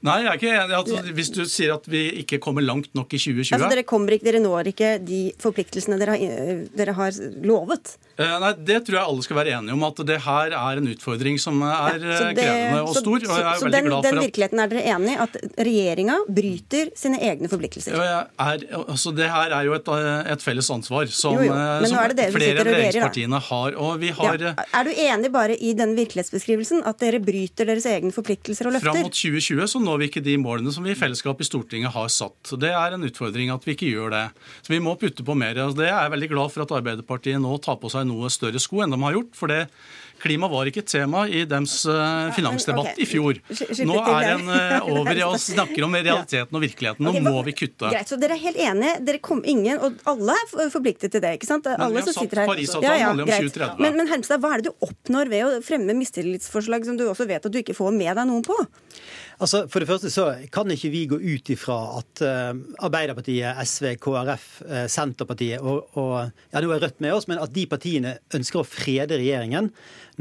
Nei, 0.04 0.18
jeg 0.20 0.28
er 0.28 0.38
ikke 0.40 0.52
enig. 0.52 0.76
Altså, 0.76 1.14
hvis 1.16 1.30
du 1.32 1.42
sier 1.48 1.74
at 1.78 1.86
vi 1.88 2.02
ikke 2.24 2.40
kommer 2.44 2.64
langt 2.64 2.90
nok 2.98 3.14
i 3.16 3.20
2020 3.22 3.56
altså, 3.56 3.70
dere, 3.72 3.84
ikke, 3.86 4.26
dere, 4.28 4.42
når 4.44 4.70
ikke 4.74 4.90
de 5.08 5.20
forpliktelsene 5.40 5.96
dere 6.02 6.18
har, 6.20 6.64
dere 6.76 6.96
har 6.98 7.20
lovet. 7.48 7.94
Eh, 8.14 8.34
nei, 8.44 8.52
Det 8.68 8.82
tror 8.86 8.98
jeg 9.00 9.06
alle 9.10 9.24
skal 9.26 9.38
være 9.40 9.54
enige 9.58 9.74
om, 9.74 9.84
at 9.88 10.02
det 10.06 10.18
her 10.22 10.54
er 10.54 10.82
en 10.82 10.90
utfordring 10.92 11.40
som 11.42 11.62
er 11.66 11.72
Ja, 11.72 11.88
eh, 11.96 12.34
det- 12.36 12.44
krevende 12.44 12.82
og 12.84 12.92
så- 12.94 13.02
stor. 13.02 13.16
og 13.16 13.22
jeg 13.24 13.48
er 13.48 13.56
så 13.58 13.66
veldig 13.66 13.72
den, 13.80 13.86
glad 13.90 14.04
den 14.04 14.12
for 14.14 14.20
at 14.20 14.26
virkeligheten 14.28 14.60
er 14.60 14.68
dere 14.68 14.84
enig 14.94 15.14
i? 15.14 15.18
At 15.24 15.34
regjeringa 15.58 16.18
bryter 16.30 16.92
sine 16.96 17.18
egne 17.24 17.48
forpliktelser? 17.50 17.96
Ja, 17.96 18.20
er, 18.38 18.58
altså 18.86 19.16
det 19.16 19.30
her 19.32 19.50
er 19.58 19.64
jo 19.66 19.74
et, 19.74 19.88
eh, 19.88 20.32
et 20.34 20.42
felles 20.44 20.70
ansvar 20.70 21.08
som, 21.10 21.34
Jo, 21.34 21.48
jo, 21.48 21.54
eh, 21.54 21.86
som 21.88 21.98
er 21.98 22.32
flere 22.36 22.60
av 22.60 22.68
regjeringspartiene 22.68 23.40
har. 23.42 23.72
Og 23.80 24.00
vi 24.00 24.10
har 24.10 24.38
Ja. 24.38 24.50
eh, 24.52 24.64
Er 24.74 24.84
du 24.84 24.92
enig 24.92 25.32
bare 25.32 25.56
i 25.58 25.74
den 25.74 25.96
virkelighetsbeskrivelsen? 25.96 26.86
At 26.86 27.00
dere 27.00 27.20
bryter 27.20 27.66
deres 27.74 27.90
egne 27.90 28.14
forpliktelser 28.16 28.70
og 28.70 28.76
løfter? 28.78 28.92
Fram 28.92 29.08
mot 29.08 29.18
2020 29.18 29.72
så 29.74 29.82
når 29.84 30.00
vi 30.02 30.10
ikke 30.12 30.24
de 30.26 30.38
målene 30.42 30.74
som 30.76 30.86
vi 30.86 30.94
i 30.94 31.00
fellesskap 31.00 31.42
i 31.42 31.48
Stortinget 31.48 31.94
har 31.96 32.12
satt. 32.14 32.54
Det 32.62 32.72
er 32.72 32.96
en 32.96 33.08
utfordring 33.10 33.52
at 33.54 33.66
vi 33.68 33.76
ikke 33.76 33.92
gjør 33.92 34.14
det. 34.14 34.24
Så 34.62 34.74
Vi 34.74 34.82
må 34.84 34.96
putte 35.00 35.26
på 35.26 35.36
mer. 35.38 35.58
Det 35.58 35.90
er 35.90 35.94
jeg 35.94 36.14
veldig 36.16 36.32
glad 36.32 36.54
for 36.54 36.66
at 36.66 36.78
Arbeiderpartiet 36.80 37.42
nå 37.42 37.58
tar 37.64 37.80
på 37.82 37.92
seg 37.92 38.08
noe 38.10 38.32
større 38.34 38.62
sko 38.62 38.84
enn 38.86 38.96
de 38.96 39.02
har 39.04 39.18
gjort. 39.20 39.36
for 39.38 39.52
det 39.52 39.68
Klima 40.24 40.48
var 40.52 40.70
ikke 40.70 40.84
et 40.84 40.92
tema 40.94 41.26
i 41.28 41.44
deres 41.50 41.76
eh, 41.90 42.30
finansdebatt 42.38 43.00
i 43.04 43.08
fjor. 43.08 43.40
Nå 43.84 43.98
er 44.02 44.30
en 44.34 44.52
eh, 44.54 44.88
over 44.94 45.20
i 45.20 45.26
å 45.28 45.34
snakke 45.40 45.82
om 45.84 45.98
realiteten 45.98 46.60
og 46.60 46.64
virkeligheten. 46.64 47.04
Nå 47.04 47.24
må 47.26 47.44
vi 47.48 47.56
kutte. 47.64 47.92
Greit, 47.92 48.10
så 48.12 48.20
Dere 48.22 48.38
er 48.38 48.44
helt 48.46 48.62
enige. 48.64 48.96
Dere 49.04 49.20
kom, 49.24 49.44
ingen, 49.44 49.82
og 49.84 50.00
alle 50.10 50.38
er 50.40 50.72
forpliktet 50.74 51.12
til 51.14 51.24
det. 51.24 51.36
ikke 51.40 51.50
sant? 51.50 51.68
Alle 51.68 51.92
vi 51.92 52.04
har 52.04 52.16
satt. 52.16 52.38
Parisavtalen 52.40 53.06
handler 53.10 53.28
om 53.28 53.34
greit. 53.34 53.50
2030. 53.52 53.84
Men, 53.84 54.00
men 54.00 54.12
Hermstad, 54.14 54.44
hva 54.44 54.54
er 54.56 54.64
det 54.64 54.72
du 54.72 54.88
oppnår 54.88 55.32
ved 55.34 55.46
å 55.48 55.52
fremme 55.66 55.98
mistillitsforslag 55.98 56.88
som 56.88 57.00
du 57.00 57.06
også 57.10 57.28
vet 57.30 57.44
at 57.44 57.54
du 57.54 57.60
ikke 57.60 57.76
får 57.78 57.92
med 57.96 58.14
deg 58.16 58.30
noen 58.30 58.46
på? 58.48 58.58
Altså, 59.42 59.64
For 59.72 59.82
det 59.82 59.90
første 59.90 60.12
så 60.14 60.28
kan 60.54 60.70
ikke 60.74 60.92
vi 60.94 61.04
gå 61.10 61.18
ut 61.18 61.52
ifra 61.54 61.78
at 62.00 62.24
uh, 62.26 62.52
Arbeiderpartiet, 62.86 63.60
SV, 63.66 63.94
KrF, 64.04 64.48
uh, 64.68 64.86
Senterpartiet 64.92 65.64
og, 65.64 65.90
og 66.00 66.16
ja, 66.20 66.62
nå 66.62 66.74
er 66.74 66.84
Rødt 66.84 67.02
med 67.04 67.16
oss, 67.16 67.28
men 67.32 67.42
at 67.42 67.54
de 67.56 67.66
partiene 67.70 68.18
ønsker 68.36 68.62
å 68.62 68.68
frede 68.68 69.18
regjeringen 69.22 69.72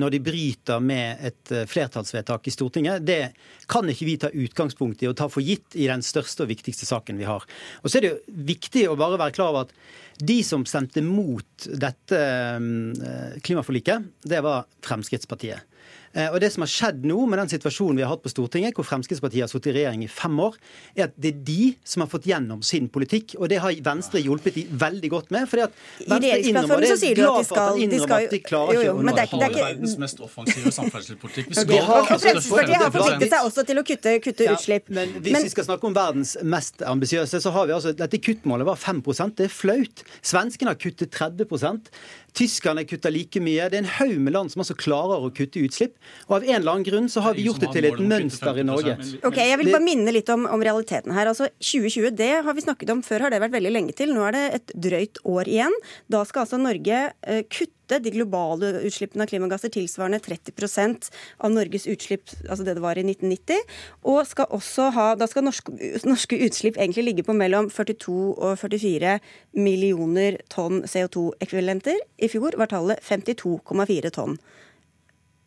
når 0.01 0.15
de 0.15 0.23
bryter 0.25 0.85
med 0.85 1.25
et 1.29 1.55
uh, 1.55 1.65
flertallsvedtak 1.69 2.49
i 2.49 2.55
Stortinget, 2.55 3.05
det 3.05 3.35
kan 3.71 3.89
ikke 3.89 4.09
vi 4.09 4.19
ta 4.21 4.33
utgangspunkt 4.33 5.05
i 5.05 5.11
og 5.11 5.19
ta 5.21 5.29
for 5.33 5.45
gitt 5.45 5.77
i 5.77 5.91
den 5.91 6.05
største 6.07 6.47
og 6.47 6.53
viktigste 6.53 6.89
saken 6.89 7.21
vi 7.21 7.29
har. 7.29 7.45
Og 7.83 7.91
så 7.91 7.99
er 7.99 8.07
det 8.07 8.15
jo 8.15 8.41
viktig 8.53 8.87
å 8.89 8.97
bare 9.01 9.21
være 9.21 9.37
klar 9.37 9.53
over 9.53 9.69
at 9.69 9.77
de 10.23 10.39
som 10.47 10.65
stemte 10.69 11.03
mot 11.05 11.67
dette 11.67 12.19
eh, 12.19 13.39
klimaforliket, 13.43 14.05
det 14.29 14.43
var 14.45 14.67
Fremskrittspartiet. 14.85 15.72
Eh, 16.15 16.29
Og 16.33 16.41
det 16.41 16.51
som 16.53 16.63
har 16.63 16.69
skjedd 16.69 17.05
nå 17.09 17.27
med 17.29 17.39
den 17.41 17.49
situasjonen 17.49 17.97
vi 17.97 18.03
har 18.05 18.11
hatt 18.13 18.23
på 18.23 18.29
Stortinget, 18.33 18.75
hvor 18.77 18.85
Fremskrittspartiet 18.85 19.45
har 19.47 19.49
sittet 19.49 19.73
i 19.73 19.77
regjering 19.81 20.03
i 20.05 20.09
fem 20.13 20.37
år, 20.45 20.57
er 20.97 21.05
at 21.09 21.15
det 21.17 21.31
er 21.35 21.39
de 21.47 21.77
som 21.85 22.05
har 22.05 22.11
fått 22.13 22.27
gjennom 22.29 22.63
sin 22.63 22.89
politikk. 22.93 23.35
Og 23.41 23.49
det 23.49 23.59
har 23.65 23.73
Venstre 23.85 24.21
hjulpet 24.21 24.55
de 24.55 24.65
veldig 24.69 25.11
godt 25.11 25.31
med. 25.33 25.49
fordi 25.49 25.63
at 25.63 25.73
Venstre 26.07 26.39
innrømmer 26.43 26.81
det, 26.85 26.91
så 26.93 26.99
sier 27.01 27.15
de 27.17 27.23
at 27.23 27.27
glad 27.27 27.39
de 27.39 27.45
for 27.49 27.57
at 27.57 27.63
skal- 27.63 27.77
de 27.79 27.83
innrømmer 27.87 28.25
at 28.25 28.31
de 28.31 28.41
klarer 28.41 28.73
jo, 28.75 28.81
jo, 28.81 28.93
ikke 28.93 28.93
å 28.93 29.05
men 29.05 29.15
det 29.15 29.23
er 29.23 29.27
ikke- 29.27 29.41
det 29.41 29.43
er 29.43 29.53
ikke- 29.53 29.69
verdens 29.73 29.99
mest 29.99 30.19
offensive 30.21 30.73
samferdselspolitikk. 30.79 31.47
Fremskrittspartiet 31.53 32.77
har 32.77 32.91
40%. 32.91 32.93
forpliktet 32.93 33.29
seg 33.33 33.41
også 33.47 33.67
til 33.67 33.77
å 33.77 33.85
kutte, 33.85 34.21
kutte 34.23 34.45
Ja, 34.45 34.55
utslipp. 34.55 34.91
Men 34.91 35.09
hvis 35.23 35.43
vi 35.43 35.49
skal 35.49 35.65
snakke 35.65 35.85
om 35.85 35.95
verdens 35.95 36.37
mest 36.43 36.79
ambisiøse, 36.79 37.41
så 37.41 37.51
har 37.53 37.67
vi 37.67 37.73
altså 37.73 37.93
Dette 37.97 38.19
kuttmålet 38.19 38.65
var 38.65 38.77
5% 38.77 39.37
Det 39.37 39.45
er 39.47 39.49
flaut. 39.49 40.03
Svenskene 40.23 40.69
har 40.69 40.75
kuttet 40.77 41.11
30% 41.11 41.89
Tyskerne 42.35 42.87
kutter 42.89 43.13
like 43.13 43.39
mye. 43.41 43.69
Det 43.69 43.75
er 43.75 43.79
en 43.79 43.85
haug 43.85 44.19
med 44.19 44.33
land 44.33 44.51
som 44.51 44.63
altså 44.63 44.75
klarer 44.75 45.21
å 45.21 45.31
kutte 45.35 45.61
utslipp. 45.61 45.93
Og 46.29 46.39
av 46.39 46.47
en 46.47 46.57
eller 46.59 46.73
annen 46.73 46.87
grunn 46.87 47.09
så 47.13 47.25
har 47.25 47.37
vi 47.37 47.47
gjort 47.47 47.63
det 47.63 47.73
til 47.75 47.89
et 47.89 48.01
mønster 48.01 48.59
i 48.61 48.67
Norge. 48.67 48.97
Ok, 49.27 49.39
Jeg 49.43 49.59
vil 49.61 49.73
bare 49.73 49.85
minne 49.85 50.15
litt 50.15 50.31
om, 50.33 50.47
om 50.51 50.65
realiteten 50.65 51.15
her. 51.17 51.31
Altså 51.33 51.51
2020 51.59 52.15
det 52.19 52.33
har 52.47 52.57
vi 52.57 52.65
snakket 52.65 52.95
om 52.95 53.03
før, 53.07 53.27
har 53.27 53.35
det 53.35 53.43
vært 53.43 53.57
veldig 53.57 53.75
lenge 53.75 53.97
til. 53.99 54.15
Nå 54.15 54.25
er 54.29 54.37
det 54.37 54.45
et 54.59 54.75
drøyt 54.89 55.23
år 55.29 55.51
igjen. 55.51 55.79
Da 56.13 56.25
skal 56.29 56.47
altså 56.47 56.61
Norge 56.61 57.05
eh, 57.11 57.43
kutte 57.51 57.99
de 58.01 58.13
globale 58.15 58.71
utslippene 58.87 59.27
av 59.27 59.29
klimagasser 59.29 59.73
tilsvarende 59.75 60.23
30% 60.25 61.11
av 61.45 61.53
Norges 61.53 61.85
utslipp, 61.91 62.31
altså 62.47 62.65
det 62.65 62.77
det 62.79 62.85
var 62.85 62.97
i 62.97 63.05
1990. 63.05 63.61
Og 64.09 64.23
skal 64.31 64.49
også 64.57 64.89
ha, 64.97 65.07
da 65.19 65.29
skal 65.29 65.45
norske, 65.45 65.75
norske 66.09 66.39
utslipp 66.47 66.79
egentlig 66.81 67.05
ligge 67.11 67.27
på 67.27 67.37
mellom 67.37 67.69
42 67.73 68.17
og 68.33 68.57
44 68.63 69.19
millioner 69.59 70.41
tonn 70.53 70.83
CO2-ekvivalenter. 70.89 72.01
I 72.23 72.33
fjor 72.33 72.57
var 72.61 72.73
tallet 72.73 73.03
52,4 73.05 74.15
tonn. 74.17 74.39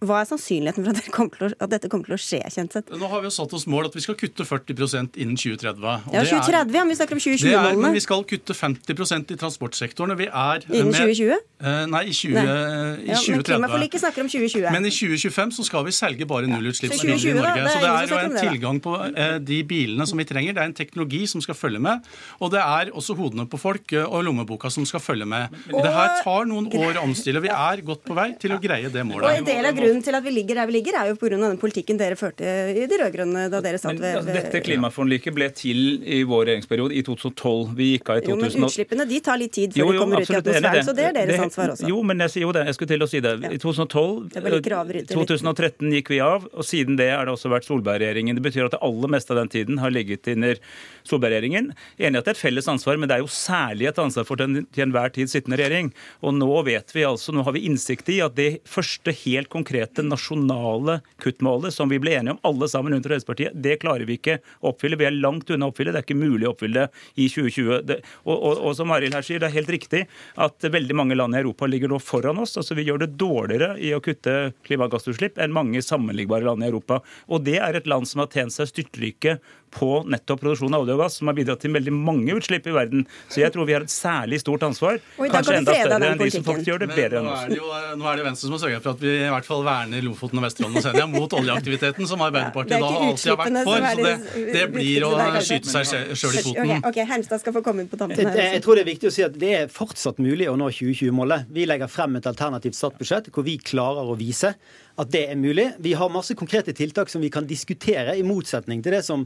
Hva 0.06 0.22
er 0.22 0.28
sannsynligheten 0.30 0.86
for 0.86 0.92
at, 0.96 1.12
kommer 1.16 1.36
til 1.40 1.48
å, 1.48 1.52
at 1.66 1.70
dette 1.74 1.90
kommer 1.92 2.06
til 2.10 2.16
å 2.16 2.22
skje? 2.22 2.42
Kjenseth? 2.54 2.92
Nå 2.96 3.10
har 3.12 3.22
vi 3.24 3.30
jo 3.30 3.34
satt 3.36 3.54
oss 3.58 3.66
mål 3.72 3.90
at 3.90 3.96
vi 3.98 4.04
skal 4.06 4.16
kutte 4.20 4.46
40% 4.46 5.18
innen 5.22 5.36
2030. 5.38 5.84
og 5.84 6.14
Ja, 6.14 6.22
det 6.22 6.32
er- 6.32 6.40
2030, 6.40 6.74
ja, 6.76 6.84
men 6.86 6.90
vi 6.94 6.98
snakker 7.00 7.16
om 7.18 7.20
Det 7.20 7.26
er, 7.26 7.36
men 7.36 7.76
2020-målene. 7.76 7.94
vi 7.94 8.04
skal 8.06 8.24
kutte 8.24 8.54
50% 8.54 9.32
i 9.32 9.36
transportsektoren. 9.36 10.18
Vi 10.18 10.28
er 10.28 10.60
Innen 10.70 10.92
med- 10.92 11.02
2020? 11.02 11.38
Eh, 11.66 11.86
Nei, 11.88 12.04
i, 12.06 12.12
20, 12.12 12.34
Nei. 12.36 12.44
i 12.44 12.46
Ja, 12.46 13.16
men 13.16 13.16
2030. 13.16 13.44
klimaforliket 13.50 14.00
snakker 14.04 14.22
om 14.22 14.30
2020. 14.30 14.72
Men 14.72 14.86
i 14.86 14.90
2025 14.92 15.52
så 15.56 15.64
skal 15.66 15.84
vi 15.86 15.92
selge 15.92 16.26
bare 16.28 16.46
nullutslippsbiler 16.48 17.16
2020 17.16 17.30
i 17.30 17.34
da, 17.34 17.42
Norge. 17.42 17.56
det 17.56 17.64
er 17.64 17.70
Så 17.70 17.80
det 17.80 17.90
er 17.90 18.08
jo 18.08 18.18
en 18.20 18.30
det, 18.30 18.42
da. 18.42 18.50
tilgang 18.50 18.80
på 18.82 18.94
eh, 19.18 19.40
de 19.40 19.64
bilene 19.64 20.08
som 20.08 20.18
vi 20.18 20.26
trenger. 20.26 20.54
Det 20.54 20.62
er 20.62 20.66
en 20.70 20.74
teknologi 20.74 21.26
som 21.28 21.42
skal 21.42 21.56
følge 21.56 21.80
med. 21.82 22.04
Og 22.42 22.52
det 22.52 22.60
er 22.60 22.92
også 22.92 23.16
hodene 23.16 23.48
på 23.48 23.58
folk 23.60 23.94
eh, 23.94 24.04
og 24.04 24.24
lommeboka 24.26 24.70
som 24.72 24.86
skal 24.86 25.00
følge 25.00 25.26
med. 25.26 25.50
Det 25.70 25.94
her 25.94 26.22
tar 26.24 26.46
noen 26.46 26.68
år 26.74 27.00
å 27.00 27.04
omstille. 27.08 27.42
Vi 27.42 27.50
er 27.50 27.82
godt 27.82 28.04
på 28.06 28.14
vei 28.14 28.34
til 28.38 28.52
å 28.52 28.60
greie 28.62 28.90
det 28.92 29.02
Og 29.06 29.24
en 29.24 29.44
del 29.46 29.66
av 29.66 29.74
grunnen 29.76 29.95
til 30.04 30.18
at 30.18 30.24
vi 30.26 30.34
ligger 30.34 30.60
der 30.60 30.70
vi 30.70 30.78
ligger, 30.78 30.98
er 31.00 31.12
jo 31.12 31.18
pga. 31.20 31.38
den 31.38 31.60
politikken 31.62 32.00
dere 32.00 32.18
førte 32.20 32.44
i 32.46 32.86
de 32.90 33.00
rød-grønne 33.02 33.48
da 33.54 33.62
dere 33.64 33.80
satt 33.82 34.00
ved, 34.02 34.22
ved 34.26 34.40
dette 34.40 34.62
klimaforliket 34.66 35.36
ble 35.36 35.50
til 35.56 36.02
i 36.04 36.24
vår 36.28 36.50
regjeringsperiode 36.50 36.96
i 36.96 37.04
2012. 37.06 37.76
Vi 37.78 37.90
gikk 37.96 38.12
av 38.12 38.22
i 38.22 38.30
Jo, 38.32 38.38
men 38.40 38.68
utslippene 38.68 39.08
de 39.10 39.20
tar 39.24 39.40
litt 39.42 39.54
tid 39.56 39.76
før 39.76 39.82
Jo, 39.84 39.92
de 39.92 40.02
kommer 40.02 40.22
absolutt 40.22 40.48
ut 40.48 40.52
i 40.52 40.56
atmosfæren, 40.56 40.88
så 40.90 40.96
det 40.98 41.08
er 41.10 41.18
deres 41.20 41.44
ansvar 41.46 41.76
også. 41.76 41.90
Jo, 41.92 42.02
men 42.06 42.26
jeg 42.26 42.46
jo 42.46 42.52
det. 42.56 42.66
Jeg 42.70 42.78
skulle 42.78 42.92
til 42.94 43.06
å 43.06 43.10
si 43.10 43.22
det. 43.24 43.34
I 43.52 43.60
2012 43.62 44.36
Jeg 44.36 44.46
bare 44.46 44.60
liker 44.60 44.76
å 44.76 44.82
avbryte 44.84 45.20
litt. 45.20 45.32
2013 45.34 45.96
gikk 46.00 46.12
vi 46.14 46.22
av, 46.24 46.48
og 46.52 46.68
siden 46.68 47.00
det 47.00 47.10
har 47.14 47.28
det 47.28 47.36
også 47.36 47.52
vært 47.54 47.68
Solberg-regjeringen. 47.70 48.40
Det 48.40 48.46
betyr 48.46 48.68
at 48.68 48.76
det 48.76 48.82
aller 48.86 49.14
meste 49.16 49.36
av 49.36 49.42
den 49.42 49.52
tiden 49.54 49.82
har 49.84 49.94
ligget 49.94 50.30
under 50.34 50.60
Solberg-regjeringen. 51.08 51.72
Enig 52.00 52.22
at 52.22 52.28
det 52.28 52.34
er 52.34 52.40
et 52.40 52.44
felles 52.44 52.70
ansvar, 52.72 53.00
men 53.00 53.12
det 53.12 53.20
er 53.20 53.26
jo 53.26 53.32
særlig 53.32 53.90
et 53.92 54.02
ansvar 54.02 54.28
for 54.28 54.42
den 54.42 54.64
til 54.66 54.88
enhver 54.88 55.14
tid 55.16 55.32
sittende 55.32 55.60
regjering. 55.62 55.92
Og 56.26 56.36
nå 56.38 56.52
vet 56.68 56.96
vi 56.96 57.06
altså, 57.08 57.36
nå 57.36 57.46
har 57.46 57.56
vi 57.56 57.66
innsikt 57.70 58.10
i 58.14 58.22
at 58.26 58.38
det 58.38 58.50
første 58.70 59.14
helt 59.26 59.52
konkrete 59.54 59.75
nasjonale 60.06 61.00
kuttmålet 61.22 61.74
som 61.74 61.90
vi 61.92 62.00
ble 62.02 62.16
enige 62.18 62.36
om 62.36 62.42
alle 62.50 62.70
sammen 62.72 62.94
rundt 62.94 63.06
Fremskrittspartiet, 63.06 63.56
det 63.56 63.78
klarer 63.82 64.06
vi 64.08 64.18
ikke 64.20 64.40
å 64.62 64.72
oppfylle. 64.72 65.00
Vi 65.00 65.08
er 65.08 65.18
langt 65.18 65.50
unna 65.54 65.70
å 65.70 65.74
oppfylle. 65.74 65.94
Det 65.94 66.02
er 66.02 66.08
ikke 66.08 66.18
mulig 66.20 66.48
å 66.48 66.54
oppfylle 66.54 66.86
det 66.86 67.22
i 67.22 67.28
2020. 67.32 67.82
Det, 67.90 68.00
og, 68.26 68.36
og, 68.36 68.62
og 68.70 68.78
som 68.78 68.94
Arild 68.96 69.18
her 69.18 69.26
sier, 69.26 69.42
det 69.42 69.50
er 69.50 69.58
helt 69.58 69.74
riktig 69.76 70.06
at 70.42 70.70
veldig 70.76 70.98
mange 70.98 71.18
land 71.18 71.36
i 71.36 71.42
Europa 71.42 71.70
ligger 71.70 71.92
nå 71.92 72.00
foran 72.04 72.42
oss. 72.44 72.56
altså 72.60 72.78
Vi 72.78 72.88
gjør 72.88 73.04
det 73.06 73.14
dårligere 73.20 73.76
i 73.82 73.94
å 73.96 74.02
kutte 74.04 74.54
klimagassutslipp 74.68 75.40
enn 75.42 75.56
mange 75.56 75.84
sammenlignbare 75.86 76.48
land 76.48 76.66
i 76.66 76.70
Europa. 76.70 77.02
Og 77.30 77.46
det 77.48 77.60
er 77.62 77.78
et 77.78 77.90
land 77.90 78.10
som 78.10 78.24
har 78.24 78.32
tjent 78.34 78.56
seg 78.56 78.72
styrtrike 78.72 79.40
på 79.76 79.90
nettopp 80.08 80.42
produksjon 80.42 80.76
av 80.76 80.86
olje 80.86 80.96
og 80.96 81.04
gass, 81.04 81.18
som 81.20 81.30
har 81.30 81.36
bidratt 81.38 81.62
til 81.64 81.74
veldig 81.76 81.94
mange 81.96 82.36
utslipp 82.38 82.68
i 82.70 82.76
verden. 82.76 83.06
Så 83.32 83.42
jeg 83.42 83.54
tror 83.54 83.68
vi 83.68 83.76
har 83.76 83.86
et 83.86 83.92
særlig 83.92 84.40
stort 84.42 84.64
ansvar. 84.68 85.02
Kanskje 85.20 85.58
enda 85.60 85.76
større 85.76 86.12
enn 86.12 86.22
de 86.22 86.30
som 86.34 86.46
faktisk 86.48 86.72
gjør 86.72 86.84
det 86.86 86.90
bedre 86.94 87.22
enn 87.22 87.30
oss. 87.32 87.44
er, 87.46 87.54
det 87.54 87.60
jo, 87.60 87.72
nå 88.00 88.10
er 88.12 88.22
det 88.22 88.28
Venstre 88.30 88.48
som 88.48 88.56
har 88.56 88.64
sørget 88.64 88.86
for 88.86 88.96
at 88.96 89.04
vi 89.04 89.14
i 89.16 89.32
hvert 89.34 89.50
fall 89.50 89.66
verner 89.68 90.06
Lofoten 90.06 90.42
og 90.42 90.48
Vesterålen 90.48 90.80
og 90.80 90.86
Senja 90.86 91.08
mot 91.12 91.36
oljeaktiviteten, 91.40 92.10
som 92.10 92.24
Arbeiderpartiet 92.26 92.78
er 92.78 92.86
da 92.86 93.04
alltid 93.10 93.34
har 93.34 93.42
vært 93.42 93.60
for. 93.70 93.90
er 93.90 94.00
Så 94.00 94.08
det, 94.08 94.48
det 94.56 94.66
blir 94.74 95.08
å 95.08 95.12
skyte 95.50 95.74
seg 95.74 96.16
sjøl 96.16 96.40
i 96.40 96.46
foten. 96.48 96.74
Ok, 96.92 97.02
Helmstad 97.12 97.44
skal 97.44 97.58
få 97.58 97.66
komme 97.66 97.86
inn 97.86 97.92
på 97.92 98.00
tampen 98.00 98.32
her. 98.32 98.42
jeg 98.56 98.64
tror 98.66 98.80
det 98.80 98.86
er 98.86 98.92
viktig 98.94 99.12
å 99.12 99.16
si 99.16 99.26
at 99.26 99.36
det 99.42 99.54
er 99.60 99.70
fortsatt 99.72 100.22
mulig 100.24 100.50
å 100.52 100.56
nå 100.60 100.72
2020-målet. 100.72 101.52
Vi 101.56 101.68
legger 101.68 101.92
frem 101.92 102.20
et 102.20 102.32
alternativt 102.32 102.78
statsbudsjett 102.78 103.32
hvor 103.36 103.46
vi 103.48 103.60
klarer 103.62 104.12
å 104.12 104.18
vise 104.20 104.56
at 104.96 105.12
det 105.12 105.26
er 105.32 105.40
mulig. 105.40 105.68
Vi 105.84 105.94
har 105.98 106.12
masse 106.12 106.36
konkrete 106.40 106.74
tiltak 106.76 107.12
som 107.12 107.24
vi 107.24 107.32
kan 107.34 107.48
diskutere, 107.48 108.16
i 108.16 108.24
motsetning 108.24 108.84
til 108.84 108.96
det 108.96 109.04
som 109.08 109.26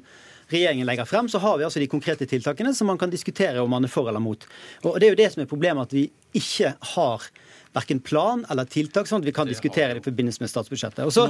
regjeringen 0.49 0.87
legger 0.89 1.07
frem. 1.09 1.29
Så 1.29 1.41
har 1.43 1.57
vi 1.57 1.67
altså 1.67 1.81
de 1.81 1.89
konkrete 1.91 2.27
tiltakene 2.29 2.73
som 2.75 2.89
man 2.89 2.99
kan 3.01 3.11
diskutere 3.13 3.61
om 3.61 3.69
man 3.69 3.85
er 3.85 3.91
for 3.91 4.09
eller 4.09 4.23
mot. 4.23 4.45
Og 4.83 4.99
det 4.99 5.09
er 5.09 5.15
jo 5.15 5.21
det 5.21 5.29
som 5.33 5.43
er 5.43 5.51
problemet, 5.51 5.89
at 5.89 5.95
vi 5.95 6.09
ikke 6.37 6.73
har 6.95 7.29
verken 7.73 7.99
plan 8.01 8.45
eller 8.49 8.65
tiltak, 8.65 9.05
sånn 9.05 9.21
at 9.21 9.27
vi 9.29 9.33
kan 9.35 9.47
diskutere 9.49 9.93
det 9.93 10.01
i 10.01 10.05
forbindelse 10.09 10.41
med 10.41 10.49
statsbudsjettet. 10.49 11.03
Og 11.05 11.13
så, 11.13 11.25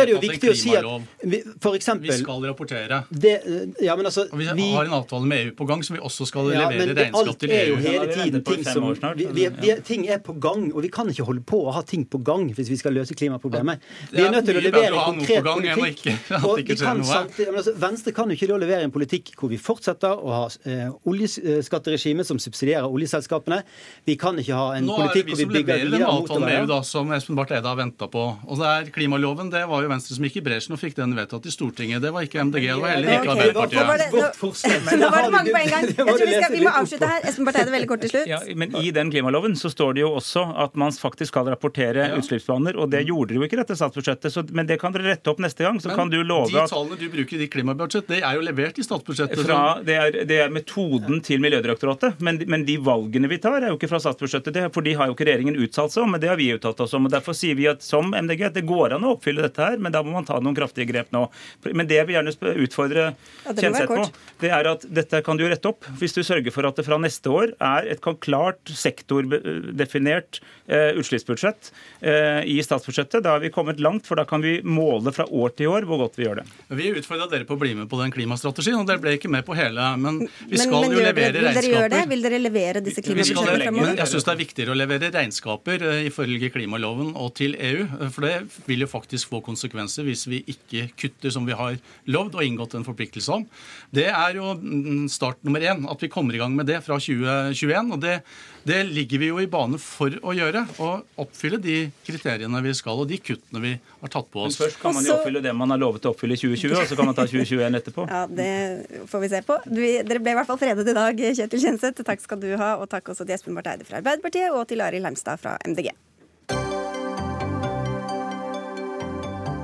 er 0.00 0.06
det 0.08 0.14
jo 0.14 0.20
viktig 0.22 0.48
å 0.50 0.54
si 0.56 0.72
at 0.76 0.86
vi, 1.22 1.42
for 1.60 1.76
Vi 1.76 2.12
skal 2.16 2.46
rapportere. 2.48 3.02
det, 3.10 3.34
Ja, 3.82 3.96
men 3.96 4.06
altså 4.06 4.24
Og 4.32 4.38
vi 4.38 4.46
vi- 4.54 4.72
har 4.72 4.84
en 4.84 4.92
avtale 4.96 5.26
med 5.26 5.46
EU 5.46 5.52
på 5.52 5.66
gang 5.68 5.82
som 5.84 5.96
vi 5.96 6.00
også 6.02 6.26
skal 6.26 6.50
ja, 6.52 6.68
levere 6.68 6.78
men 6.78 6.88
det, 6.88 6.96
regnskap 6.96 7.28
alt 7.28 7.38
til 7.38 7.50
er 7.50 7.66
jo 7.68 7.76
hele 7.76 8.06
tiden 8.14 8.42
ting 8.44 8.64
som 8.64 8.84
år 8.84 9.14
vi, 9.16 9.26
vi, 9.26 9.48
vi, 9.48 9.74
Ting 9.84 10.06
er 10.08 10.18
på 10.18 10.32
gang, 10.40 10.72
og 10.72 10.82
vi 10.82 10.88
kan 10.88 11.06
ikke 11.08 11.24
holde 11.24 11.42
på 11.44 11.66
å 11.68 11.72
ha 11.72 11.82
ting 11.82 12.04
på 12.06 12.22
gang 12.24 12.48
hvis 12.54 12.70
vi 12.70 12.76
skal 12.76 12.92
løse 12.92 13.14
klimaproblemet. 13.14 13.78
Vi 14.12 14.22
er 14.22 14.30
nødt 14.30 14.46
til 14.46 14.56
å 14.56 14.62
levere 14.62 14.90
noe 14.90 15.04
konkret 15.04 15.44
gang 15.44 15.60
politikk. 15.60 16.06
ikke- 16.06 16.44
og 16.48 16.56
vi 16.56 16.74
kan 16.76 17.02
samtidig- 17.04 17.46
men 17.52 17.60
altså, 17.60 17.74
Venstre 17.76 18.12
kan 18.12 18.28
jo 18.30 18.34
ikke 18.36 18.48
da 18.48 18.56
levere 18.56 18.82
en 18.82 18.90
politikk 18.90 19.34
hvor 19.36 19.48
vi 19.50 19.58
fortsetter 19.58 20.16
å 20.16 20.28
ha 20.32 20.48
eh, 20.64 20.88
oljeskatteregime 21.06 22.24
som 22.24 22.38
subsidierer 22.38 22.88
oljeselskapene. 22.88 23.62
Vi 24.06 24.16
kan 24.16 24.36
ikke 24.38 24.54
ha 24.54 24.72
en 24.76 24.86
det 24.86 24.96
politikk 24.96 25.28
hvor 25.28 25.36
vi 25.36 25.44
bygger 25.46 25.65
levere 25.66 25.90
den 25.96 26.06
avtalen 26.06 26.46
med. 26.46 26.56
EU 26.62 26.66
da, 26.70 26.78
som 26.86 27.12
Espen 27.16 27.36
Barth 27.38 27.52
Eide 27.56 27.68
har 27.68 27.76
venta 27.78 28.08
på. 28.12 28.24
Og 28.46 28.60
det 28.60 28.66
er 28.72 28.90
Klimaloven 28.94 29.50
det 29.52 29.64
var 29.68 29.82
jo 29.84 29.90
Venstre 29.90 30.16
som 30.16 30.24
gikk 30.26 30.38
i 30.40 30.44
bresjen 30.46 30.74
og 30.76 30.80
fikk 30.82 30.96
den 30.98 31.14
vedtatt 31.18 31.46
i 31.46 31.52
Stortinget. 31.54 32.02
Det 32.04 32.12
var 32.14 32.26
ikke 32.26 32.44
MDG, 32.46 32.66
det 32.70 32.80
var 32.82 32.94
heller 32.94 33.12
ikke 33.18 33.34
Arbeiderpartiet. 33.36 34.12
det- 34.12 34.96
nå- 35.00 35.10
var 35.10 35.22
det 35.22 35.32
mange 35.32 35.52
på 35.52 35.60
en 35.60 35.70
gang. 35.70 35.86
Jeg 35.86 35.96
tror 35.96 36.26
vi, 36.26 36.34
skal, 36.36 36.52
vi 36.56 36.62
må 36.64 36.72
avslutte 36.80 37.10
her. 37.10 37.20
Espen 37.30 37.44
Barth 37.48 37.60
Eide, 37.60 37.72
veldig 37.74 37.88
kort 37.90 38.00
til 38.06 38.12
slutt. 38.14 38.26
Ja, 38.30 38.40
men 38.56 38.74
I 38.80 38.90
den 38.94 39.10
klimaloven 39.12 39.56
så 39.58 39.70
står 39.72 39.94
det 39.98 40.04
jo 40.04 40.12
også 40.18 40.44
at 40.66 40.74
man 40.78 40.92
faktisk 40.96 41.32
skal 41.34 41.48
rapportere 41.50 42.08
utslippsplaner, 42.18 42.76
og 42.80 42.90
det 42.92 43.04
gjorde 43.08 43.32
dere 43.34 43.42
jo 43.42 43.48
ikke 43.48 43.58
i 43.58 43.62
dette 43.62 43.76
statsbudsjettet. 43.78 44.32
Så, 44.32 44.44
men 44.54 44.66
det 44.68 44.78
kan 44.82 44.94
dere 44.94 45.10
rette 45.14 45.30
opp 45.32 45.40
neste 45.42 45.64
gang. 45.66 45.80
Så 45.82 45.92
kan 45.96 46.10
du 46.12 46.18
love 46.22 46.48
at... 46.52 46.68
de 46.70 46.74
tallene 46.74 46.98
du 47.00 47.08
bruker 47.12 47.36
i 47.38 47.42
ditt 47.44 47.52
klimabudsjett, 47.54 48.06
det 48.10 48.22
er 48.22 48.38
jo 48.38 48.44
levert 48.46 48.78
i 48.78 48.84
statsbudsjettet. 48.86 49.42
fra, 49.46 49.60
det, 49.86 49.96
er, 49.96 50.20
det 50.28 50.38
er 50.46 50.52
metoden 50.54 51.20
til 51.26 51.40
Miljødirektoratet, 51.44 52.20
men, 52.24 52.40
men 52.50 52.64
de 52.68 52.76
valgene 52.82 53.28
vi 53.30 53.38
tar, 53.42 53.58
er 53.62 53.72
jo 53.72 53.78
ikke 53.78 53.90
fra 53.90 54.00
statsbudsjettet. 54.02 54.54
Det, 54.56 54.64
for 54.74 54.86
de 54.86 54.94
har 54.98 55.10
jo 55.10 55.16
ikke 55.16 55.26
regjeringen 55.28 55.55
uttalt 55.64 55.94
seg 55.94 56.04
om, 56.04 56.14
men 56.14 56.22
det 56.22 56.30
har 56.30 56.38
vi 56.40 56.48
uttalt 56.54 56.80
oss 56.84 56.94
om. 56.96 57.08
og 57.08 57.14
Derfor 57.14 57.36
sier 57.36 57.56
vi 57.58 57.68
at 57.70 57.84
som 57.84 58.12
MDG 58.14 58.46
at 58.50 58.56
det 58.56 58.66
går 58.68 58.96
an 58.96 59.06
å 59.06 59.14
oppfylle 59.16 59.44
dette 59.46 59.62
her, 59.62 59.78
men 59.82 59.94
da 59.94 60.02
må 60.04 60.14
man 60.14 60.26
ta 60.28 60.38
noen 60.42 60.56
kraftige 60.56 60.88
grep 60.90 61.12
nå. 61.14 61.26
Men 61.72 61.88
det 61.88 62.00
jeg 62.00 62.08
vil 62.08 62.18
gjerne 62.18 62.54
utfordre 62.66 63.06
Ja, 63.10 63.54
Kjenseth 63.56 63.90
på, 63.92 64.06
det 64.42 64.52
er 64.54 64.70
at 64.70 64.86
dette 64.88 65.22
kan 65.26 65.38
du 65.38 65.46
rette 65.48 65.70
opp 65.70 65.86
hvis 66.00 66.16
du 66.16 66.22
sørger 66.26 66.54
for 66.54 66.68
at 66.68 66.78
det 66.78 66.86
fra 66.86 66.98
neste 67.00 67.32
år 67.32 67.54
er 67.62 67.88
et 67.94 68.02
klart 68.22 68.70
sektordefinert 68.70 70.40
eh, 70.66 70.96
utslippsbudsjett 71.00 71.72
eh, 72.00 72.42
i 72.48 72.58
statsbudsjettet. 72.64 73.22
Da 73.24 73.36
har 73.36 73.44
vi 73.44 73.50
kommet 73.54 73.80
langt, 73.82 74.06
for 74.06 74.18
da 74.18 74.26
kan 74.28 74.44
vi 74.44 74.58
måle 74.62 75.12
fra 75.14 75.26
år 75.26 75.54
til 75.56 75.72
år 75.72 75.86
hvor 75.88 76.04
godt 76.04 76.18
vi 76.20 76.26
gjør 76.26 76.42
det. 76.42 76.46
Vi 76.80 76.90
utfordra 76.96 77.28
dere 77.32 77.48
på 77.48 77.56
å 77.56 77.60
bli 77.60 77.74
med 77.78 77.90
på 77.90 78.00
den 78.00 78.14
klimastrategien, 78.14 78.78
og 78.80 78.88
dere 78.88 79.02
ble 79.02 79.16
ikke 79.18 79.30
med 79.32 79.46
på 79.46 79.56
hele. 79.58 79.88
Men 80.00 80.22
vi 80.48 80.60
skal 80.60 80.86
men 80.86 80.96
jo 80.96 81.02
levere 81.02 81.34
dere, 81.34 81.52
vil 81.52 81.60
dere 81.60 81.72
gjøre 81.74 81.92
det? 81.94 82.02
Vil 82.12 82.26
dere 82.26 82.42
levere 82.42 82.84
disse 82.84 83.04
klimabudsjettene 83.04 83.58
fremover? 83.62 83.96
jeg 83.96 84.12
syns 84.12 84.26
det 84.26 84.32
er 84.32 84.40
viktigere 84.40 84.74
å 84.74 84.78
levere 84.78 85.10
regnskaper 85.14 85.45
eh, 85.46 86.06
ifølge 86.08 86.50
klimaloven 86.50 87.14
og 87.16 87.34
til 87.38 87.54
EU. 87.54 87.86
eh, 88.00 88.10
For 88.10 88.26
det 88.26 88.66
vil 88.66 88.80
jo 88.84 88.86
faktisk 88.90 89.28
få 89.28 89.40
konsekvenser 89.40 90.04
hvis 90.04 90.26
vi 90.28 90.42
ikke 90.46 90.90
kutter 90.98 91.30
som 91.30 91.46
vi 91.46 91.56
har 91.56 91.78
lovd 92.06 92.34
og 92.34 92.44
inngått 92.44 92.74
en 92.74 92.84
forpliktelse 92.84 93.32
om. 93.32 93.46
Det 93.94 94.08
er 94.08 94.36
jo 94.36 94.54
mm, 94.54 95.08
start 95.08 95.42
nummer 95.42 95.60
én, 95.60 95.86
at 95.90 96.02
vi 96.02 96.08
kommer 96.08 96.34
i 96.34 96.38
gang 96.38 96.54
med 96.54 96.66
det 96.66 96.82
fra 96.84 96.98
2021. 96.98 97.92
Og 97.92 98.00
det, 98.02 98.20
det 98.66 98.80
ligger 98.90 99.18
vi 99.22 99.28
jo 99.30 99.38
i 99.38 99.46
bane 99.46 99.78
for 99.78 100.10
å 100.26 100.32
gjøre. 100.34 100.64
Å 100.82 100.88
oppfylle 101.22 101.58
de 101.62 101.76
kriteriene 102.06 102.62
vi 102.64 102.72
skal, 102.74 102.98
og 102.98 103.06
de 103.10 103.18
kuttene 103.22 103.62
vi 103.62 103.72
har 104.00 104.10
tatt 104.10 104.26
på 104.32 104.42
Men 104.42 104.50
oss. 104.50 104.58
først 104.58 104.80
kan 104.82 104.96
man 104.96 105.06
jo 105.06 105.14
oppfylle 105.14 105.42
det 105.44 105.52
man 105.54 105.70
har 105.70 105.78
lovet 105.78 106.08
å 106.08 106.12
oppfylle 106.14 106.34
i 106.34 106.40
2020, 106.40 106.74
og 106.80 106.90
så 106.90 106.98
kan 106.98 107.06
man 107.06 107.14
ta 107.14 107.28
2021 107.30 107.78
etterpå. 107.78 108.08
Ja, 108.10 108.24
det 108.26 108.50
får 109.06 109.22
vi 109.22 109.30
se 109.30 109.42
på. 109.46 109.60
Du, 109.70 109.80
dere 109.80 110.18
ble 110.18 110.34
i 110.34 110.38
hvert 110.40 110.50
fall 110.50 110.58
fredet 110.58 110.88
i 110.90 110.96
dag, 110.98 111.22
Kjetil 111.38 111.62
Kjenseth. 111.62 112.02
Takk 112.06 112.24
skal 112.24 112.42
du 112.42 112.50
ha. 112.58 112.74
Og 112.82 112.90
takk 112.90 113.14
også 113.14 113.22
til 113.22 113.38
Espen 113.38 113.54
Barth 113.54 113.70
Eide 113.70 113.86
fra 113.86 114.02
Arbeiderpartiet 114.02 114.50
og 114.50 114.66
til 114.66 114.82
Arild 114.82 115.06
Heimstad 115.06 115.38
fra 115.42 115.54
MDG. 115.62 115.92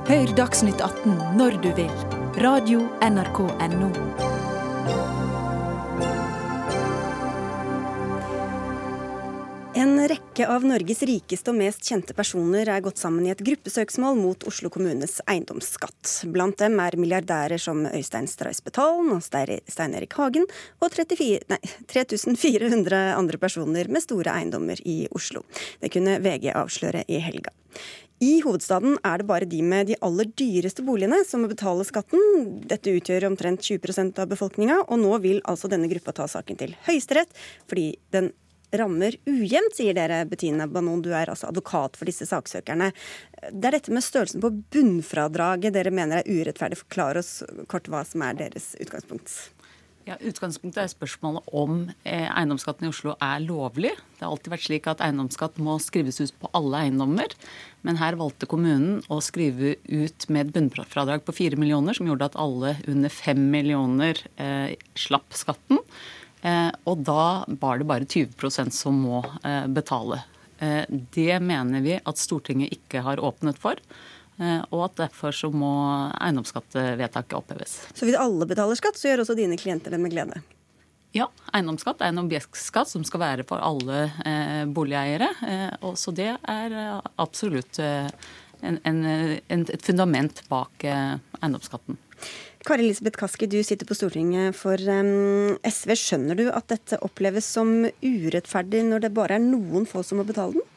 Hør 0.07 0.35
Dagsnytt 0.37 0.79
18 0.83 1.39
når 1.39 1.59
du 1.63 1.73
vil. 1.75 1.91
Radio 2.43 2.87
NRK 3.03 3.43
Radio.nrk.no. 3.51 4.32
En 9.75 10.07
rekke 10.07 10.45
av 10.53 10.61
Norges 10.69 10.99
rikeste 11.01 11.49
og 11.49 11.55
mest 11.57 11.87
kjente 11.87 12.13
personer 12.13 12.69
er 12.69 12.83
gått 12.85 12.99
sammen 13.01 13.25
i 13.25 13.31
et 13.33 13.39
gruppesøksmål 13.41 14.19
mot 14.19 14.45
Oslo 14.45 14.69
kommunes 14.69 15.15
eiendomsskatt. 15.25 16.11
Blant 16.29 16.59
dem 16.61 16.77
er 16.83 16.93
milliardærer 17.01 17.57
som 17.57 17.81
Øystein 17.89 18.29
Stray 18.29 18.53
Betalen 18.61 19.09
og 19.15 19.23
Stein 19.25 19.97
Erik 19.97 20.13
Hagen, 20.19 20.45
og 20.77 20.93
34, 20.93 21.47
nei, 21.49 21.57
3400 21.89 23.01
andre 23.17 23.41
personer 23.41 23.89
med 23.89 24.05
store 24.05 24.35
eiendommer 24.37 24.77
i 24.85 25.07
Oslo. 25.09 25.41
Det 25.81 25.89
kunne 25.95 26.19
VG 26.21 26.51
avsløre 26.53 27.01
i 27.09 27.17
helga. 27.25 27.55
I 28.21 28.37
hovedstaden 28.45 28.99
er 29.01 29.19
det 29.19 29.27
bare 29.27 29.49
de 29.49 29.63
med 29.65 29.89
de 29.89 29.97
aller 30.05 30.29
dyreste 30.37 30.85
boligene 30.85 31.23
som 31.25 31.41
må 31.41 31.49
betale 31.49 31.83
skatten. 31.87 32.61
Dette 32.69 32.93
utgjør 32.93 33.25
omtrent 33.31 33.65
20% 33.65 34.21
av 34.21 34.29
befolkninga, 34.31 34.83
og 34.85 35.01
nå 35.01 35.17
vil 35.25 35.41
altså 35.49 35.67
denne 35.71 35.89
gruppa 35.91 36.13
ta 36.13 36.29
saken 36.29 36.61
til 36.61 36.77
Høyesterett, 36.85 37.33
fordi 37.65 37.89
den 38.13 38.29
rammer 38.79 39.17
ujevnt, 39.29 39.77
sier 39.77 39.95
dere, 39.97 40.23
Bettina 40.29 40.67
Banon. 40.67 41.01
Du 41.03 41.11
er 41.13 41.31
altså 41.31 41.49
advokat 41.49 41.97
for 41.99 42.09
disse 42.09 42.27
saksøkerne. 42.29 42.91
Det 43.51 43.69
er 43.69 43.77
dette 43.77 43.93
med 43.93 44.05
størrelsen 44.05 44.43
på 44.43 44.53
bunnfradraget 44.73 45.75
dere 45.75 45.93
mener 45.93 46.21
er 46.21 46.29
urettferdig. 46.29 46.79
Forklar 46.83 47.19
oss 47.21 47.41
kort 47.71 47.89
hva 47.91 48.05
som 48.07 48.25
er 48.25 48.39
deres 48.45 48.73
utgangspunkt. 48.81 49.35
Ja, 50.03 50.17
Utgangspunktet 50.19 50.81
er 50.81 50.89
spørsmålet 50.91 51.45
om 51.55 51.75
eh, 52.03 52.25
eiendomsskatten 52.27 52.83
i 52.83 52.89
Oslo 52.91 53.13
er 53.23 53.39
lovlig. 53.39 53.93
Det 54.17 54.25
har 54.25 54.33
alltid 54.33 54.51
vært 54.51 54.65
slik 54.65 54.89
at 54.91 55.03
eiendomsskatt 55.05 55.61
må 55.63 55.77
skrives 55.79 56.19
ut 56.19 56.33
på 56.41 56.49
alle 56.59 56.81
eiendommer. 56.83 57.31
Men 57.87 57.99
her 58.01 58.17
valgte 58.19 58.49
kommunen 58.51 58.99
å 59.07 59.21
skrive 59.23 59.77
ut 59.87 60.27
med 60.27 60.49
et 60.49 60.57
bunnfradrag 60.57 61.23
på 61.23 61.37
4 61.37 61.59
millioner, 61.61 61.95
som 61.95 62.09
gjorde 62.09 62.33
at 62.33 62.35
alle 62.39 62.75
under 62.91 63.15
5 63.15 63.47
millioner 63.55 64.19
eh, 64.35 64.75
slapp 64.99 65.39
skatten. 65.39 65.79
Eh, 66.43 66.71
og 66.89 67.03
da 67.07 67.45
var 67.47 67.79
det 67.79 67.87
bare 67.87 68.07
20% 68.07 68.75
som 68.75 68.97
må 69.05 69.21
eh, 69.43 69.65
betale. 69.71 70.21
Eh, 70.59 70.83
det 71.15 71.39
mener 71.43 71.83
vi 71.85 71.95
at 71.99 72.19
Stortinget 72.19 72.75
ikke 72.75 73.03
har 73.05 73.23
åpnet 73.23 73.59
for. 73.61 73.79
Og 74.43 74.79
at 74.81 74.95
derfor 74.97 75.29
så 75.37 75.51
må 75.53 75.69
eiendomsskattevedtaket 76.17 77.35
oppheves. 77.37 77.75
Så 77.93 78.07
hvis 78.07 78.17
alle 78.17 78.47
betaler 78.49 78.73
skatt, 78.79 78.97
så 78.97 79.11
gjør 79.11 79.21
også 79.21 79.35
dine 79.37 79.59
klienter 79.61 79.93
det 79.93 79.99
med 80.01 80.09
glede. 80.09 80.39
Ja, 81.13 81.27
eiendomsskatt 81.53 82.01
er 82.01 82.09
en 82.09 82.23
objektskatt 82.23 82.89
som 82.89 83.03
skal 83.05 83.21
være 83.21 83.45
for 83.45 83.61
alle 83.61 84.07
eh, 84.25 84.63
boligeiere. 84.65 85.29
Eh, 85.45 85.85
så 86.01 86.13
det 86.17 86.31
er 86.33 86.75
absolutt 87.21 87.77
eh, 87.77 88.09
en, 88.65 88.79
en, 88.81 89.03
en, 89.05 89.65
et 89.69 89.85
fundament 89.85 90.41
bak 90.49 90.87
eiendomsskatten. 90.87 91.99
Kari 92.63 92.85
Elisabeth 92.85 93.19
Kaski, 93.19 93.47
du 93.51 93.57
sitter 93.59 93.83
på 93.83 93.95
Stortinget 93.97 94.55
for 94.55 94.79
SV. 94.79 95.89
Skjønner 95.99 96.37
du 96.39 96.45
at 96.47 96.69
dette 96.71 96.95
oppleves 97.03 97.43
som 97.43 97.73
urettferdig 97.99 98.85
når 98.87 99.03
det 99.03 99.09
bare 99.17 99.35
er 99.35 99.43
noen 99.43 99.83
få 99.89 99.99
som 100.07 100.21
må 100.21 100.23
betale 100.29 100.55
den? 100.55 100.69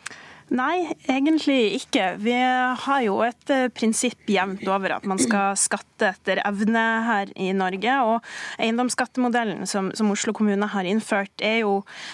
Nei, 0.55 0.86
egentlig 1.11 1.80
ikke. 1.80 2.12
Vi 2.22 2.34
har 2.78 3.01
jo 3.03 3.16
et 3.26 3.51
eh, 3.51 3.64
prinsipp 3.74 4.28
jevnt 4.30 4.62
over 4.70 4.92
at 4.94 5.07
man 5.11 5.18
skal 5.18 5.57
skatte 5.59 6.12
etter 6.12 6.38
evne 6.47 6.82
her 7.03 7.32
i 7.40 7.49
Norge. 7.57 7.94
Og 8.07 8.28
eiendomsskattemodellen 8.62 9.66
som, 9.66 9.88
som 9.99 10.12
Oslo 10.14 10.30
kommune 10.36 10.68
har 10.70 10.86
innført, 10.86 11.32
er 11.42 11.64
jo 11.64 11.72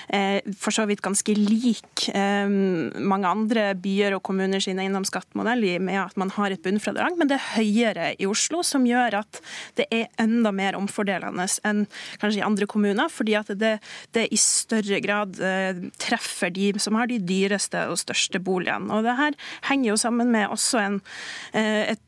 eh, 0.09 0.39
for 0.57 0.73
så 0.73 0.87
vidt 0.89 1.03
ganske 1.05 1.35
lik 1.37 2.07
eh, 2.15 2.49
mange 2.49 3.29
andre 3.29 3.67
byer 3.77 4.17
og 4.17 4.23
kommuner 4.31 4.65
sin 4.65 4.81
eiendomsskattemodell 4.81 5.67
i- 5.75 5.77
med 5.83 6.01
at 6.07 6.17
man 6.17 6.33
har 6.39 6.55
et 6.57 6.63
bunnfradrag, 6.65 7.19
men 7.21 7.29
det 7.29 7.37
er 7.37 7.51
høyere 7.59 8.09
i 8.17 8.31
Oslo, 8.31 8.63
som 8.65 8.89
gjør 8.89 9.19
at 9.21 9.43
det 9.77 9.91
er 9.93 10.09
enda 10.23 10.55
mer 10.57 10.79
omfordelende 10.81 11.45
enn 11.69 11.85
kanskje 12.23 12.41
i 12.41 12.47
andre 12.49 12.71
kommuner, 12.71 13.13
fordi 13.13 13.37
at 13.43 13.53
det, 13.61 13.75
det 14.17 14.29
i 14.33 14.41
større 14.41 15.03
grad 15.05 15.37
eh, 15.43 15.85
treffer 16.01 16.49
de 16.55 16.73
som 16.81 16.97
har 16.97 17.13
de 17.13 17.21
dyreste 17.21 17.85
og 17.93 18.01
største 18.01 18.21
boligene. 18.41 18.93
Og 18.93 19.03
det 19.03 19.17
her 19.17 19.33
henger 19.69 19.91
jo 19.91 19.97
sammen 19.97 20.33
med 20.33 20.47
også 20.47 20.79
en, 20.79 21.01
eh, 21.55 21.93
et, 21.93 22.01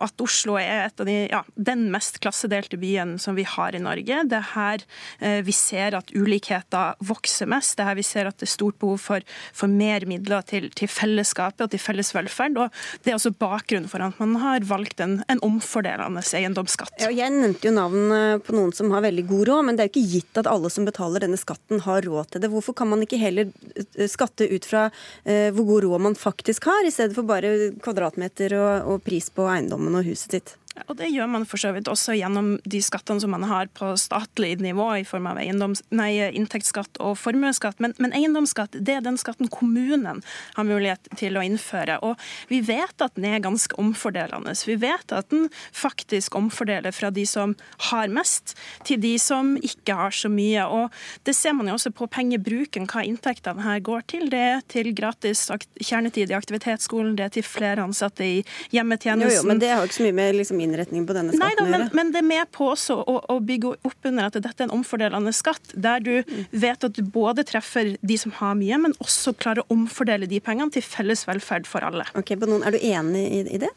at 0.00 0.24
Oslo 0.24 0.56
er 0.60 0.86
et 0.86 1.00
av 1.00 1.08
de, 1.08 1.16
ja, 1.30 1.42
den 1.54 1.86
mest 1.92 2.20
klassedelte 2.22 2.78
byen 2.80 3.16
som 3.22 3.36
vi 3.38 3.46
har 3.48 3.74
i 3.74 3.82
Norge. 3.82 4.22
Det 4.30 4.38
er 4.38 4.50
her 4.54 4.84
eh, 5.20 5.40
vi 5.46 5.54
ser 5.56 5.96
at 5.98 6.12
ulikheter 6.14 6.98
vokser 7.04 7.48
mest. 7.50 7.76
Det 7.76 7.84
er 7.84 7.90
her 7.90 7.98
vi 7.98 8.06
ser 8.06 8.30
at 8.30 8.38
det 8.40 8.48
er 8.48 8.54
stort 8.54 8.78
behov 8.82 9.00
for, 9.02 9.24
for 9.56 9.70
mer 9.70 10.06
midler 10.10 10.44
til, 10.48 10.70
til 10.76 10.90
fellesskapet 10.90 11.66
og 11.66 11.72
til 11.72 11.82
felles 11.82 12.12
velferd. 12.14 12.58
Og 12.60 12.82
det 13.04 13.12
er 13.12 13.18
også 13.18 13.34
bakgrunnen 13.40 13.90
for 13.90 14.04
at 14.04 14.20
man 14.22 14.36
har 14.42 14.66
valgt 14.68 15.02
en, 15.04 15.18
en 15.30 15.42
omfordelende 15.44 16.24
eiendomsskatt. 16.34 17.06
Jeg 17.14 17.32
nevnte 17.34 17.70
jo 17.70 17.74
navn 17.76 18.14
eh, 18.14 18.38
på 18.44 18.56
noen 18.56 18.74
som 18.76 18.92
har 18.94 19.04
veldig 19.06 19.26
god 19.30 19.48
råd, 19.50 19.68
men 19.68 19.78
det 19.78 19.84
er 19.84 19.90
jo 19.90 19.94
ikke 19.94 20.14
gitt 20.16 20.42
at 20.42 20.50
alle 20.50 20.72
som 20.72 20.88
betaler 20.88 21.24
denne 21.24 21.40
skatten, 21.40 21.82
har 21.84 22.04
råd 22.06 22.32
til 22.32 22.44
det. 22.44 22.50
Hvorfor 22.52 22.76
kan 22.76 22.88
man 22.90 23.02
ikke 23.04 23.20
heller 23.20 23.50
eh, 23.74 24.08
skatte 24.10 24.46
ut 24.50 24.66
fra 24.68 24.86
hvor 25.24 25.64
god 25.66 25.84
råd 25.84 26.02
man 26.04 26.14
faktisk 26.18 26.66
har, 26.68 26.84
i 26.86 26.92
stedet 26.92 27.14
for 27.16 27.26
bare 27.26 27.70
kvadratmeter 27.82 28.54
og, 28.58 28.90
og 28.92 29.02
pris 29.06 29.30
på 29.32 29.46
eiendommen 29.54 29.98
og 29.98 30.06
huset 30.06 30.38
sitt? 30.38 30.54
Og 30.88 30.96
Det 30.98 31.06
gjør 31.12 31.28
man 31.30 31.44
for 31.46 31.60
så 31.60 31.70
vidt 31.74 31.88
også 31.90 32.16
gjennom 32.18 32.56
de 32.66 32.80
skattene 32.82 33.22
som 33.22 33.30
man 33.30 33.46
har 33.46 33.68
på 33.78 33.92
statlig 34.00 34.56
nivå 34.62 34.88
i 34.98 35.04
form 35.06 35.28
av 35.30 35.38
nei, 35.38 36.10
inntektsskatt 36.34 36.98
og 36.98 37.14
formuesskatt. 37.20 37.78
Men, 37.82 37.94
men 38.02 38.14
eiendomsskatt 38.16 38.74
det 38.74 38.96
er 38.96 39.04
den 39.04 39.18
skatten 39.20 39.50
kommunen 39.54 40.22
har 40.56 40.66
mulighet 40.66 41.06
til 41.20 41.38
å 41.38 41.44
innføre. 41.46 42.00
Og 42.02 42.18
vi 42.50 42.58
vet 42.66 43.04
at 43.04 43.14
den 43.14 43.28
er 43.30 43.44
ganske 43.44 43.78
omfordelende. 43.78 44.56
Vi 44.66 44.76
vet 44.82 45.14
at 45.14 45.30
den 45.30 45.46
faktisk 45.70 46.34
omfordeler 46.38 46.94
fra 46.94 47.12
de 47.14 47.26
som 47.28 47.54
har 47.90 48.10
mest, 48.10 48.56
til 48.84 48.98
de 49.02 49.14
som 49.22 49.54
ikke 49.62 49.94
har 49.98 50.14
så 50.14 50.30
mye. 50.32 50.66
Og 50.66 50.90
Det 51.22 51.36
ser 51.38 51.54
man 51.54 51.70
jo 51.70 51.78
også 51.78 51.94
på 51.94 52.10
pengebruken, 52.10 52.88
hva 52.90 53.06
inntektene 53.06 53.62
her 53.62 53.78
går 53.84 54.08
til. 54.10 54.26
Det 54.32 54.42
er 54.42 54.66
til 54.70 54.90
gratis 54.96 55.46
kjernetid 55.78 56.34
i 56.34 56.38
aktivitetsskolen, 56.38 57.14
det 57.14 57.28
er 57.28 57.34
til 57.38 57.46
flere 57.46 57.86
ansatte 57.86 58.26
i 58.26 58.42
hjemmetjenesten. 58.74 59.30
jo, 59.30 59.42
jo, 59.42 59.48
men 59.48 59.62
det 59.62 59.70
har 59.70 59.86
ikke 59.86 60.00
så 60.00 60.08
mye 60.08 60.18
med 60.18 60.38
liksom, 60.40 60.63
innretningen 60.64 61.06
på 61.08 61.16
denne 61.16 61.34
Nei 61.36 61.50
skatten 61.52 61.70
da, 61.70 61.78
men, 61.78 61.86
men 61.96 62.12
det 62.14 62.22
er 62.22 62.28
med 62.28 62.50
på 62.54 62.70
også 62.72 62.96
å, 63.00 63.16
å 63.34 63.38
bygge 63.44 63.74
opp 63.86 64.10
under 64.10 64.28
at 64.28 64.38
dette 64.38 64.54
er 64.56 64.68
en 64.68 64.74
omfordelende 64.78 65.34
skatt, 65.36 65.74
der 65.74 66.02
du 66.04 66.12
vet 66.50 66.86
at 66.86 66.96
du 66.96 67.02
både 67.04 67.46
treffer 67.46 67.94
de 68.00 68.18
som 68.20 68.34
har 68.40 68.56
mye, 68.58 68.80
men 68.86 68.96
også 69.04 69.36
klarer 69.38 69.64
å 69.64 69.76
omfordele 69.76 70.28
de 70.30 70.40
pengene 70.44 70.74
til 70.74 70.84
felles 70.84 71.26
velferd 71.28 71.68
for 71.70 71.86
alle. 71.86 72.06
Ok, 72.18 72.34
på 72.40 72.50
Er 72.60 72.74
du 72.74 72.80
enig 72.80 73.24
i, 73.28 73.42
i 73.56 73.62
det? 73.62 73.72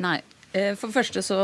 Nei. 0.00 0.18
Eh, 0.54 0.74
For 0.78 0.86
det 0.86 0.94
første 0.94 1.22
så 1.26 1.36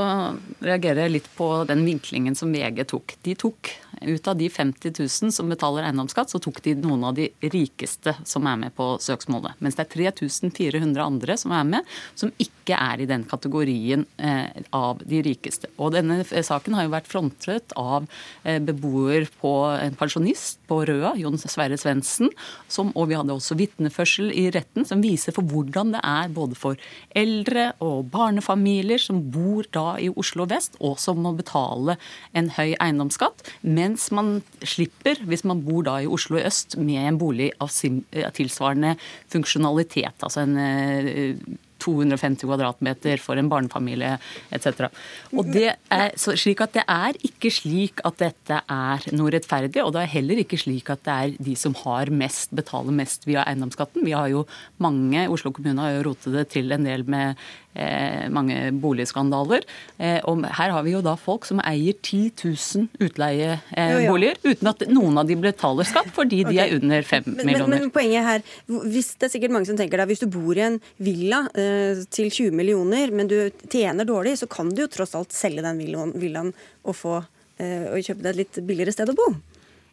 reagerer 0.62 1.04
jeg 1.04 1.16
litt 1.16 1.30
på 1.34 1.48
den 1.66 1.82
vinklingen 1.82 2.36
som 2.38 2.52
VG 2.54 2.84
tok. 2.92 3.16
De 3.26 3.34
tok 3.34 3.72
ut 4.00 4.28
av 4.30 4.36
de 4.38 4.46
50 4.48 4.94
000 4.94 5.32
som 5.34 5.50
betaler 5.50 5.88
eiendomsskatt, 5.88 6.30
så 6.30 6.38
tok 6.40 6.60
de 6.62 6.76
noen 6.78 7.02
av 7.08 7.16
de 7.18 7.26
rikeste 7.42 8.14
som 8.24 8.46
er 8.48 8.60
med 8.62 8.74
på 8.76 8.86
søksmålet. 9.02 9.58
Mens 9.58 9.76
det 9.76 9.88
er 9.88 10.14
3400 10.14 11.02
andre 11.02 11.36
som 11.40 11.54
er 11.56 11.66
med, 11.68 11.90
som 12.14 12.30
ikke 12.40 12.78
er 12.78 13.02
i 13.02 13.08
den 13.10 13.26
kategorien 13.28 14.06
eh, 14.22 14.62
av 14.76 15.02
de 15.02 15.24
rikeste. 15.26 15.72
Og 15.82 15.90
denne 15.96 16.22
saken 16.24 16.78
har 16.78 16.86
jo 16.86 16.94
vært 16.94 17.10
frontet 17.10 17.74
av 17.80 18.06
eh, 18.44 18.60
beboer 18.62 19.26
på 19.42 19.52
en 19.74 19.98
pensjonist 19.98 20.62
på 20.70 20.84
Røa, 20.86 21.16
Jon 21.18 21.40
Sverre 21.40 21.78
Svendsen, 21.80 22.30
og 22.94 23.10
vi 23.10 23.18
hadde 23.18 23.34
også 23.34 23.58
vitneførsel 23.58 24.30
i 24.30 24.46
retten 24.54 24.86
som 24.86 25.02
viser 25.02 25.34
for 25.34 25.46
hvordan 25.50 25.96
det 25.96 26.04
er 26.06 26.30
både 26.32 26.56
for 26.58 26.78
eldre 27.18 27.72
og 27.82 28.06
barnefamilier 28.14 28.99
som 29.02 29.22
bor 29.32 29.66
da 29.74 29.94
i 30.00 30.10
Oslo 30.10 30.46
vest, 30.50 30.76
og 30.80 30.98
som 31.02 31.22
må 31.24 31.32
betale 31.38 31.96
en 32.36 32.50
høy 32.56 32.74
eiendomsskatt, 32.76 33.46
mens 33.62 34.10
man 34.14 34.38
slipper, 34.62 35.22
hvis 35.28 35.46
man 35.48 35.64
bor 35.66 35.86
da 35.88 35.98
i 36.02 36.10
Oslo 36.10 36.40
øst 36.40 36.78
med 36.80 37.02
en 37.06 37.18
bolig 37.20 37.50
av 37.60 37.72
eh, 37.84 38.30
tilsvarende 38.36 38.96
funksjonalitet, 39.32 40.22
altså 40.22 40.46
en 40.46 40.56
eh, 40.60 41.58
250 41.80 42.44
kvadratmeter 42.44 43.20
for 43.22 43.40
en 43.40 43.48
barnefamilie 43.50 44.16
etc. 44.54 44.88
Og 45.32 45.48
det 45.52 45.68
er, 45.72 46.12
slik 46.16 46.62
at 46.64 46.74
det 46.76 46.84
er 46.84 47.18
ikke 47.26 47.52
slik 47.54 48.02
at 48.06 48.20
dette 48.20 48.60
er 48.60 49.08
noe 49.16 49.32
rettferdig, 49.34 49.82
og 49.84 49.94
det 49.96 50.04
er 50.04 50.14
heller 50.18 50.42
ikke 50.42 50.60
slik 50.60 50.92
at 50.92 51.04
det 51.06 51.16
er 51.16 51.48
de 51.50 51.56
som 51.58 51.76
har 51.82 52.12
mest, 52.12 52.52
betaler 52.56 52.94
mest 52.96 53.26
via 53.28 53.46
eiendomsskatten. 53.48 54.04
Vi 54.06 54.16
har 54.16 54.30
jo 54.32 54.46
mange, 54.82 55.26
Oslo 55.32 55.54
kommune 55.56 55.80
har 55.80 55.96
jo 55.96 56.06
rotet 56.10 56.36
det 56.36 56.48
til 56.54 56.72
en 56.74 56.86
del 56.86 57.06
med 57.08 57.32
eh, 57.32 57.69
mange 58.34 58.72
boligskandaler. 58.82 59.62
Eh, 59.98 60.18
og 60.28 60.42
her 60.44 60.72
har 60.74 60.82
vi 60.86 60.94
jo 60.94 61.02
da 61.04 61.14
folk 61.20 61.46
som 61.48 61.60
eier 61.62 61.94
10 62.02 62.32
000 62.42 63.06
utleieboliger, 63.06 64.40
eh, 64.40 64.50
uten 64.50 64.70
at 64.72 64.84
noen 64.90 65.20
av 65.22 65.28
de 65.28 65.36
betaler 65.40 65.88
skatt 65.88 66.10
fordi 66.14 66.42
de 66.48 66.58
er 66.58 66.74
under 66.76 67.06
5 67.06 67.26
Men, 67.26 67.36
men, 67.36 67.46
millioner. 67.46 67.84
men 67.84 67.94
poenget 67.94 68.26
her, 68.26 68.44
hvis 68.66 69.12
det 69.20 69.28
er 69.28 69.34
sikkert 69.36 69.54
mange 69.54 69.70
som 69.70 69.78
tenker 69.78 70.00
da, 70.00 70.08
hvis 70.10 70.24
du 70.24 70.28
bor 70.32 70.56
i 70.58 70.66
en 70.66 70.80
villa 70.98 71.44
eh, 71.54 72.02
til 72.10 72.30
20 72.30 72.56
millioner, 72.56 73.14
men 73.14 73.30
du 73.30 73.38
tjener 73.70 74.08
dårlig, 74.08 74.38
så 74.40 74.50
kan 74.50 74.72
du 74.74 74.84
jo 74.84 74.90
tross 74.90 75.14
alt 75.18 75.34
selge 75.36 75.64
den 75.64 75.80
villaen 75.80 76.52
og, 76.82 76.94
få, 76.96 77.20
eh, 77.60 77.86
og 77.92 78.02
kjøpe 78.02 78.24
deg 78.24 78.34
et 78.34 78.42
litt 78.44 78.62
billigere 78.66 78.96
sted 78.96 79.14
å 79.14 79.18
bo. 79.18 79.30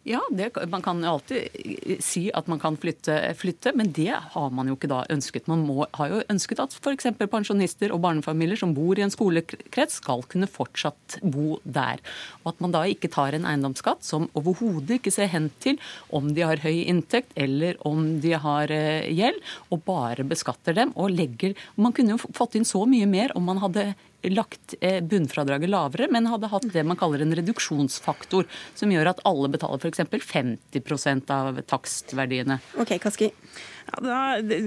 Ja, 0.08 0.22
det, 0.32 0.54
man 0.72 0.82
kan 0.82 1.04
alltid 1.04 1.98
si 2.00 2.30
at 2.32 2.48
man 2.48 2.62
kan 2.64 2.78
flytte, 2.80 3.18
flytte, 3.36 3.74
men 3.76 3.90
det 3.92 4.14
har 4.16 4.54
man 4.56 4.70
jo 4.70 4.78
ikke 4.78 4.88
da 4.88 5.02
ønsket. 5.12 5.50
Man 5.52 5.66
må, 5.68 5.82
har 5.98 6.14
jo 6.14 6.22
ønsket 6.32 6.62
at 6.64 6.78
f.eks. 6.78 7.10
pensjonister 7.28 7.92
og 7.92 8.00
barnefamilier 8.06 8.60
som 8.62 8.72
bor 8.78 8.96
i 8.96 9.04
en 9.04 9.12
skolekrets, 9.12 9.98
skal 10.00 10.24
kunne 10.32 10.48
fortsatt 10.48 11.18
bo 11.28 11.58
der. 11.68 12.00
Og 12.46 12.54
at 12.54 12.64
man 12.64 12.78
da 12.78 12.86
ikke 12.88 13.12
tar 13.12 13.36
en 13.36 13.50
eiendomsskatt 13.52 14.08
som 14.08 14.30
overhodet 14.32 15.02
ikke 15.02 15.12
ser 15.12 15.28
hen 15.34 15.50
til 15.60 15.76
om 16.08 16.32
de 16.32 16.48
har 16.48 16.64
høy 16.64 16.86
inntekt 16.86 17.36
eller 17.36 17.76
om 17.84 18.22
de 18.24 18.32
har 18.40 18.72
eh, 18.72 19.12
gjeld, 19.12 19.44
og 19.76 19.84
bare 19.92 20.24
beskatter 20.24 20.78
dem 20.78 20.96
og 20.96 21.12
legger 21.12 21.58
Man 21.76 21.92
kunne 21.92 22.16
jo 22.16 22.32
fått 22.32 22.56
inn 22.56 22.68
så 22.68 22.86
mye 22.88 23.10
mer 23.12 23.36
om 23.36 23.44
man 23.44 23.60
hadde 23.60 23.90
lagt 24.24 24.76
eh, 24.82 25.00
bunnfradraget 25.04 25.70
lavere, 25.70 26.08
men 26.12 26.30
hadde 26.30 26.50
hatt 26.52 26.68
det 26.74 26.84
man 26.88 27.00
kaller 27.00 27.22
en 27.24 27.36
reduksjonsfaktor, 27.38 28.48
som 28.78 28.92
gjør 28.92 29.14
at 29.14 29.24
alle 29.30 29.50
betaler 29.54 29.82
f.eks. 29.82 30.04
50% 30.28 31.34
av 31.34 31.62
takstverdiene. 31.70 32.60
Ok, 32.82 32.98
Kaski. 33.04 33.32
Ja, 33.88 34.00
da, 34.04 34.18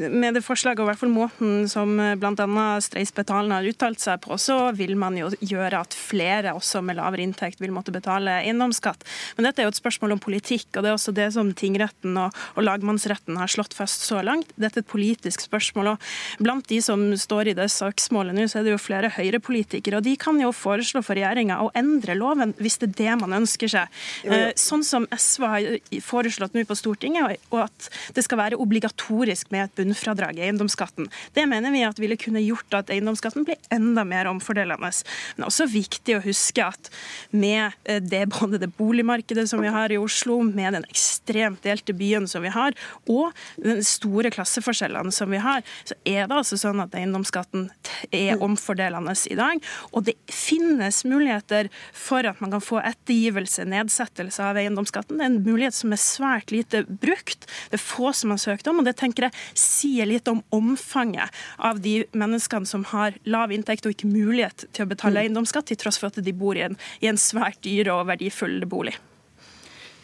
med 0.08 0.34
det 0.34 0.40
forslaget 0.40 0.80
og 0.80 0.86
i 0.86 0.88
hvert 0.88 1.00
fall 1.02 1.12
måten 1.12 1.66
som 1.68 1.92
bl.a. 2.20 2.66
Streisbetalen 2.80 3.52
har 3.52 3.66
uttalt 3.68 4.00
seg 4.00 4.22
på, 4.24 4.36
så 4.40 4.56
vil 4.76 4.94
man 4.98 5.18
jo 5.18 5.28
gjøre 5.44 5.82
at 5.84 5.96
flere 5.96 6.54
også 6.56 6.80
med 6.84 6.96
lavere 6.96 7.26
inntekt 7.26 7.60
vil 7.60 7.74
måtte 7.74 7.92
betale 7.92 8.38
eiendomsskatt. 8.40 9.04
Men 9.36 9.48
dette 9.48 9.60
er 9.60 9.68
jo 9.68 9.74
et 9.74 9.80
spørsmål 9.80 10.16
om 10.16 10.22
politikk, 10.24 10.70
og 10.72 10.86
det 10.86 10.92
er 10.92 10.96
også 10.96 11.14
det 11.16 11.26
som 11.36 11.50
tingretten 11.52 12.16
og, 12.16 12.38
og 12.56 12.64
lagmannsretten 12.64 13.36
har 13.40 13.52
slått 13.52 13.76
fast 13.76 14.06
så 14.08 14.22
langt. 14.24 14.54
Dette 14.56 14.80
er 14.80 14.86
et 14.86 14.90
politisk 14.90 15.44
spørsmål. 15.44 15.92
og 15.92 16.40
Blant 16.40 16.70
de 16.72 16.80
som 16.84 17.04
står 17.20 17.52
i 17.52 17.56
det 17.60 17.68
saksmålet 17.74 18.38
nå, 18.38 18.48
så 18.48 18.62
er 18.62 18.68
det 18.70 18.74
jo 18.74 18.80
flere 18.80 19.12
høyrepolitikere, 19.18 20.00
og 20.00 20.08
de 20.08 20.16
kan 20.20 20.40
jo 20.40 20.52
foreslå 20.56 21.04
for 21.04 21.18
regjeringa 21.18 21.60
å 21.60 21.68
endre 21.76 22.16
loven 22.16 22.56
hvis 22.56 22.80
det 22.80 22.92
er 22.94 22.96
det 23.02 23.20
man 23.26 23.36
ønsker 23.42 23.68
seg. 23.76 24.00
Eh, 24.24 24.48
Sånn 24.60 24.82
som 24.86 25.06
SV 25.12 25.44
har 25.50 25.68
foreslått 26.04 26.56
nå 26.56 26.64
på 26.68 26.76
Stortinget, 26.78 27.36
og 27.52 27.66
at 27.66 27.92
det 28.16 28.24
skal 28.24 28.40
være 28.40 28.58
obligatorisk 28.60 29.09
med 29.10 29.64
et 29.64 29.74
bunnfradrag 29.78 30.38
i 30.38 30.44
eiendomsskatten. 30.46 31.08
Det 31.34 31.46
mener 31.50 31.72
vi 31.74 31.82
at 31.86 31.98
ville 32.00 32.18
kunne 32.20 32.42
gjort 32.42 32.74
at 32.78 32.90
eiendomsskatten 32.92 33.46
blir 33.46 33.58
enda 33.72 34.04
mer 34.04 34.30
omfordelende. 34.30 34.80
Men 34.80 34.92
det 34.92 35.44
er 35.44 35.48
også 35.48 35.66
viktig 35.70 36.16
å 36.16 36.22
huske 36.24 36.64
at 36.64 36.90
med 37.30 37.72
eh, 37.84 38.00
det, 38.02 38.26
både 38.32 38.60
det 38.62 38.72
boligmarkedet 38.78 39.48
som 39.50 39.62
vi 39.62 39.72
har 39.72 39.92
i 39.92 39.98
Oslo, 40.00 40.40
med 40.42 40.76
den 40.76 40.86
ekstremt 40.90 41.62
delte 41.66 41.94
byen 41.96 42.28
som 42.30 42.44
vi 42.44 42.52
har, 42.54 42.76
og 43.10 43.34
den 43.60 43.82
store 43.86 44.30
klasseforskjellene 44.32 45.12
som 45.14 45.30
vi 45.32 45.40
har, 45.42 45.64
så 45.84 45.96
er 46.04 46.28
det 46.28 46.36
altså 46.36 46.58
sånn 46.60 46.82
at 46.82 46.94
eiendomsskatten 46.96 47.68
er 48.14 48.40
omfordelende 48.42 49.14
i 49.30 49.36
dag. 49.38 49.60
Og 49.90 50.06
det 50.06 50.16
finnes 50.30 51.02
muligheter 51.08 51.70
for 51.96 52.26
at 52.28 52.40
man 52.42 52.54
kan 52.54 52.62
få 52.64 52.80
ettergivelse, 52.84 53.66
nedsettelse 53.68 54.44
av 54.44 54.60
eiendomsskatten. 54.60 55.18
Det 55.18 55.26
er 55.26 55.32
en 55.32 55.40
mulighet 55.46 55.76
som 55.76 55.94
er 55.94 56.02
svært 56.02 56.54
lite 56.54 56.84
brukt. 56.88 57.48
Det 57.70 57.78
er 57.78 57.84
få 57.84 58.12
som 58.16 58.34
har 58.34 58.40
søkt 58.42 58.70
om, 58.70 58.80
og 58.80 58.88
det 58.88 58.96
tenker 59.00 59.28
jeg 59.28 59.36
sier 59.58 60.08
litt 60.08 60.28
om 60.30 60.42
omfanget 60.54 61.34
av 61.58 61.82
de 61.84 62.00
menneskene 62.12 62.68
som 62.68 62.86
har 62.92 63.16
lav 63.24 63.52
inntekt 63.54 63.88
og 63.88 63.96
ikke 63.96 64.10
mulighet 64.10 64.68
til 64.70 64.86
å 64.86 64.90
betale 64.90 65.24
eiendomsskatt, 65.24 65.70
til 65.70 65.80
tross 65.80 66.00
for 66.00 66.10
at 66.10 66.20
de 66.24 66.36
bor 66.36 66.58
i 66.58 66.66
en, 66.68 66.78
i 67.00 67.10
en 67.10 67.20
svært 67.20 67.62
dyr 67.66 67.92
og 67.94 68.06
verdifull 68.10 68.60
bolig. 68.70 68.96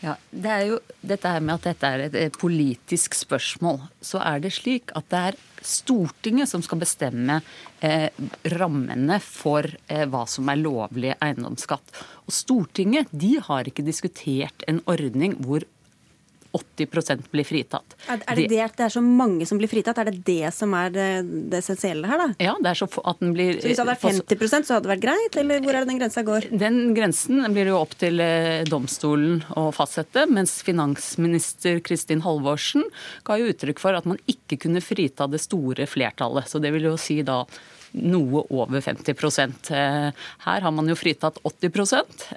Ja, 0.05 0.15
det 0.31 0.51
er 0.53 0.65
jo 0.69 0.79
dette 1.01 1.31
her 1.33 1.43
med 1.43 1.57
at 1.57 1.67
dette 1.71 1.89
er 1.89 2.03
et, 2.05 2.17
et 2.29 2.37
politisk 2.39 3.17
spørsmål. 3.17 3.81
Så 4.05 4.21
er 4.21 4.43
det 4.45 4.53
slik 4.59 4.93
at 4.99 5.09
det 5.13 5.23
er 5.31 5.39
Stortinget 5.67 6.47
som 6.47 6.63
skal 6.63 6.79
bestemme 6.79 7.41
eh, 7.83 8.13
rammene 8.55 9.17
for 9.25 9.67
eh, 9.67 10.05
hva 10.07 10.23
som 10.31 10.47
er 10.53 10.61
lovlig 10.61 11.15
eiendomsskatt. 11.17 11.97
Og 12.29 12.37
Stortinget 12.37 13.11
de 13.11 13.33
har 13.43 13.67
ikke 13.67 13.87
diskutert 13.87 14.63
en 14.71 14.79
ordning 14.87 15.35
hvor 15.43 15.67
80 16.57 17.27
blir 17.33 17.47
fritatt. 17.47 17.97
Er, 18.09 18.23
er 18.25 18.41
det 18.41 18.47
det 18.53 18.61
at 18.65 18.77
det 18.79 18.87
er 18.89 18.95
så 18.97 19.03
mange 19.05 19.47
som 19.49 19.61
blir 19.61 19.71
fritatt? 19.71 19.99
Er 20.03 20.11
det 20.11 20.23
det 20.27 20.53
som 20.57 20.73
er 20.79 20.93
det, 20.95 21.09
det 21.53 21.61
essensielle 21.61 22.09
her, 22.09 22.23
da? 22.23 22.29
Ja, 22.43 22.57
det 22.63 22.73
er 22.73 22.81
så 22.81 22.89
at 23.05 23.23
den 23.23 23.35
blir 23.37 23.61
Så 23.61 23.69
hvis 23.69 23.79
det 23.79 23.85
hadde 23.85 23.97
vært 23.97 24.33
50% 24.33 24.69
så 24.69 24.77
hadde 24.77 24.89
det 24.89 24.95
vært 24.95 25.05
greit, 25.07 25.39
eller 25.43 25.63
hvor 25.65 25.77
er 25.77 25.85
det 25.85 25.93
den 25.93 26.01
grensa 26.01 26.25
går? 26.27 26.49
Den 26.65 26.81
grensen 26.97 27.45
blir 27.55 27.73
jo 27.73 27.79
opp 27.83 27.97
til 28.01 28.23
eh, 28.25 28.65
domstolen 28.69 29.43
å 29.59 29.69
fastsette, 29.77 30.27
mens 30.33 30.59
finansminister 30.67 31.81
Kristin 31.85 32.25
Halvorsen 32.27 32.87
ga 33.27 33.39
jo 33.41 33.53
uttrykk 33.53 33.83
for 33.83 33.97
at 33.99 34.09
man 34.09 34.21
ikke 34.31 34.61
kunne 34.67 34.85
frita 34.85 35.29
det 35.31 35.43
store 35.45 35.89
flertallet. 35.91 36.49
Så 36.51 36.63
det 36.63 36.73
vil 36.75 36.89
jo 36.91 36.97
si 37.01 37.21
da 37.27 37.43
noe 37.97 38.45
over 38.51 38.81
50 38.81 39.15
Eh, 39.71 40.11
Her 40.45 40.61
har 40.61 40.73
man 40.73 40.89
jo 40.89 40.97
fritatt 40.99 41.39
80 41.43 41.71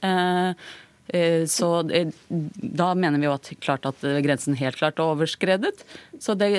eh, 0.02 0.10
eh, 0.10 0.54
så 1.50 1.70
da 1.90 2.90
mener 2.96 3.20
vi 3.20 3.26
jo 3.26 3.34
at 3.34 3.50
klart 3.64 3.88
at 3.90 4.04
eh, 4.06 4.20
grensen 4.26 4.58
helt 4.60 4.78
klart 4.80 5.00
er 5.00 5.10
overskredet. 5.10 5.84
Så 6.22 6.36
det, 6.38 6.50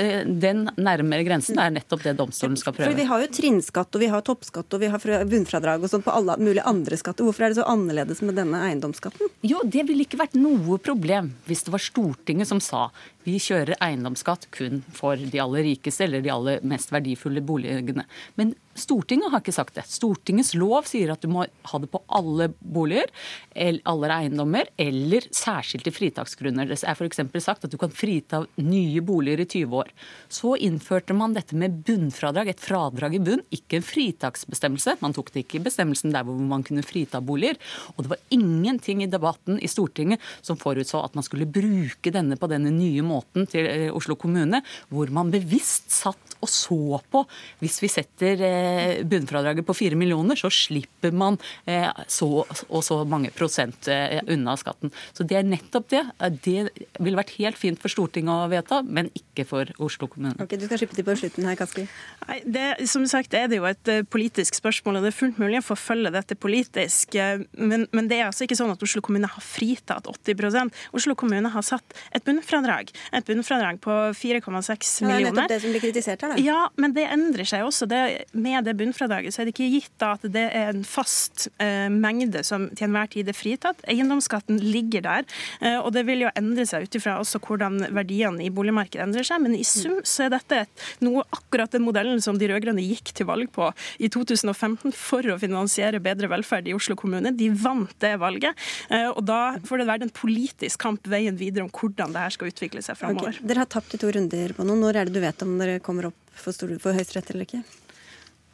den 0.42 0.64
nærmere 0.80 1.24
grensen 1.26 1.60
er 1.62 1.72
nettopp 1.74 2.02
det 2.06 2.16
domstolen 2.18 2.58
skal 2.58 2.74
prøve. 2.74 2.90
For 2.90 2.98
Vi 2.98 3.08
har 3.10 3.22
jo 3.22 3.30
trinnskatt 3.36 3.94
og 3.94 4.02
vi 4.02 4.10
har 4.10 4.24
toppskatt 4.26 4.76
og 4.76 4.82
vi 4.82 4.90
har 4.90 5.26
bunnfradrag 5.30 5.84
og 5.84 5.92
sånt 5.92 6.06
på 6.06 6.14
alle 6.14 6.38
mulige 6.40 6.66
andre 6.68 6.98
skatter. 7.00 7.26
Hvorfor 7.26 7.46
er 7.46 7.54
det 7.54 7.60
så 7.60 7.68
annerledes 7.70 8.24
med 8.26 8.38
denne 8.40 8.62
eiendomsskatten? 8.70 9.30
Jo, 9.46 9.62
det 9.64 9.86
ville 9.88 10.06
ikke 10.06 10.20
vært 10.22 10.38
noe 10.38 10.80
problem 10.82 11.34
hvis 11.46 11.66
det 11.66 11.74
var 11.74 11.84
Stortinget 11.84 12.50
som 12.50 12.62
sa 12.64 12.88
vi 13.26 13.36
kjører 13.42 13.76
eiendomsskatt 13.84 14.48
kun 14.54 14.80
for 14.96 15.20
de 15.20 15.40
aller 15.42 15.66
rikeste 15.66 16.06
eller 16.06 16.24
de 16.24 16.32
aller 16.32 16.64
mest 16.66 16.92
verdifulle 16.94 17.42
boligene. 17.44 18.06
Men 18.40 18.54
Stortinget 18.80 19.32
har 19.32 19.42
ikke 19.42 19.54
sagt 19.54 19.76
det. 19.78 19.84
Stortingets 19.90 20.54
lov 20.58 20.88
sier 20.88 21.12
at 21.12 21.22
du 21.22 21.30
må 21.32 21.44
ha 21.44 21.80
det 21.82 21.90
på 21.92 22.02
alle 22.08 22.50
boliger, 22.60 23.10
alle 23.54 24.10
eiendommer, 24.14 24.70
eller 24.80 25.26
særskilte 25.34 25.92
fritaksgrunner. 25.94 26.68
Det 26.70 26.80
er 26.80 26.96
f.eks. 26.96 27.22
sagt 27.44 27.66
at 27.66 27.72
du 27.72 27.78
kan 27.80 27.92
frita 27.94 28.42
nye 28.62 29.02
boliger 29.04 29.44
i 29.44 29.48
20 29.48 29.76
år. 29.82 29.92
Så 30.32 30.54
innførte 30.60 31.16
man 31.16 31.36
dette 31.36 31.58
med 31.58 31.82
bunnfradrag, 31.86 32.52
et 32.52 32.64
fradrag 32.64 33.16
i 33.18 33.22
bunn, 33.22 33.44
ikke 33.54 33.80
en 33.80 33.86
fritaksbestemmelse. 33.86 34.96
Man 35.04 35.16
tok 35.16 35.32
det 35.34 35.44
ikke 35.44 35.60
i 35.60 35.64
bestemmelsen 35.68 36.14
der 36.14 36.26
hvor 36.26 36.38
man 36.40 36.64
kunne 36.66 36.86
frita 36.86 37.22
boliger. 37.24 37.60
Og 37.96 38.04
det 38.04 38.14
var 38.14 38.24
ingenting 38.34 39.04
i 39.04 39.10
debatten 39.10 39.60
i 39.60 39.70
Stortinget 39.70 40.22
som 40.42 40.58
forutså 40.60 41.04
at 41.04 41.16
man 41.18 41.26
skulle 41.26 41.48
bruke 41.50 42.12
denne 42.14 42.38
på 42.40 42.50
denne 42.50 42.72
nye 42.74 43.04
måten 43.06 43.48
til 43.50 43.68
eh, 43.68 43.88
Oslo 43.94 44.16
kommune, 44.20 44.62
hvor 44.88 45.10
man 45.14 45.32
bevisst 45.32 45.90
satt 45.92 46.36
og 46.40 46.48
så 46.48 47.00
på 47.12 47.22
hvis 47.60 47.78
vi 47.82 47.90
setter 47.92 48.44
eh, 48.46 48.69
bunnfradraget 49.10 49.66
på 49.66 49.76
fire 49.76 49.98
millioner, 49.98 50.38
så 50.38 50.50
slipper 50.52 51.14
man 51.16 51.38
eh, 51.70 51.88
så 52.10 52.30
og 52.44 52.82
så 52.86 53.00
mange 53.08 53.32
prosent 53.34 53.88
eh, 53.90 54.20
unna 54.30 54.56
skatten. 54.60 54.92
Så 55.16 55.26
det 55.26 55.40
er 55.40 55.48
nettopp 55.48 55.88
det. 55.92 56.02
Det 56.44 56.56
ville 56.98 57.18
vært 57.18 57.34
helt 57.38 57.58
fint 57.60 57.80
for 57.80 57.92
Stortinget 57.92 58.32
å 58.32 58.50
vedta, 58.52 58.80
men 58.86 59.10
ikke 59.16 59.46
for 59.48 59.70
Oslo 59.82 60.10
kommune. 60.10 60.36
Ok, 60.42 60.56
Du 60.60 60.66
skal 60.68 60.82
slippe 60.82 60.98
til 60.98 61.06
på 61.06 61.16
slutten 61.18 61.48
her, 61.48 61.58
Kaski. 61.58 61.86
Nei, 62.26 62.40
det, 62.44 62.66
som 62.90 63.06
sagt 63.10 63.34
er 63.36 63.48
det 63.50 63.60
jo 63.60 63.68
et 63.68 63.92
politisk 64.12 64.58
spørsmål, 64.58 65.00
og 65.00 65.06
det 65.06 65.12
er 65.12 65.18
fullt 65.18 65.40
mulig 65.40 65.60
å 65.62 65.66
forfølge 65.66 66.12
dette 66.14 66.36
politisk. 66.38 67.16
Men, 67.56 67.86
men 67.96 68.10
det 68.10 68.20
er 68.20 68.28
altså 68.28 68.46
ikke 68.46 68.58
sånn 68.58 68.72
at 68.74 68.82
Oslo 68.84 69.02
kommune 69.04 69.30
har 69.30 69.44
fritatt 69.44 70.08
80 70.10 70.70
Oslo 70.96 71.16
kommune 71.18 71.50
har 71.52 71.64
satt 71.66 71.96
et 72.14 72.24
bunnfradrag. 72.26 72.90
Et 73.16 73.26
bunnfradrag 73.26 73.80
på 73.82 73.96
4,6 74.16 75.04
millioner. 75.06 75.10
Ja, 75.10 75.10
det 75.10 75.10
er 75.10 75.24
nettopp 75.24 75.52
det 75.52 75.60
som 75.62 75.74
blir 75.74 75.84
kritisert 75.84 76.24
her, 76.24 76.34
da. 76.34 76.42
Ja, 76.42 76.60
men 76.80 76.94
det 76.96 77.06
endrer 77.10 77.48
seg 77.48 77.66
også. 77.66 77.88
Det, 77.90 78.00
med 78.32 78.59
det 78.66 78.76
bunnfradraget 78.78 79.34
så 79.34 79.42
er 79.42 79.48
det 79.48 79.54
ikke 79.54 79.70
gitt 79.72 79.92
da 80.00 80.12
at 80.16 80.26
det 80.32 80.46
er 80.56 80.72
en 80.72 80.84
fast 80.86 81.48
eh, 81.62 81.88
mengde 81.92 82.42
som 82.46 82.68
til 82.76 82.88
enhver 82.88 83.10
tid 83.12 83.30
er 83.30 83.36
fritatt. 83.36 83.82
Eiendomsskatten 83.90 84.60
ligger 84.62 85.04
der, 85.06 85.26
eh, 85.60 85.78
og 85.78 85.92
det 85.96 86.04
vil 86.08 86.26
jo 86.26 86.32
endre 86.38 86.66
seg 86.68 86.86
ut 86.86 86.98
ifra 86.98 87.18
også 87.20 87.40
hvordan 87.44 87.90
verdiene 87.96 88.44
i 88.46 88.52
boligmarkedet 88.54 89.04
endrer 89.06 89.26
seg. 89.26 89.42
Men 89.44 89.56
i 89.58 89.64
sum 89.66 90.00
så 90.06 90.26
er 90.26 90.34
dette 90.36 90.62
et, 90.64 90.86
noe 91.04 91.24
akkurat 91.34 91.72
den 91.74 91.84
modellen 91.86 92.22
som 92.24 92.38
de 92.40 92.50
rød-grønne 92.50 92.84
gikk 92.84 93.14
til 93.16 93.28
valg 93.30 93.50
på 93.54 93.70
i 93.98 94.10
2015 94.12 94.94
for 94.96 95.26
å 95.32 95.38
finansiere 95.40 96.02
bedre 96.02 96.30
velferd 96.32 96.68
i 96.70 96.76
Oslo 96.76 96.96
kommune. 96.98 97.34
De 97.36 97.50
vant 97.54 97.92
det 98.02 98.14
valget, 98.20 98.68
eh, 98.90 99.08
og 99.10 99.24
da 99.28 99.56
får 99.66 99.82
det 99.82 99.90
være 99.90 100.08
en 100.08 100.14
politisk 100.14 100.80
kamp 100.84 101.06
veien 101.10 101.38
videre 101.40 101.66
om 101.66 101.72
hvordan 101.74 102.14
det 102.14 102.24
her 102.24 102.36
skal 102.36 102.50
utvikle 102.52 102.84
seg 102.84 102.98
framover. 103.00 103.36
Okay. 103.36 103.50
Dere 103.50 103.64
har 103.64 103.70
tapt 103.70 103.94
i 103.96 104.00
to 104.00 104.10
runder 104.14 104.56
på 104.56 104.66
noe. 104.66 104.78
Når 104.80 104.96
er 104.96 105.08
det 105.08 105.16
du 105.16 105.22
vet 105.22 105.44
om 105.44 105.58
dere 105.60 105.80
kommer 105.84 106.10
opp 106.10 106.34
for, 106.40 106.56
for 106.80 106.96
Høyesterett 106.96 107.34
eller 107.34 107.48
ikke? 107.48 107.62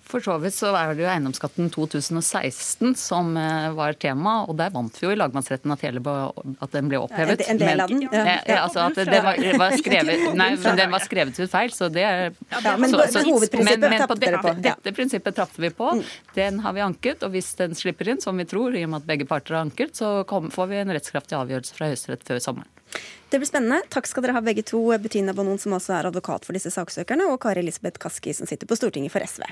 For 0.07 0.23
så 0.23 0.37
vidt 0.39 0.55
så 0.55 0.71
var 0.71 0.93
det 0.95 1.03
jo 1.03 1.09
eiendomsskatten 1.11 1.67
2016 1.75 2.95
som 2.99 3.33
eh, 3.41 3.73
var 3.75 3.97
tema, 3.99 4.37
og 4.47 4.55
der 4.61 4.71
vant 4.75 4.95
vi 5.01 5.09
jo 5.09 5.11
i 5.11 5.19
lagmannsretten 5.19 5.73
at, 5.75 5.83
hele, 5.83 6.03
at 6.63 6.77
den 6.77 6.91
ble 6.93 7.01
opphevet. 7.03 7.43
En 7.51 7.59
del 7.59 7.83
av 7.83 7.91
den? 7.91 8.05
Ja. 8.07 8.23
Ja, 8.23 8.37
ja, 8.47 8.59
altså 8.63 8.85
at 8.85 9.01
det 9.01 9.19
var, 9.25 9.41
var 9.65 9.75
skrevet, 9.81 10.29
nei, 10.39 10.53
men 10.63 10.79
den 10.79 10.95
var 10.95 11.03
skrevet 11.03 11.41
ut 11.41 11.51
feil, 11.51 11.75
så 11.75 11.91
det 11.91 12.07
er 12.07 12.23
ja, 12.31 12.77
Men, 12.79 12.93
så, 12.93 13.03
så, 13.11 13.25
men, 13.27 13.83
men 13.83 14.07
på, 14.07 14.19
det, 14.23 14.33
på 14.45 14.55
dette 14.63 14.95
prinsippet 14.95 15.37
trappet 15.41 15.59
vi 15.67 15.73
på. 15.75 15.91
Mm. 15.99 16.07
Den 16.39 16.63
har 16.63 16.79
vi 16.79 16.87
anket, 16.87 17.27
og 17.27 17.35
hvis 17.35 17.53
den 17.59 17.75
slipper 17.75 18.15
inn, 18.15 18.23
som 18.23 18.39
vi 18.39 18.47
tror, 18.47 18.79
i 18.79 18.87
og 18.87 18.95
med 18.95 19.03
at 19.03 19.11
begge 19.11 19.27
parter 19.27 19.59
har 19.59 19.67
anket, 19.67 19.99
så 19.99 20.21
kom, 20.31 20.53
får 20.55 20.71
vi 20.71 20.83
en 20.85 20.95
rettskraftig 20.95 21.35
avgjørelse 21.39 21.75
fra 21.75 21.91
Høyesterett 21.91 22.27
før 22.31 22.43
sommeren. 22.43 22.71
Det 23.31 23.41
blir 23.43 23.49
spennende. 23.51 23.83
Takk 23.91 24.07
skal 24.07 24.23
dere 24.23 24.37
ha 24.39 24.43
begge 24.45 24.63
to, 24.63 24.87
Bettina 25.03 25.35
Bonon, 25.35 25.59
som 25.59 25.75
også 25.75 25.99
er 25.99 26.11
advokat 26.13 26.47
for 26.47 26.55
disse 26.55 26.71
saksøkerne, 26.71 27.27
og 27.33 27.41
Kari 27.43 27.65
Elisabeth 27.65 27.99
Kaski, 27.99 28.37
som 28.39 28.47
sitter 28.47 28.71
på 28.71 28.79
Stortinget 28.79 29.11
for 29.11 29.27
SV. 29.27 29.43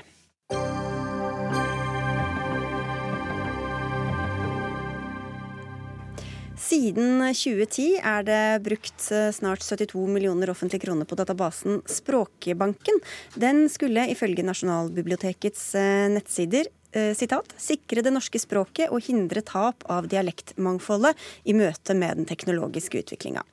Siden 6.55 7.19
2010 7.19 7.99
er 7.99 8.23
det 8.23 8.43
brukt 8.63 9.09
eh, 9.11 9.27
snart 9.35 9.63
72 9.63 10.07
millioner 10.07 10.49
offentlige 10.53 10.85
kroner 10.85 11.07
på 11.07 11.17
databasen 11.19 11.81
Språkbanken. 11.89 13.01
Den 13.35 13.65
skulle 13.69 14.07
ifølge 14.13 14.45
Nasjonalbibliotekets 14.47 15.65
eh, 15.75 16.07
nettsider 16.15 16.69
eh, 16.95 17.11
sitat, 17.17 17.51
sikre 17.59 18.05
det 18.05 18.15
norske 18.15 18.39
språket 18.39 18.87
og 18.87 19.03
hindre 19.03 19.43
tap 19.43 19.83
av 19.91 20.07
dialektmangfoldet 20.09 21.19
i 21.43 21.57
møte 21.59 21.97
med 21.97 22.21
den 22.21 22.29
teknologiske 22.29 23.03
utviklinga. 23.03 23.43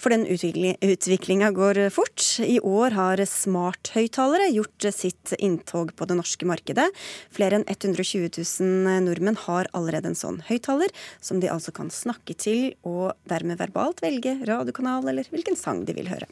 For 0.00 0.12
den 0.14 0.24
utviklinga 0.24 1.50
går 1.52 1.82
fort. 1.92 2.24
I 2.40 2.56
år 2.64 2.94
har 2.96 3.20
smarthøyttalere 3.28 4.48
gjort 4.54 4.86
sitt 4.96 5.34
inntog 5.36 5.92
på 5.96 6.08
det 6.08 6.16
norske 6.16 6.48
markedet. 6.48 6.86
Flere 7.34 7.58
enn 7.58 7.66
120 7.68 8.30
000 8.32 9.04
nordmenn 9.04 9.36
har 9.44 9.68
allerede 9.76 10.08
en 10.08 10.16
sånn 10.16 10.40
høyttaler, 10.48 10.88
som 11.20 11.42
de 11.42 11.50
altså 11.52 11.74
kan 11.76 11.92
snakke 11.92 12.32
til 12.32 12.70
og 12.88 13.12
dermed 13.28 13.60
verbalt 13.60 14.00
velge 14.00 14.38
radiokanal 14.48 15.10
eller 15.12 15.28
hvilken 15.28 15.58
sang 15.58 15.84
de 15.84 15.96
vil 15.98 16.08
høre. 16.08 16.30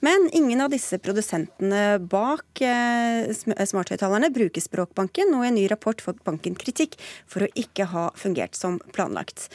Men 0.00 0.30
ingen 0.32 0.64
av 0.64 0.72
disse 0.72 0.96
produsentene 1.02 2.00
bak 2.00 2.64
eh, 2.64 3.28
smarthøyttalerne 3.28 4.32
bruker 4.32 4.64
Språkbanken, 4.64 5.34
og 5.36 5.44
i 5.44 5.52
en 5.52 5.58
ny 5.60 5.68
rapport 5.68 6.00
får 6.00 6.22
banken 6.24 6.56
kritikk 6.56 6.96
for 7.28 7.44
å 7.44 7.52
ikke 7.58 7.90
ha 7.92 8.08
fungert 8.16 8.56
som 8.56 8.80
planlagt. 8.96 9.50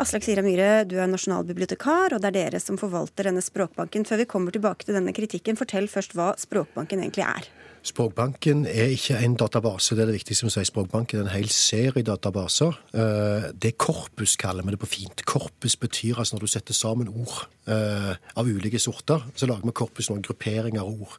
Aslak 0.00 0.24
Sira 0.24 0.40
Myhre, 0.40 0.86
du 0.88 0.94
er 0.96 1.08
nasjonalbibliotekar, 1.10 2.14
og 2.16 2.22
det 2.22 2.30
er 2.30 2.36
dere 2.38 2.60
som 2.64 2.78
forvalter 2.80 3.28
denne 3.28 3.42
språkbanken. 3.44 4.06
Før 4.08 4.22
vi 4.22 4.28
kommer 4.30 4.54
tilbake 4.54 4.86
til 4.88 4.96
denne 4.96 5.12
kritikken, 5.12 5.58
fortell 5.60 5.84
først 5.92 6.16
hva 6.16 6.30
språkbanken 6.40 7.02
egentlig 7.02 7.26
er. 7.26 7.50
Språkbanken 7.82 8.62
er 8.70 8.92
ikke 8.94 9.16
en 9.18 9.32
database, 9.34 9.96
det 9.98 10.04
er 10.04 10.10
det 10.12 10.20
viktigste 10.20 10.46
å 10.46 10.52
si. 10.54 10.62
Språkbanken 10.68 11.18
er 11.18 11.24
en 11.24 11.32
hel 11.32 11.48
serie 11.50 12.04
databaser. 12.06 12.76
Eh, 12.94 13.48
det 13.58 13.72
korpus, 13.74 14.36
kaller 14.38 14.62
vi 14.62 14.76
det 14.76 14.78
på 14.78 14.90
fint. 14.92 15.24
Korpus 15.26 15.74
betyr 15.82 16.20
altså 16.22 16.36
når 16.36 16.46
du 16.46 16.52
setter 16.52 16.78
sammen 16.78 17.10
ord 17.10 17.48
eh, 17.66 18.14
av 18.38 18.46
ulike 18.46 18.78
sorter, 18.78 19.26
så 19.34 19.50
lager 19.50 19.66
vi 19.66 19.74
korpus 19.74 20.12
noen 20.12 20.22
grupperinger 20.22 20.84
av 20.84 20.94
ord. 20.94 21.18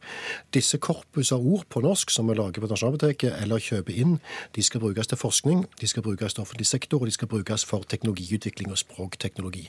Disse 0.55 0.79
korpus 0.79 1.33
av 1.35 1.43
ord 1.43 1.67
på 1.67 1.83
norsk 1.83 2.15
som 2.15 2.31
vi 2.31 2.39
lager 2.39 2.63
på 2.63 2.71
Nasjonalbiblioteket 2.71 3.43
eller 3.43 3.59
kjøper 3.59 3.99
inn, 3.99 4.17
de 4.55 4.63
skal 4.63 4.85
brukes 4.87 5.11
til 5.11 5.19
forskning, 5.19 5.67
de 5.83 5.91
skal 5.91 6.07
brukes 6.07 6.37
til 6.37 6.47
offentlig 6.47 6.71
sektor, 6.71 7.03
og 7.03 7.11
de 7.11 7.17
skal 7.19 7.27
brukes 7.27 7.67
for 7.67 7.83
teknologiutvikling 7.91 8.71
og 8.71 8.79
språkteknologi. 8.79 9.67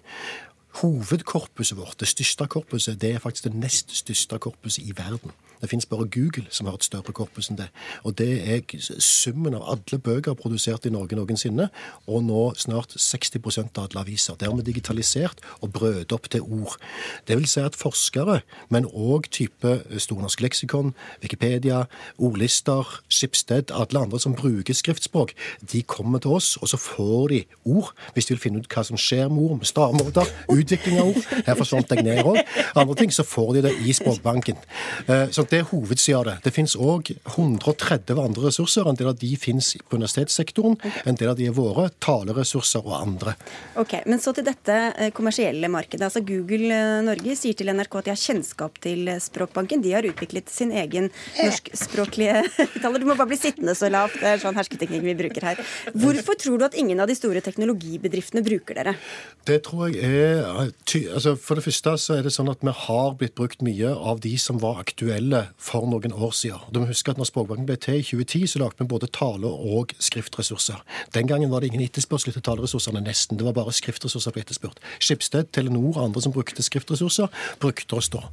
Hovedkorpuset 0.74 1.78
vårt, 1.78 2.00
det 2.00 2.08
største 2.08 2.46
korpuset, 2.50 3.00
det 3.00 3.14
er 3.14 3.22
faktisk 3.22 3.44
det 3.44 3.54
nest 3.54 3.94
største 3.96 4.38
korpuset 4.38 4.82
i 4.82 4.94
verden. 4.96 5.30
Det 5.64 5.70
fins 5.70 5.86
bare 5.86 6.04
Google 6.04 6.44
som 6.50 6.66
har 6.66 6.74
et 6.76 6.84
større 6.84 7.12
korpus 7.16 7.46
enn 7.48 7.56
det. 7.56 7.70
Og 8.04 8.12
det 8.18 8.28
er 8.52 8.60
summen 9.00 9.54
av 9.56 9.62
alle 9.72 9.98
bøker 10.02 10.36
produsert 10.36 10.84
i 10.84 10.92
Norge 10.92 11.16
noensinne, 11.16 11.70
og 12.04 12.24
nå 12.26 12.42
snart 12.60 12.92
60% 13.00 13.78
av 13.80 13.86
alle 13.86 14.02
aviser. 14.02 14.36
Det 14.36 14.48
har 14.48 14.58
vi 14.58 14.66
digitalisert 14.66 15.40
og 15.64 15.72
brød 15.72 16.12
opp 16.12 16.28
til 16.28 16.44
ord. 16.44 16.76
Det 17.24 17.38
vil 17.38 17.48
si 17.48 17.62
at 17.64 17.78
forskere, 17.80 18.42
men 18.68 18.88
òg 18.90 19.30
type 19.32 19.72
Stornorsk 20.04 20.42
leksikon, 20.44 20.92
Wikipedia, 21.22 21.84
ordlister, 22.18 23.00
Skipsted, 23.08 23.72
alle 23.72 24.04
andre 24.04 24.20
som 24.20 24.36
bruker 24.36 24.76
skriftspråk, 24.76 25.32
de 25.72 25.80
kommer 25.82 26.20
til 26.20 26.36
oss, 26.36 26.58
og 26.60 26.68
så 26.68 26.80
får 26.80 27.32
de 27.32 27.40
ord 27.64 27.94
hvis 28.12 28.28
de 28.28 28.36
vil 28.36 28.42
finne 28.42 28.60
ut 28.60 28.68
hva 28.68 28.84
som 28.84 29.00
skjer 29.00 29.32
med 29.32 29.48
ord, 29.48 29.56
med 29.62 29.72
stavemåter, 29.72 30.28
utvikling 30.64 31.00
av 31.00 31.12
ord. 31.12 31.28
Her 31.46 31.58
forsvant 31.58 31.94
jeg 31.94 32.04
ned 32.06 32.22
òg. 32.24 32.40
Andre 32.74 32.96
ting, 32.98 33.12
så 33.14 33.24
får 33.26 33.54
de 33.56 33.64
det 33.68 33.74
i 33.84 33.94
Språkbanken. 33.96 34.58
Eh, 35.06 35.26
så 35.34 35.44
det 35.48 35.60
er 35.62 35.68
hovedsida 35.70 36.20
av 36.20 36.26
det. 36.28 36.36
Det 36.46 36.54
finnes 36.54 36.76
òg 36.80 37.12
130 37.34 38.20
andre 38.20 38.48
ressurser. 38.48 38.88
En 38.88 38.98
del 38.98 39.10
av 39.12 39.18
de 39.20 39.30
finnes 39.40 39.74
på 39.88 39.98
universitetssektoren, 39.98 40.76
en 41.04 41.20
del 41.20 41.32
av 41.32 41.38
de 41.38 41.48
er 41.50 41.56
våre, 41.56 41.88
taleressurser 42.04 42.84
og 42.84 42.96
andre. 42.98 43.36
Ok, 43.80 43.96
Men 44.06 44.22
så 44.22 44.34
til 44.36 44.46
dette 44.46 44.74
eh, 44.74 45.12
kommersielle 45.14 45.70
markedet. 45.72 46.08
Altså 46.08 46.24
Google 46.24 46.72
eh, 46.74 47.02
Norge 47.06 47.36
sier 47.38 47.56
til 47.58 47.72
NRK 47.72 48.00
at 48.00 48.08
de 48.08 48.14
har 48.14 48.20
kjennskap 48.20 48.80
til 48.84 49.10
Språkbanken. 49.22 49.82
De 49.84 49.94
har 49.94 50.06
utviklet 50.06 50.50
sin 50.52 50.72
egen 50.74 51.10
norskspråklige 51.38 52.44
taler. 52.82 53.00
Du 53.00 53.08
må 53.08 53.16
bare 53.18 53.30
bli 53.30 53.40
sittende 53.40 53.76
så 53.78 53.90
lavt. 53.92 54.18
Det 54.20 54.34
er 54.34 54.42
sånn 54.42 54.58
hersketeknikk 54.58 55.04
vi 55.04 55.16
bruker 55.18 55.48
her. 55.50 55.62
Hvorfor 55.94 56.38
tror 56.40 56.60
du 56.60 56.66
at 56.68 56.78
ingen 56.78 57.00
av 57.02 57.10
de 57.10 57.16
store 57.18 57.42
teknologibedriftene 57.44 58.44
bruker 58.44 58.80
dere? 58.80 58.96
Det 59.44 59.60
tror 59.66 59.90
jeg 59.92 60.00
er 60.08 60.46
altså 60.54 61.34
For 61.40 61.58
det 61.58 61.64
første 61.64 61.94
så 61.98 62.16
er 62.18 62.22
det 62.26 62.32
sånn 62.34 62.50
at 62.52 62.62
vi 62.64 62.72
har 62.74 63.14
blitt 63.18 63.34
brukt 63.38 63.62
mye 63.64 63.90
av 63.94 64.20
de 64.24 64.34
som 64.40 64.60
var 64.62 64.80
aktuelle 64.82 65.46
for 65.58 65.86
noen 65.90 66.14
år 66.14 66.34
siden. 66.36 66.62
Du 66.72 66.80
må 66.80 66.88
huske 66.90 67.10
at 67.12 67.20
når 67.20 67.30
Språkbanken 67.30 67.66
ble 67.68 67.76
til 67.80 68.00
i 68.00 68.06
2010, 68.06 68.46
så 68.54 68.62
lagde 68.62 68.80
vi 68.80 68.88
både 68.90 69.10
tale- 69.12 69.50
og 69.50 69.94
skriftressurser. 69.98 70.80
Den 71.14 71.28
gangen 71.30 71.50
var 71.50 71.60
det 71.60 71.72
ingen 71.72 71.84
etterspørsel 71.86 72.32
etter 72.32 72.44
taleressursene, 72.44 73.02
nesten. 73.04 73.38
Det 73.38 73.46
var 73.46 73.56
bare 73.56 73.74
skriftressurser 73.74 74.34
ble 74.34 74.44
etterspurt. 74.44 74.80
Skipsted, 74.98 75.50
Telenor 75.52 75.96
og 75.96 76.04
andre 76.06 76.24
som 76.24 76.34
brukte 76.34 76.64
skriftressurser, 76.64 77.30
brukte 77.62 77.98
oss 77.98 78.10
da. 78.12 78.24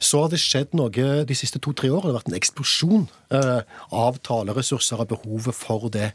Så 0.00 0.22
har 0.22 0.32
det 0.32 0.40
skjedd 0.42 0.76
noe 0.78 1.08
de 1.28 1.38
siste 1.38 1.60
to-tre 1.62 1.90
årene. 1.90 2.08
Det 2.08 2.14
har 2.14 2.20
vært 2.22 2.32
en 2.32 2.38
eksplosjon 2.38 3.08
eh, 3.34 3.60
av 3.94 4.18
taleressurser 4.26 5.02
og 5.02 5.10
behovet 5.12 5.56
for 5.56 5.88
det. 5.92 6.10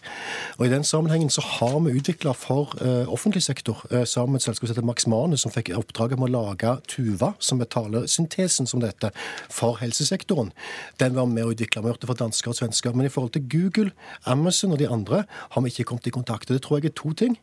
Og 0.58 0.68
I 0.68 0.72
den 0.74 0.86
sammenhengen 0.88 1.32
så 1.34 1.44
har 1.46 1.80
vi 1.86 1.96
utvikla 1.98 2.34
for 2.38 2.74
eh, 2.82 3.10
offentlig 3.12 3.44
sektor, 3.44 3.84
eh, 3.92 4.06
sammen 4.10 4.38
med 4.38 4.42
et 4.42 4.48
selskap 4.48 4.68
som 4.68 4.76
heter 4.76 4.88
Max 4.88 5.08
Manus, 5.08 5.43
som 5.44 5.54
fikk 5.54 5.74
oppdraget 5.78 6.20
med 6.22 6.32
å 6.32 6.44
lage 6.48 6.74
Tuva, 6.90 7.34
som 7.44 7.62
er 7.62 7.70
talesyntesen, 7.74 8.70
som 8.70 8.82
dette, 8.84 9.12
for 9.52 9.80
helsesektoren. 9.82 10.54
Den 11.02 11.18
var 11.18 11.30
med 11.30 11.46
å 11.46 11.54
utvikle. 11.54 11.84
Gjort 11.84 12.08
for 12.08 12.20
dansker 12.20 12.54
og 12.54 12.60
svensker. 12.60 12.96
Men 12.96 13.10
i 13.10 13.14
forhold 13.14 13.36
til 13.36 13.48
Google, 13.52 13.92
Amazon 14.30 14.76
og 14.76 14.80
de 14.82 14.90
andre 14.90 15.26
har 15.28 15.66
vi 15.66 15.74
ikke 15.74 15.90
kommet 15.92 16.08
i 16.08 16.16
kontakt. 16.16 16.52
Det 16.52 16.64
tror 16.64 16.80
jeg 16.80 16.94
er 16.94 16.98
to 17.00 17.14
ting. 17.18 17.38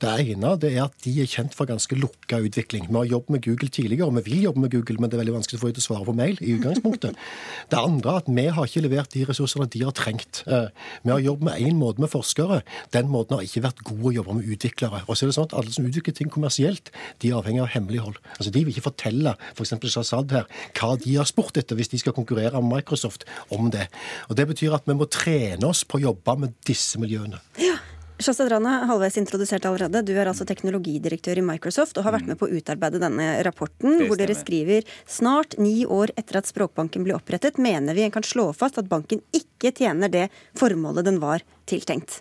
Det 0.00 0.10
ene 0.32 0.54
det 0.56 0.70
er 0.72 0.86
at 0.86 0.94
de 1.04 1.12
er 1.20 1.28
kjent 1.28 1.52
for 1.52 1.68
ganske 1.68 1.96
lukka 1.98 2.38
utvikling. 2.40 2.86
Vi 2.88 2.96
har 2.96 3.08
jobbet 3.10 3.34
med 3.34 3.42
Google 3.44 3.68
tidligere, 3.68 4.06
og 4.08 4.16
vi 4.16 4.22
vil 4.30 4.46
jobbe 4.46 4.62
med 4.62 4.72
Google, 4.72 4.96
men 4.96 5.10
det 5.10 5.18
er 5.18 5.20
veldig 5.20 5.34
vanskelig 5.34 5.58
å 5.58 5.60
få 5.60 5.68
dem 5.68 5.76
til 5.76 5.84
å 5.84 5.88
svare 5.90 6.06
på 6.08 6.14
mail 6.16 6.40
i 6.40 6.54
utgangspunktet. 6.56 7.18
Det 7.70 7.78
andre 7.78 8.14
er 8.14 8.22
at 8.22 8.30
vi 8.32 8.44
har 8.56 8.70
ikke 8.70 8.82
levert 8.86 9.12
de 9.12 9.26
ressursene 9.28 9.68
de 9.70 9.82
har 9.84 9.92
trengt. 9.96 10.40
Eh, 10.48 10.70
vi 11.04 11.12
har 11.12 11.20
jobbet 11.22 11.46
med 11.50 11.66
én 11.68 11.76
måte 11.76 12.00
med 12.00 12.10
forskere. 12.12 12.62
Den 12.96 13.10
måten 13.12 13.36
har 13.36 13.44
ikke 13.44 13.62
vært 13.66 13.84
god 13.90 14.08
å 14.08 14.14
jobbe 14.16 14.38
med 14.38 14.48
utviklere. 14.56 15.02
Og 15.04 15.18
så 15.18 15.26
er 15.26 15.30
det 15.30 15.36
sånn 15.36 15.50
at 15.50 15.56
Alle 15.60 15.74
som 15.74 15.84
utvikler 15.84 16.16
ting 16.16 16.32
kommersielt, 16.32 16.88
de 17.20 17.30
er 17.30 17.36
avhengig 17.36 17.60
av 17.66 17.70
hemmelighold. 17.74 18.16
Altså, 18.38 18.50
De 18.50 18.64
vil 18.64 18.72
ikke 18.72 18.88
fortelle 18.88 19.36
f.eks. 19.52 19.76
For 19.76 19.92
Shazad 19.92 20.32
her, 20.34 20.48
hva 20.80 20.94
de 21.00 21.14
har 21.18 21.28
spurt 21.28 21.60
etter 21.60 21.76
hvis 21.78 21.92
de 21.92 22.00
skal 22.00 22.16
konkurrere 22.16 22.56
med 22.64 22.80
Microsoft 22.80 23.28
om 23.52 23.68
det. 23.70 23.90
Og 24.30 24.36
Det 24.40 24.48
betyr 24.48 24.80
at 24.80 24.88
vi 24.88 24.96
må 24.96 25.06
trene 25.12 25.68
oss 25.68 25.84
på 25.84 26.00
å 26.00 26.06
jobbe 26.08 26.38
med 26.40 26.56
disse 26.66 27.00
miljøene. 27.02 27.44
Ja. 27.60 27.76
Shazad 28.20 28.50
Drana, 28.50 28.84
halvveis 28.84 29.16
introdusert 29.16 29.64
allerede. 29.64 30.02
Du 30.04 30.12
er 30.12 30.28
altså 30.28 30.44
teknologidirektør 30.44 31.38
i 31.40 31.44
Microsoft 31.44 31.96
og 31.96 32.04
har 32.04 32.18
vært 32.18 32.26
med 32.28 32.36
på 32.40 32.50
å 32.50 32.52
utarbeide 32.52 33.00
denne 33.00 33.28
rapporten, 33.46 34.02
hvor 34.04 34.20
dere 34.20 34.36
skriver 34.36 34.84
snart 35.08 35.56
ni 35.56 35.86
år 35.88 36.12
etter 36.20 36.40
at 36.42 36.50
Språkbanken 36.50 37.06
ble 37.06 37.16
opprettet, 37.16 37.56
mener 37.56 37.96
vi 37.96 38.04
en 38.04 38.12
kan 38.12 38.26
slå 38.26 38.50
fast 38.56 38.76
at 38.76 38.90
banken 38.92 39.24
ikke 39.32 39.72
tjener 39.72 40.12
det 40.12 40.26
formålet 40.60 41.08
den 41.08 41.22
var 41.22 41.46
tiltenkt. 41.70 42.20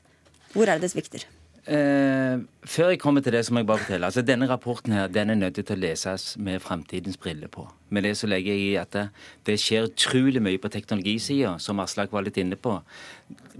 Hvor 0.55 0.71
er 0.71 0.79
det 0.79 0.87
det 0.87 0.93
svikter? 0.95 1.27
Eh, 1.69 2.39
før 2.65 2.87
jeg 2.89 2.99
kommer 2.99 3.21
til 3.21 3.35
det, 3.35 3.43
så 3.45 3.53
må 3.53 3.61
jeg 3.61 3.67
bare 3.69 3.77
fortelle. 3.77 4.05
altså 4.05 4.21
Denne 4.21 4.47
rapporten 4.49 4.93
her, 4.93 5.07
den 5.07 5.29
er 5.29 5.35
nødt 5.35 5.53
til 5.53 5.75
å 5.75 5.77
leses 5.77 6.37
med 6.37 6.59
framtidens 6.59 7.17
briller 7.17 7.47
på. 7.47 7.67
Med 7.89 8.03
det 8.03 8.15
så 8.17 8.27
legger 8.27 8.53
jeg 8.53 8.71
i 8.71 8.79
at 8.81 8.93
det, 8.93 9.03
det 9.45 9.59
skjer 9.61 9.85
utrolig 9.91 10.41
mye 10.41 10.57
på 10.57 10.71
teknologisida, 10.73 11.59
som 11.59 11.79
Aslak 11.79 12.11
var 12.11 12.25
litt 12.25 12.37
inne 12.41 12.57
på. 12.57 12.79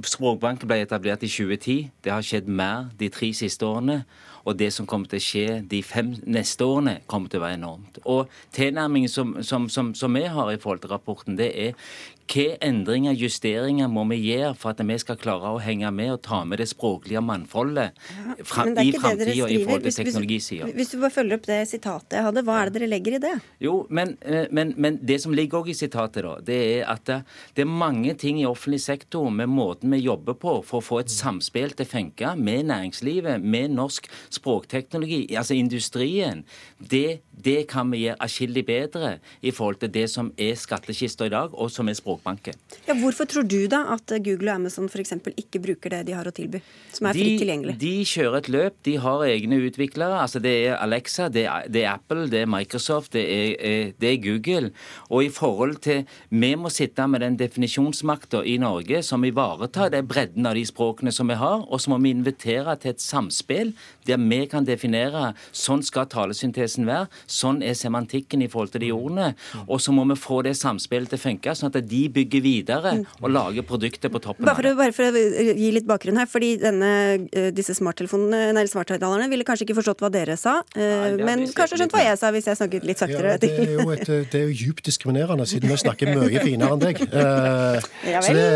Språkbanken 0.01 0.68
ble 0.68 0.82
etablert 0.82 1.22
i 1.22 1.30
2010. 1.30 1.91
Det 2.01 2.12
har 2.12 2.26
skjedd 2.26 2.49
mer 2.49 2.89
de 2.97 3.12
tre 3.14 3.30
siste 3.34 3.66
årene. 3.66 4.01
Og 4.47 4.57
det 4.57 4.72
som 4.74 4.88
kommer 4.89 5.05
til 5.12 5.20
å 5.20 5.26
skje 5.28 5.47
de 5.70 5.84
fem 5.86 6.16
neste 6.26 6.66
årene, 6.66 6.99
kommer 7.05 7.30
til 7.30 7.41
å 7.41 7.45
være 7.45 7.60
enormt. 7.60 7.99
Og 8.10 8.32
tilnærmingen 8.55 9.12
som, 9.12 9.36
som, 9.45 9.70
som, 9.70 9.93
som 9.93 10.16
vi 10.16 10.24
har 10.26 10.49
i 10.49 10.57
forhold 10.57 10.82
til 10.82 10.95
rapporten, 10.95 11.38
det 11.38 11.51
er 11.53 11.91
hvilke 12.30 12.58
endringer, 12.62 13.14
justeringer, 13.18 13.88
må 13.90 14.04
vi 14.10 14.20
gjøre 14.22 14.54
for 14.58 14.72
at 14.72 14.82
vi 14.86 14.98
skal 15.02 15.18
klare 15.18 15.50
å 15.56 15.60
henge 15.62 15.90
med 15.92 16.12
og 16.14 16.22
ta 16.22 16.44
med 16.46 16.60
det 16.60 16.68
språklige 16.70 17.22
mangfoldet 17.22 17.98
fra, 18.46 18.68
i 18.82 18.92
framtida 18.94 19.48
i 19.50 19.64
forhold 19.64 19.84
til 19.84 19.96
teknologisida? 19.98 20.66
Hvis, 20.66 20.76
hvis, 20.76 20.92
du 20.94 21.02
bare 21.02 21.14
følger 21.14 21.40
opp 21.40 21.48
det 21.50 21.60
sitatet 21.70 22.18
jeg 22.20 22.28
hadde, 22.28 22.44
hva 22.46 22.60
er 22.60 22.70
det 22.70 22.78
dere 22.78 22.90
legger 22.90 23.18
i 23.18 23.22
det? 23.24 23.34
Jo, 23.64 23.76
men, 23.90 24.16
eh, 24.22 24.46
men, 24.52 24.74
men 24.78 25.00
det 25.02 25.20
som 25.24 25.34
ligger 25.34 25.64
òg 25.64 25.72
i 25.74 25.78
sitatet, 25.78 26.24
da, 26.26 26.36
det 26.46 26.60
er 26.60 26.86
at 26.90 27.06
det, 27.10 27.20
det, 27.56 27.66
er 27.66 27.72
mange 27.72 28.14
ting 28.20 28.42
i 28.42 28.48
offentlig 28.50 28.82
sektor 28.84 29.30
med 29.34 29.50
måten 29.50 29.94
vi 29.96 30.04
jobber 30.04 30.38
på 30.38 30.60
for 30.68 30.80
å 30.80 30.86
få 30.86 31.02
et 31.04 31.14
samspill 31.14 31.74
til 31.78 31.90
funke 31.90 32.36
med 32.38 32.70
næringslivet, 32.70 33.42
med 33.42 33.74
norsk 33.74 34.10
språkteknologi, 34.36 35.26
altså 35.34 35.58
industrien. 35.58 36.46
Det, 36.78 37.22
det 37.46 37.64
kan 37.72 37.90
vi 37.92 38.06
gjøre 38.06 38.20
atskillig 38.22 38.66
bedre 38.68 39.16
i 39.42 39.52
forhold 39.56 39.82
til 39.82 39.94
det 39.94 40.08
som 40.12 40.34
er 40.38 40.56
skattkista 40.60 41.26
i 41.26 41.34
dag, 41.34 41.54
og 41.54 41.72
som 41.74 41.90
er 41.90 41.98
språk 41.98 42.20
språkbanken. 42.20 42.54
Ja, 42.88 42.96
hvorfor 42.98 43.26
tror 43.26 43.44
du 43.48 43.68
da 43.68 43.84
at 43.94 44.12
Google 44.24 44.52
og 44.52 44.56
Amazon 44.56 44.90
f.eks. 44.90 45.14
ikke 45.38 45.60
bruker 45.62 45.90
det 45.90 46.08
de 46.08 46.16
har 46.16 46.28
å 46.28 46.34
tilby, 46.34 46.62
som 46.94 47.08
er 47.08 47.18
fritt 47.18 47.40
tilgjengelig? 47.42 47.76
De, 47.80 47.92
de 48.00 48.06
kjører 48.06 48.38
et 48.40 48.50
løp, 48.50 48.76
de 48.84 48.96
har 48.98 49.26
egne 49.28 49.60
utviklere. 49.68 50.20
altså 50.22 50.40
Det 50.40 50.54
er 50.68 50.78
Alexa, 50.78 51.30
det 51.30 51.46
er, 51.46 51.68
det 51.70 51.84
er 51.84 51.94
Apple, 51.94 52.28
det 52.30 52.44
er 52.44 52.50
Microsoft, 52.50 53.14
det 53.14 53.26
er, 53.26 53.56
eh, 53.60 53.94
det 54.00 54.12
er, 54.14 54.18
Google. 54.20 54.72
Og 55.10 55.24
i 55.24 55.30
forhold 55.30 55.78
til 55.86 56.06
Vi 56.30 56.56
må 56.56 56.70
sitte 56.70 57.08
med 57.08 57.22
den 57.22 57.38
definisjonsmakta 57.38 58.44
i 58.44 58.58
Norge 58.58 59.02
som 59.04 59.24
ivaretar 59.24 59.90
det 59.90 60.08
bredden 60.08 60.46
av 60.46 60.56
de 60.56 60.66
språkene 60.66 61.12
som 61.12 61.30
vi 61.30 61.38
har, 61.40 61.66
og 61.70 61.82
så 61.82 61.92
må 61.92 62.00
vi 62.04 62.12
invitere 62.12 62.76
til 62.80 62.92
et 62.92 63.02
samspill 63.02 63.74
der 64.10 64.20
vi 64.22 64.41
kan 64.49 64.66
definere 64.68 65.34
sånn 65.55 65.84
skal 65.86 66.07
talesyntesen 66.10 66.88
være, 66.89 67.07
sånn 67.30 67.62
er 67.66 67.78
semantikken 67.78 68.43
i 68.43 68.49
forhold 68.51 68.74
til 68.74 68.86
de 68.86 68.91
ordene, 68.95 69.32
og 69.66 69.82
så 69.84 69.93
må 69.95 70.05
vi 70.10 70.18
få 70.20 70.41
det 70.45 70.55
samspillet 70.60 71.12
til 71.14 71.20
å 71.20 71.24
funke, 71.24 71.55
sånn 71.57 71.72
at 71.72 71.80
de 71.89 72.01
bygger 72.14 72.43
videre 72.45 72.95
mm. 72.99 73.05
og 73.22 73.34
lager 73.34 73.68
produkter 73.68 74.12
på 74.14 74.22
toppen 74.24 74.47
bare 74.47 74.57
for, 74.57 74.68
av 74.68 74.70
det. 74.70 74.78
Bare 74.80 74.95
for 74.95 75.20
å 75.20 75.57
gi 75.60 75.72
litt 75.76 75.88
bakgrunn 75.89 76.20
her, 76.22 76.30
fordi 76.30 76.51
denne, 76.62 76.91
eh, 77.32 77.49
disse 77.55 77.76
smarthøyttalerne 77.78 79.30
ville 79.32 79.47
kanskje 79.47 79.68
ikke 79.68 79.80
forstått 79.80 80.03
hva 80.03 80.12
dere 80.14 80.38
sa, 80.39 80.60
nei, 80.76 80.89
eh, 80.89 81.20
men 81.26 81.45
kanskje 81.55 81.82
skjønt 81.82 81.95
hva 81.95 82.05
jeg 82.05 82.22
sa 82.22 82.32
hvis 82.36 82.49
jeg 82.49 82.60
snakket 82.60 82.88
litt 82.88 83.01
saktere. 83.01 83.36
Ja, 83.36 83.41
det 83.41 83.51
er 83.53 83.74
jo, 83.76 83.88
et, 83.93 84.05
det 84.07 84.41
er 84.41 84.47
jo 84.47 84.55
djupt 84.66 84.86
diskriminerende, 84.89 85.47
siden 85.49 85.72
vi 85.72 85.80
snakker 85.82 86.14
mye 86.16 86.43
finere 86.45 86.76
enn 86.76 86.84
deg. 86.84 87.01
Uh, 87.10 87.78
ja, 88.07 88.22
så 88.24 88.34
det, 88.36 88.47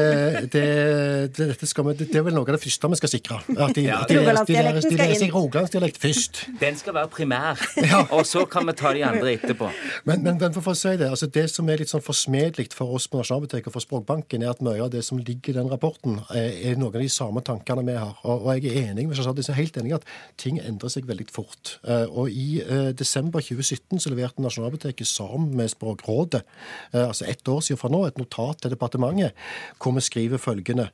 det, 0.54 0.66
det, 1.38 1.49
vi, 1.60 1.95
det, 2.04 2.10
er 2.10 2.26
vel 2.26 2.36
noe 2.36 2.45
av 2.47 2.56
det 2.56 2.62
første 2.64 2.91
vi 2.93 2.99
skal 3.01 3.12
sikre. 3.12 3.39
At 3.54 3.76
de, 3.78 3.86
ja, 3.88 4.01
de, 4.10 4.20
de, 4.20 4.26
de, 4.26 4.74
de, 4.80 4.89
de 4.89 4.99
leser 5.01 5.34
rogalandsdialekt 5.44 6.00
først. 6.02 6.44
Den 6.60 6.78
skal 6.80 6.96
være 6.96 7.10
primær, 7.12 7.60
og 8.16 8.26
så 8.28 8.46
kan 8.50 8.68
vi 8.68 8.76
ta 8.80 8.94
de 8.96 9.04
andre 9.06 9.34
etterpå. 9.36 9.70
Men, 10.08 10.24
men, 10.24 10.39
men 10.39 10.56
for 10.56 10.74
å 10.74 10.78
si 10.78 10.96
det, 11.00 11.10
altså 11.12 11.30
det 11.32 11.46
som 11.52 11.70
er 11.70 11.84
litt 11.84 11.91
sånn 11.91 12.04
forsmedelig 12.04 12.70
for 12.76 12.96
oss 12.96 13.10
på 13.12 13.20
Nasjonalbiblioteket, 13.20 13.70
og 13.70 13.78
for 13.78 13.86
Språkbanken, 13.86 14.46
er 14.46 14.54
at 14.54 14.64
mye 14.66 14.82
av 14.84 14.91
det 14.94 15.04
som 15.06 15.20
ligger 15.22 15.54
i 15.54 15.58
den 15.60 15.72
rapporten, 15.72 16.22
er 16.34 16.78
noen 16.80 16.94
av 16.94 17.04
de 17.04 17.12
samme 17.12 17.44
tankene 17.46 17.86
vi 17.88 17.98
har. 18.00 18.16
Og, 18.24 18.50
jeg 18.58 18.72
er 18.72 18.91
enig 18.91 19.08
med 19.10 19.20
jeg 19.20 19.50
er 19.50 19.60
helt 19.60 19.78
enig 19.80 19.94
i 19.94 19.98
at 19.98 20.08
ting 20.39 20.60
endrer 20.62 20.91
seg 20.94 21.08
veldig 21.10 21.28
fort. 21.34 21.78
Eh, 21.88 22.06
og 22.10 22.32
I 22.32 22.62
eh, 22.64 22.89
desember 22.98 23.44
2017 23.44 24.02
så 24.04 24.14
leverte 24.14 24.44
Nasjonalbiblioteket 24.44 25.10
sammen 25.10 25.54
med 25.58 25.72
Språkrådet, 25.74 26.44
eh, 26.94 27.04
altså 27.06 27.28
ett 27.30 27.48
år 27.48 27.62
siden 27.66 27.82
fra 27.82 27.91
nå, 27.94 28.06
et 28.08 28.20
notat 28.22 28.64
til 28.64 28.74
departementet 28.74 29.38
hvor 29.82 29.96
vi 29.96 30.04
skriver 30.04 30.41
følgende 30.41 30.89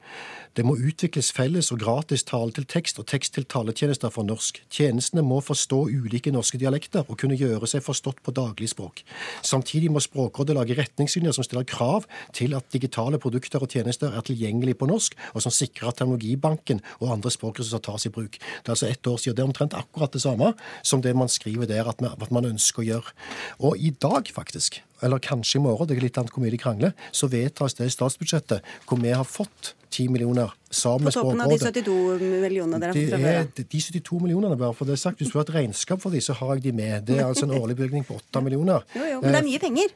det 0.57 0.65
må 0.65 0.73
utvikles 0.75 1.29
felles 1.31 1.69
og 1.71 1.79
gratis 1.83 2.25
tale 2.27 2.51
til 2.55 2.65
tekst 2.67 2.99
og 2.99 3.05
tekst 3.07 3.35
til 3.37 3.45
taletjenester 3.47 4.11
for 4.13 4.27
norsk. 4.27 4.38
Tjenestene 4.71 5.23
må 5.25 5.39
forstå 5.43 5.81
ulike 5.89 6.31
norske 6.33 6.59
dialekter 6.61 7.05
og 7.07 7.19
kunne 7.19 7.37
gjøre 7.39 7.67
seg 7.69 7.83
forstått 7.85 8.21
på 8.25 8.33
daglig 8.35 8.71
språk. 8.71 9.03
Samtidig 9.45 9.91
må 9.91 10.01
Språkrådet 10.03 10.55
lage 10.55 10.77
retningslinjer 10.77 11.35
som 11.35 11.45
stiller 11.45 11.67
krav 11.67 12.07
til 12.35 12.55
at 12.57 12.67
digitale 12.73 13.19
produkter 13.21 13.61
og 13.61 13.69
tjenester 13.69 14.15
er 14.15 14.25
tilgjengelige 14.25 14.79
på 14.79 14.89
norsk, 14.89 15.15
og 15.35 15.43
som 15.45 15.53
sikrer 15.53 15.91
at 15.91 15.99
Teknologibanken 15.99 16.81
og 16.99 17.13
andre 17.13 17.31
språkressurser 17.33 17.83
tas 17.85 18.07
i 18.07 18.13
bruk. 18.13 18.39
Det 18.39 18.71
er 18.71 18.75
altså 18.75 18.89
ett 18.89 19.07
år 19.07 19.17
siden. 19.17 19.37
Det 19.37 19.43
er 19.43 19.51
omtrent 19.51 19.77
akkurat 19.77 20.13
det 20.15 20.23
samme 20.23 20.53
som 20.81 21.03
det 21.05 21.15
man 21.15 21.29
skriver 21.29 21.69
der 21.69 21.89
at 21.89 22.31
man 22.31 22.49
ønsker 22.49 22.83
å 22.83 22.87
gjøre. 22.87 23.17
Og 23.59 23.77
i 23.77 23.91
dag, 23.91 24.31
faktisk, 24.33 24.81
eller 25.05 25.21
kanskje 25.23 25.59
i 25.59 25.63
morgen, 25.63 25.87
det 25.89 25.97
er 25.97 26.05
litt 26.05 26.17
annet 26.19 26.33
hvor 26.33 26.43
mye 26.43 26.53
de 26.53 26.61
krangler, 26.61 26.95
så 27.15 27.29
vedtas 27.31 27.77
det 27.77 27.89
i 27.89 27.93
statsbudsjettet 27.93 28.65
hvor 28.89 29.01
vi 29.01 29.13
har 29.15 29.27
fått 29.27 29.73
10 29.89 30.09
millioner 30.13 30.51
sammen. 30.69 31.09
På 31.09 31.23
toppen 31.23 31.41
av 31.41 31.53
de 31.53 31.57
72 31.61 31.95
millionene 32.43 32.81
dere 32.81 32.93
har 32.93 32.99
fått 32.99 33.15
fra 33.15 33.21
før? 33.23 33.63
De 33.63 33.81
72 33.81 34.19
millionene, 34.25 34.59
bare 34.59 34.75
for 34.77 34.89
det 34.89 34.97
er 34.97 35.01
sagt. 35.01 35.21
Hvis 35.21 35.31
du 35.33 35.39
har 35.39 35.47
et 35.47 35.55
regnskap 35.55 36.03
for 36.03 36.13
de, 36.13 36.21
så 36.23 36.35
har 36.37 36.57
jeg 36.57 36.67
de 36.69 36.75
med. 36.77 37.07
Det 37.09 37.17
er 37.17 37.25
altså 37.25 37.47
en 37.49 37.55
årlig 37.57 37.79
bevilgning 37.79 38.05
på 38.07 38.19
8 38.19 38.45
millioner. 38.45 38.85
Jo, 38.99 39.05
jo, 39.05 39.19
men 39.23 39.33
det 39.33 39.39
er 39.39 39.45
mye 39.47 39.61
penger? 39.61 39.91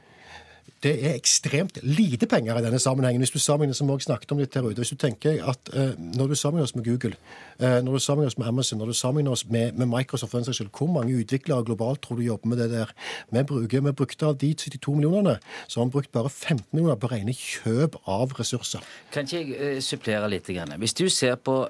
Det 0.84 0.94
er 1.06 1.16
ekstremt 1.16 1.78
lite 1.84 2.28
penger 2.28 2.58
i 2.60 2.64
denne 2.66 2.80
sammenhengen. 2.80 3.22
Hvis 3.24 3.32
du 3.32 3.40
sammenligner 3.40 3.78
som 3.78 3.90
også 3.90 4.10
snakket 4.10 4.32
om 4.32 4.42
litt 4.42 4.56
her 4.56 4.66
ute, 4.66 4.82
hvis 4.82 4.92
du 4.92 5.00
tenker 5.00 5.40
at 5.50 5.72
uh, 5.74 5.94
Når 5.98 6.28
du 6.28 6.36
sammenligner 6.36 6.68
oss 6.68 6.76
med 6.76 6.86
Google, 6.86 7.16
uh, 7.62 7.80
når 7.86 7.94
du 7.94 8.00
sammenligner 8.00 8.34
oss 8.34 8.38
med 8.38 8.48
Amazon, 8.48 8.80
når 8.80 8.92
du 8.92 8.94
sammenligner 8.94 9.32
oss 9.32 9.46
med, 9.50 9.72
med 9.74 9.88
Microsoft, 9.88 10.32
for 10.32 10.52
skyld, 10.52 10.70
hvor 10.78 10.92
mange 10.92 11.16
utviklere 11.16 11.64
globalt 11.64 12.02
tror 12.02 12.16
du 12.16 12.24
jobber 12.24 12.48
med 12.48 12.58
det 12.58 12.70
der? 12.72 12.92
Vi, 13.32 13.44
bruker, 13.44 13.82
vi 13.82 13.92
brukte 13.92 14.26
av 14.26 14.38
de 14.38 14.54
72 14.54 14.96
millionene, 14.96 15.38
så 15.68 15.80
har 15.80 15.86
vi 15.86 15.92
brukt 15.92 16.12
bare 16.12 16.30
15 16.30 16.66
millioner 16.72 17.00
på 17.00 17.08
rene 17.12 17.34
kjøp 17.34 17.96
av 18.08 18.36
ressurser. 18.40 18.84
Kan 19.12 19.30
ikke 19.30 19.40
jeg 19.40 19.78
uh, 19.78 19.82
supplere 19.82 20.30
litt? 20.30 20.52
Hvis 20.78 20.94
du 20.94 21.08
ser 21.10 21.36
på 21.36 21.64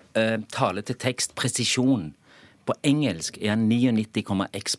tale 0.51 0.81
til 0.81 0.95
tekst, 0.97 1.35
presisjon 1.37 2.09
på 2.65 2.75
engelsk 2.83 3.37
er 3.41 3.55
han 3.55 3.67
99,x 3.71 4.77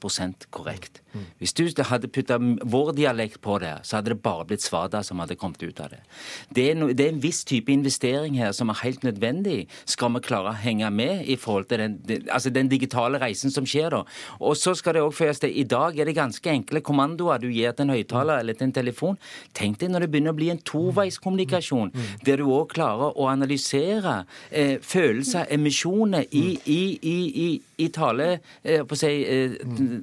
korrekt. 0.50 1.00
Hvis 1.38 1.52
du 1.54 1.64
hadde 1.86 2.08
putta 2.10 2.38
vår 2.40 2.92
dialekt 2.96 3.40
på 3.44 3.58
det, 3.62 3.72
så 3.86 3.98
hadde 3.98 4.14
det 4.14 4.22
bare 4.24 4.46
blitt 4.48 4.64
svada 4.64 5.02
som 5.06 5.20
hadde 5.22 5.36
kommet 5.38 5.62
ut 5.62 5.80
av 5.80 5.92
det. 5.92 6.00
Det 6.54 6.64
er, 6.70 6.78
no, 6.78 6.88
det 6.90 7.06
er, 7.06 7.12
en 7.12 7.22
viss 7.22 7.44
type 7.46 7.70
investering 7.72 8.38
her 8.38 8.52
som 8.56 8.72
er 8.72 8.80
helt 8.82 9.04
nødvendig 9.06 9.68
skal 9.90 10.14
vi 10.16 10.24
klare 10.26 10.50
å 10.50 10.58
henge 10.64 10.90
med 10.90 11.28
i 11.30 11.36
forhold 11.40 11.68
til 11.70 11.82
den, 11.84 11.98
altså 12.32 12.50
den 12.54 12.70
digitale 12.72 13.20
reisen 13.22 13.52
som 13.54 13.66
skjer 13.68 13.94
da. 13.94 14.02
Og 14.40 14.56
så 14.58 14.74
skal 14.78 14.98
det 14.98 15.04
òg 15.04 15.14
føyes 15.14 15.42
til 15.42 15.54
I 15.54 15.66
dag 15.70 15.98
er 15.98 16.10
det 16.10 16.16
ganske 16.18 16.50
enkle 16.50 16.82
kommandoer 16.84 17.42
du 17.42 17.48
gir 17.52 17.74
til 17.76 17.86
en 17.86 17.94
høyttaler 17.94 18.42
eller 18.42 18.58
til 18.58 18.70
en 18.70 18.76
telefon. 18.80 19.20
Tenk 19.54 19.78
deg 19.82 19.92
når 19.92 20.06
det 20.06 20.10
begynner 20.14 20.34
å 20.34 20.40
bli 20.40 20.50
en 20.54 20.62
toveiskommunikasjon, 20.66 21.94
der 22.26 22.42
du 22.42 22.48
òg 22.48 22.72
klarer 22.74 23.14
å 23.14 23.28
analysere 23.30 24.24
eh, 24.50 24.80
følelser, 24.82 25.46
emisjoner, 25.54 26.26
i, 26.34 26.58
i, 26.66 26.82
i, 27.04 27.18
i 27.44 27.48
i 27.76 27.88
tale 27.94 28.38
eh, 28.62 28.82
på 28.86 28.96
si, 28.98 29.10
eh, 29.24 29.56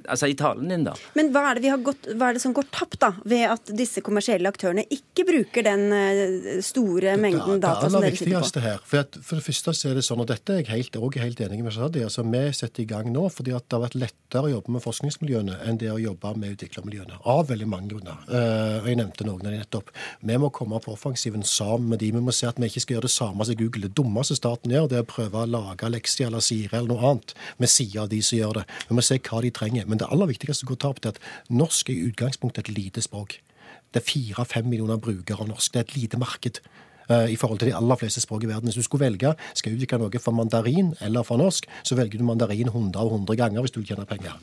altså 0.08 0.28
i 0.30 0.36
talen 0.38 0.68
din, 0.72 0.84
da. 0.86 0.94
Men 1.18 1.32
hva 1.34 1.44
er, 1.50 1.60
det 1.62 1.74
gått, 1.84 2.08
hva 2.18 2.30
er 2.30 2.38
det 2.38 2.44
som 2.44 2.54
går 2.56 2.68
tapt 2.74 3.00
da, 3.02 3.12
ved 3.28 3.46
at 3.50 3.72
disse 3.76 4.02
kommersielle 4.04 4.50
aktørene 4.50 4.84
ikke 4.92 5.26
bruker 5.28 5.66
den 5.66 5.86
eh, 5.96 6.60
store 6.64 7.16
mengden 7.20 7.62
data 7.62 7.88
som 7.88 8.02
dere 8.04 8.16
sitter 8.16 8.38
på? 8.38 8.62
Her, 8.62 8.82
for, 8.84 9.04
at, 9.06 9.16
for, 9.20 9.40
det 9.40 9.46
første 9.46 9.74
så 9.76 9.90
er 9.90 9.98
det 9.98 10.04
sånn, 10.06 10.22
og 10.22 10.28
dette 10.30 10.56
er 10.56 10.62
jeg 10.62 10.70
helt, 10.70 10.98
også 11.00 11.22
helt 11.22 11.42
enig 11.46 11.62
med 11.64 11.76
Shadi, 11.76 12.04
altså 12.06 12.26
vi 12.26 12.44
setter 12.56 12.84
i 12.84 12.88
gang 12.88 13.10
nå 13.12 13.26
fordi 13.32 13.54
at 13.56 13.66
det 13.66 13.78
har 13.78 13.84
vært 13.86 13.98
lettere 13.98 14.48
å 14.48 14.52
jobbe 14.52 14.76
med 14.76 14.84
forskningsmiljøene 14.84 15.58
enn 15.68 15.80
det 15.80 15.90
å 15.92 15.98
jobbe 16.00 16.34
med 16.38 16.56
utviklermiljøene. 16.56 17.20
Av 17.28 17.46
veldig 17.48 17.68
mange 17.68 17.92
grunner. 17.92 18.20
Uh, 18.28 18.84
jeg 18.86 18.98
nevnte 19.00 19.26
noen 19.26 19.46
av 19.46 19.52
de 19.52 19.60
nettopp. 19.60 19.92
Vi 20.20 20.38
må 20.40 20.50
komme 20.54 20.80
på 20.82 20.94
offensiven 20.94 21.44
sammen 21.46 21.92
med 21.92 22.02
de. 22.02 22.10
Vi 22.14 22.22
må 22.24 22.34
se 22.34 22.48
at 22.48 22.60
vi 22.60 22.68
ikke 22.70 22.84
skal 22.84 22.96
gjøre 22.96 23.08
det 23.08 23.14
samme 23.14 23.46
som 23.48 23.58
Google. 23.58 23.88
Det 23.88 23.96
dummeste 23.98 24.36
staten 24.38 24.72
gjør, 24.74 24.88
det 24.90 25.00
er 25.00 25.06
å 25.06 25.10
prøve 25.10 25.42
å 25.42 25.50
lage 25.50 25.90
leksier 25.92 26.30
eller 26.30 26.44
Siri 26.44 26.70
eller 26.72 26.92
noe 26.92 27.12
annet. 27.12 27.34
Ved 27.62 27.70
siden 27.72 28.04
av 28.04 28.10
de 28.12 28.20
som 28.24 28.38
gjør 28.38 28.60
det. 28.60 28.66
Vi 28.88 28.98
må 28.98 29.04
se 29.06 29.18
hva 29.22 29.40
de 29.44 29.52
trenger. 29.54 29.88
Men 29.88 30.02
det 30.02 30.10
aller 30.10 30.30
viktigste 30.30 30.68
å 30.68 30.76
ta 30.76 30.92
opp 30.92 31.02
er 31.04 31.14
at 31.14 31.22
norsk 31.50 31.90
er 31.90 31.98
i 31.98 32.10
utgangspunktet 32.10 32.68
et 32.68 32.76
lite 32.76 33.04
språk. 33.04 33.38
Det 33.92 34.02
er 34.02 34.08
fire-fem 34.08 34.68
millioner 34.68 35.00
brukere 35.00 35.44
av 35.44 35.50
norsk. 35.50 35.72
Det 35.72 35.80
er 35.80 35.88
et 35.88 35.96
lite 35.96 36.20
marked 36.20 36.62
i 37.32 37.36
forhold 37.40 37.60
til 37.62 37.70
de 37.70 37.76
aller 37.78 37.98
fleste 38.00 38.22
språk 38.24 38.44
i 38.46 38.50
verden. 38.50 38.68
Hvis 38.70 38.78
du 38.80 38.86
skulle 38.86 39.06
velge 39.06 39.34
skal 39.58 39.74
utvikle 39.76 39.98
noe 40.02 40.20
for 40.22 40.36
mandarin 40.36 40.92
eller 41.04 41.24
for 41.26 41.40
norsk, 41.40 41.66
så 41.86 41.98
velger 41.98 42.18
du 42.20 42.24
mandarin 42.28 42.68
100 42.72 43.00
og 43.02 43.12
100 43.18 43.36
ganger 43.42 43.64
hvis 43.64 43.74
du 43.74 43.80
vil 43.82 43.90
tjene 43.92 44.06
penger. 44.08 44.38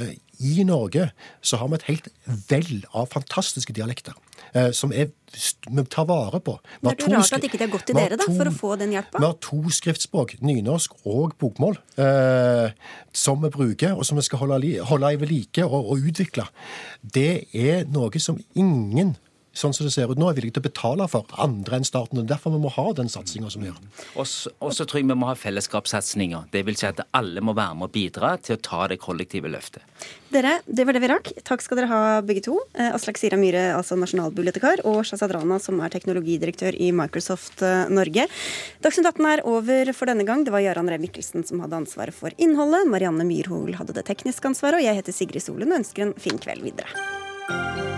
Eh, 0.00 0.14
I 0.40 0.64
Norge 0.64 1.10
så 1.44 1.58
har 1.60 1.68
vi 1.68 1.78
et 1.80 1.88
helt 1.90 2.08
vell 2.50 2.84
av 2.96 3.08
fantastiske 3.12 3.74
dialekter 3.76 4.14
eh, 4.54 4.70
som 4.76 4.92
er, 4.92 5.10
vi 5.68 5.84
tar 5.92 6.06
vare 6.08 6.40
på. 6.42 6.56
Det 6.80 6.94
er 6.96 7.12
rart 7.16 7.36
at 7.36 7.44
ikke 7.46 7.60
de 7.60 7.66
har 7.66 7.72
gått 7.74 7.86
til 7.90 7.98
dere 7.98 8.16
da, 8.18 8.24
to- 8.26 8.36
for 8.38 8.48
å 8.50 8.54
få 8.56 8.70
den 8.80 8.94
vi 8.94 8.98
har 9.26 9.36
to 9.44 9.60
skriftspråk, 9.76 10.36
nynorsk 10.42 10.96
og 11.06 11.34
bokmål, 11.40 11.76
eh, 12.00 12.70
som 13.12 13.40
vi 13.44 13.50
bruker, 13.52 13.94
og 13.96 14.06
som 14.08 14.18
vi 14.18 14.24
skal 14.26 14.42
holde, 14.44 14.72
holde 14.88 15.12
i 15.14 15.20
ved 15.20 15.30
like 15.30 15.64
og, 15.66 15.92
og 15.94 16.06
utvikle. 16.10 16.46
Det 17.02 17.46
er 17.54 17.84
noe 17.92 18.18
som 18.22 18.40
ingen 18.58 19.14
sånn 19.52 19.74
som 19.74 19.86
det 19.86 19.92
ser 19.94 20.10
ut 20.10 20.18
nå, 20.20 20.28
er 20.30 20.36
villige 20.38 20.56
til 20.56 20.62
å 20.62 20.68
betale 20.68 21.06
for 21.10 21.26
andre 21.42 21.80
enn 21.80 21.86
staten. 21.86 22.20
og 22.20 22.28
Derfor 22.30 22.54
vi 22.54 22.62
må 22.62 22.70
ha 22.74 22.86
den 22.96 23.10
satsinga 23.10 23.50
som 23.50 23.64
vi 23.64 23.70
gjør. 23.70 23.80
Og 24.16 24.74
så 24.74 24.86
tror 24.86 25.00
jeg 25.00 25.08
vi 25.08 25.16
må 25.18 25.30
ha 25.30 25.36
fellesskapssatsinger. 25.38 26.50
Det 26.52 26.62
vil 26.66 26.78
si 26.78 26.86
at 26.88 27.02
alle 27.16 27.42
må 27.44 27.54
være 27.56 27.78
med 27.78 27.90
og 27.90 27.94
bidra 27.94 28.36
til 28.38 28.56
å 28.56 28.62
ta 28.62 28.86
det 28.90 29.00
kollektive 29.02 29.50
løftet. 29.50 29.84
Dere, 30.30 30.60
det 30.66 30.86
var 30.86 30.94
det 30.94 31.02
vi 31.02 31.10
rakk. 31.10 31.32
Takk 31.46 31.64
skal 31.64 31.80
dere 31.80 31.90
ha 31.90 32.00
begge 32.22 32.44
to. 32.46 32.60
Eh, 32.78 32.92
Aslak 32.94 33.18
Sira 33.18 33.38
Myhre, 33.40 33.72
altså 33.74 33.98
nasjonalbibliotekar, 33.98 34.84
og 34.86 35.02
Shazad 35.08 35.34
Rana, 35.34 35.58
som 35.62 35.80
er 35.82 35.90
teknologidirektør 35.90 36.78
i 36.78 36.92
Microsoft 36.94 37.64
eh, 37.66 37.90
Norge. 37.90 38.28
Dagsnytt 38.84 39.10
18 39.10 39.30
er 39.32 39.44
over 39.50 39.90
for 39.96 40.10
denne 40.10 40.26
gang. 40.28 40.46
Det 40.46 40.54
var 40.54 40.62
Jarand 40.62 40.92
Ree 40.92 41.02
Mikkelsen 41.02 41.46
som 41.48 41.64
hadde 41.64 41.82
ansvaret 41.82 42.14
for 42.14 42.34
innholdet. 42.38 42.86
Marianne 42.90 43.26
Myrhol 43.26 43.74
hadde 43.80 43.98
det 43.98 44.06
tekniske 44.06 44.54
ansvaret, 44.54 44.78
og 44.78 44.86
jeg 44.86 45.02
heter 45.02 45.16
Sigrid 45.16 45.42
Solund 45.42 45.74
og 45.74 45.82
ønsker 45.82 46.06
en 46.06 46.18
fin 46.20 46.38
kveld 46.38 46.62
videre. 46.70 47.89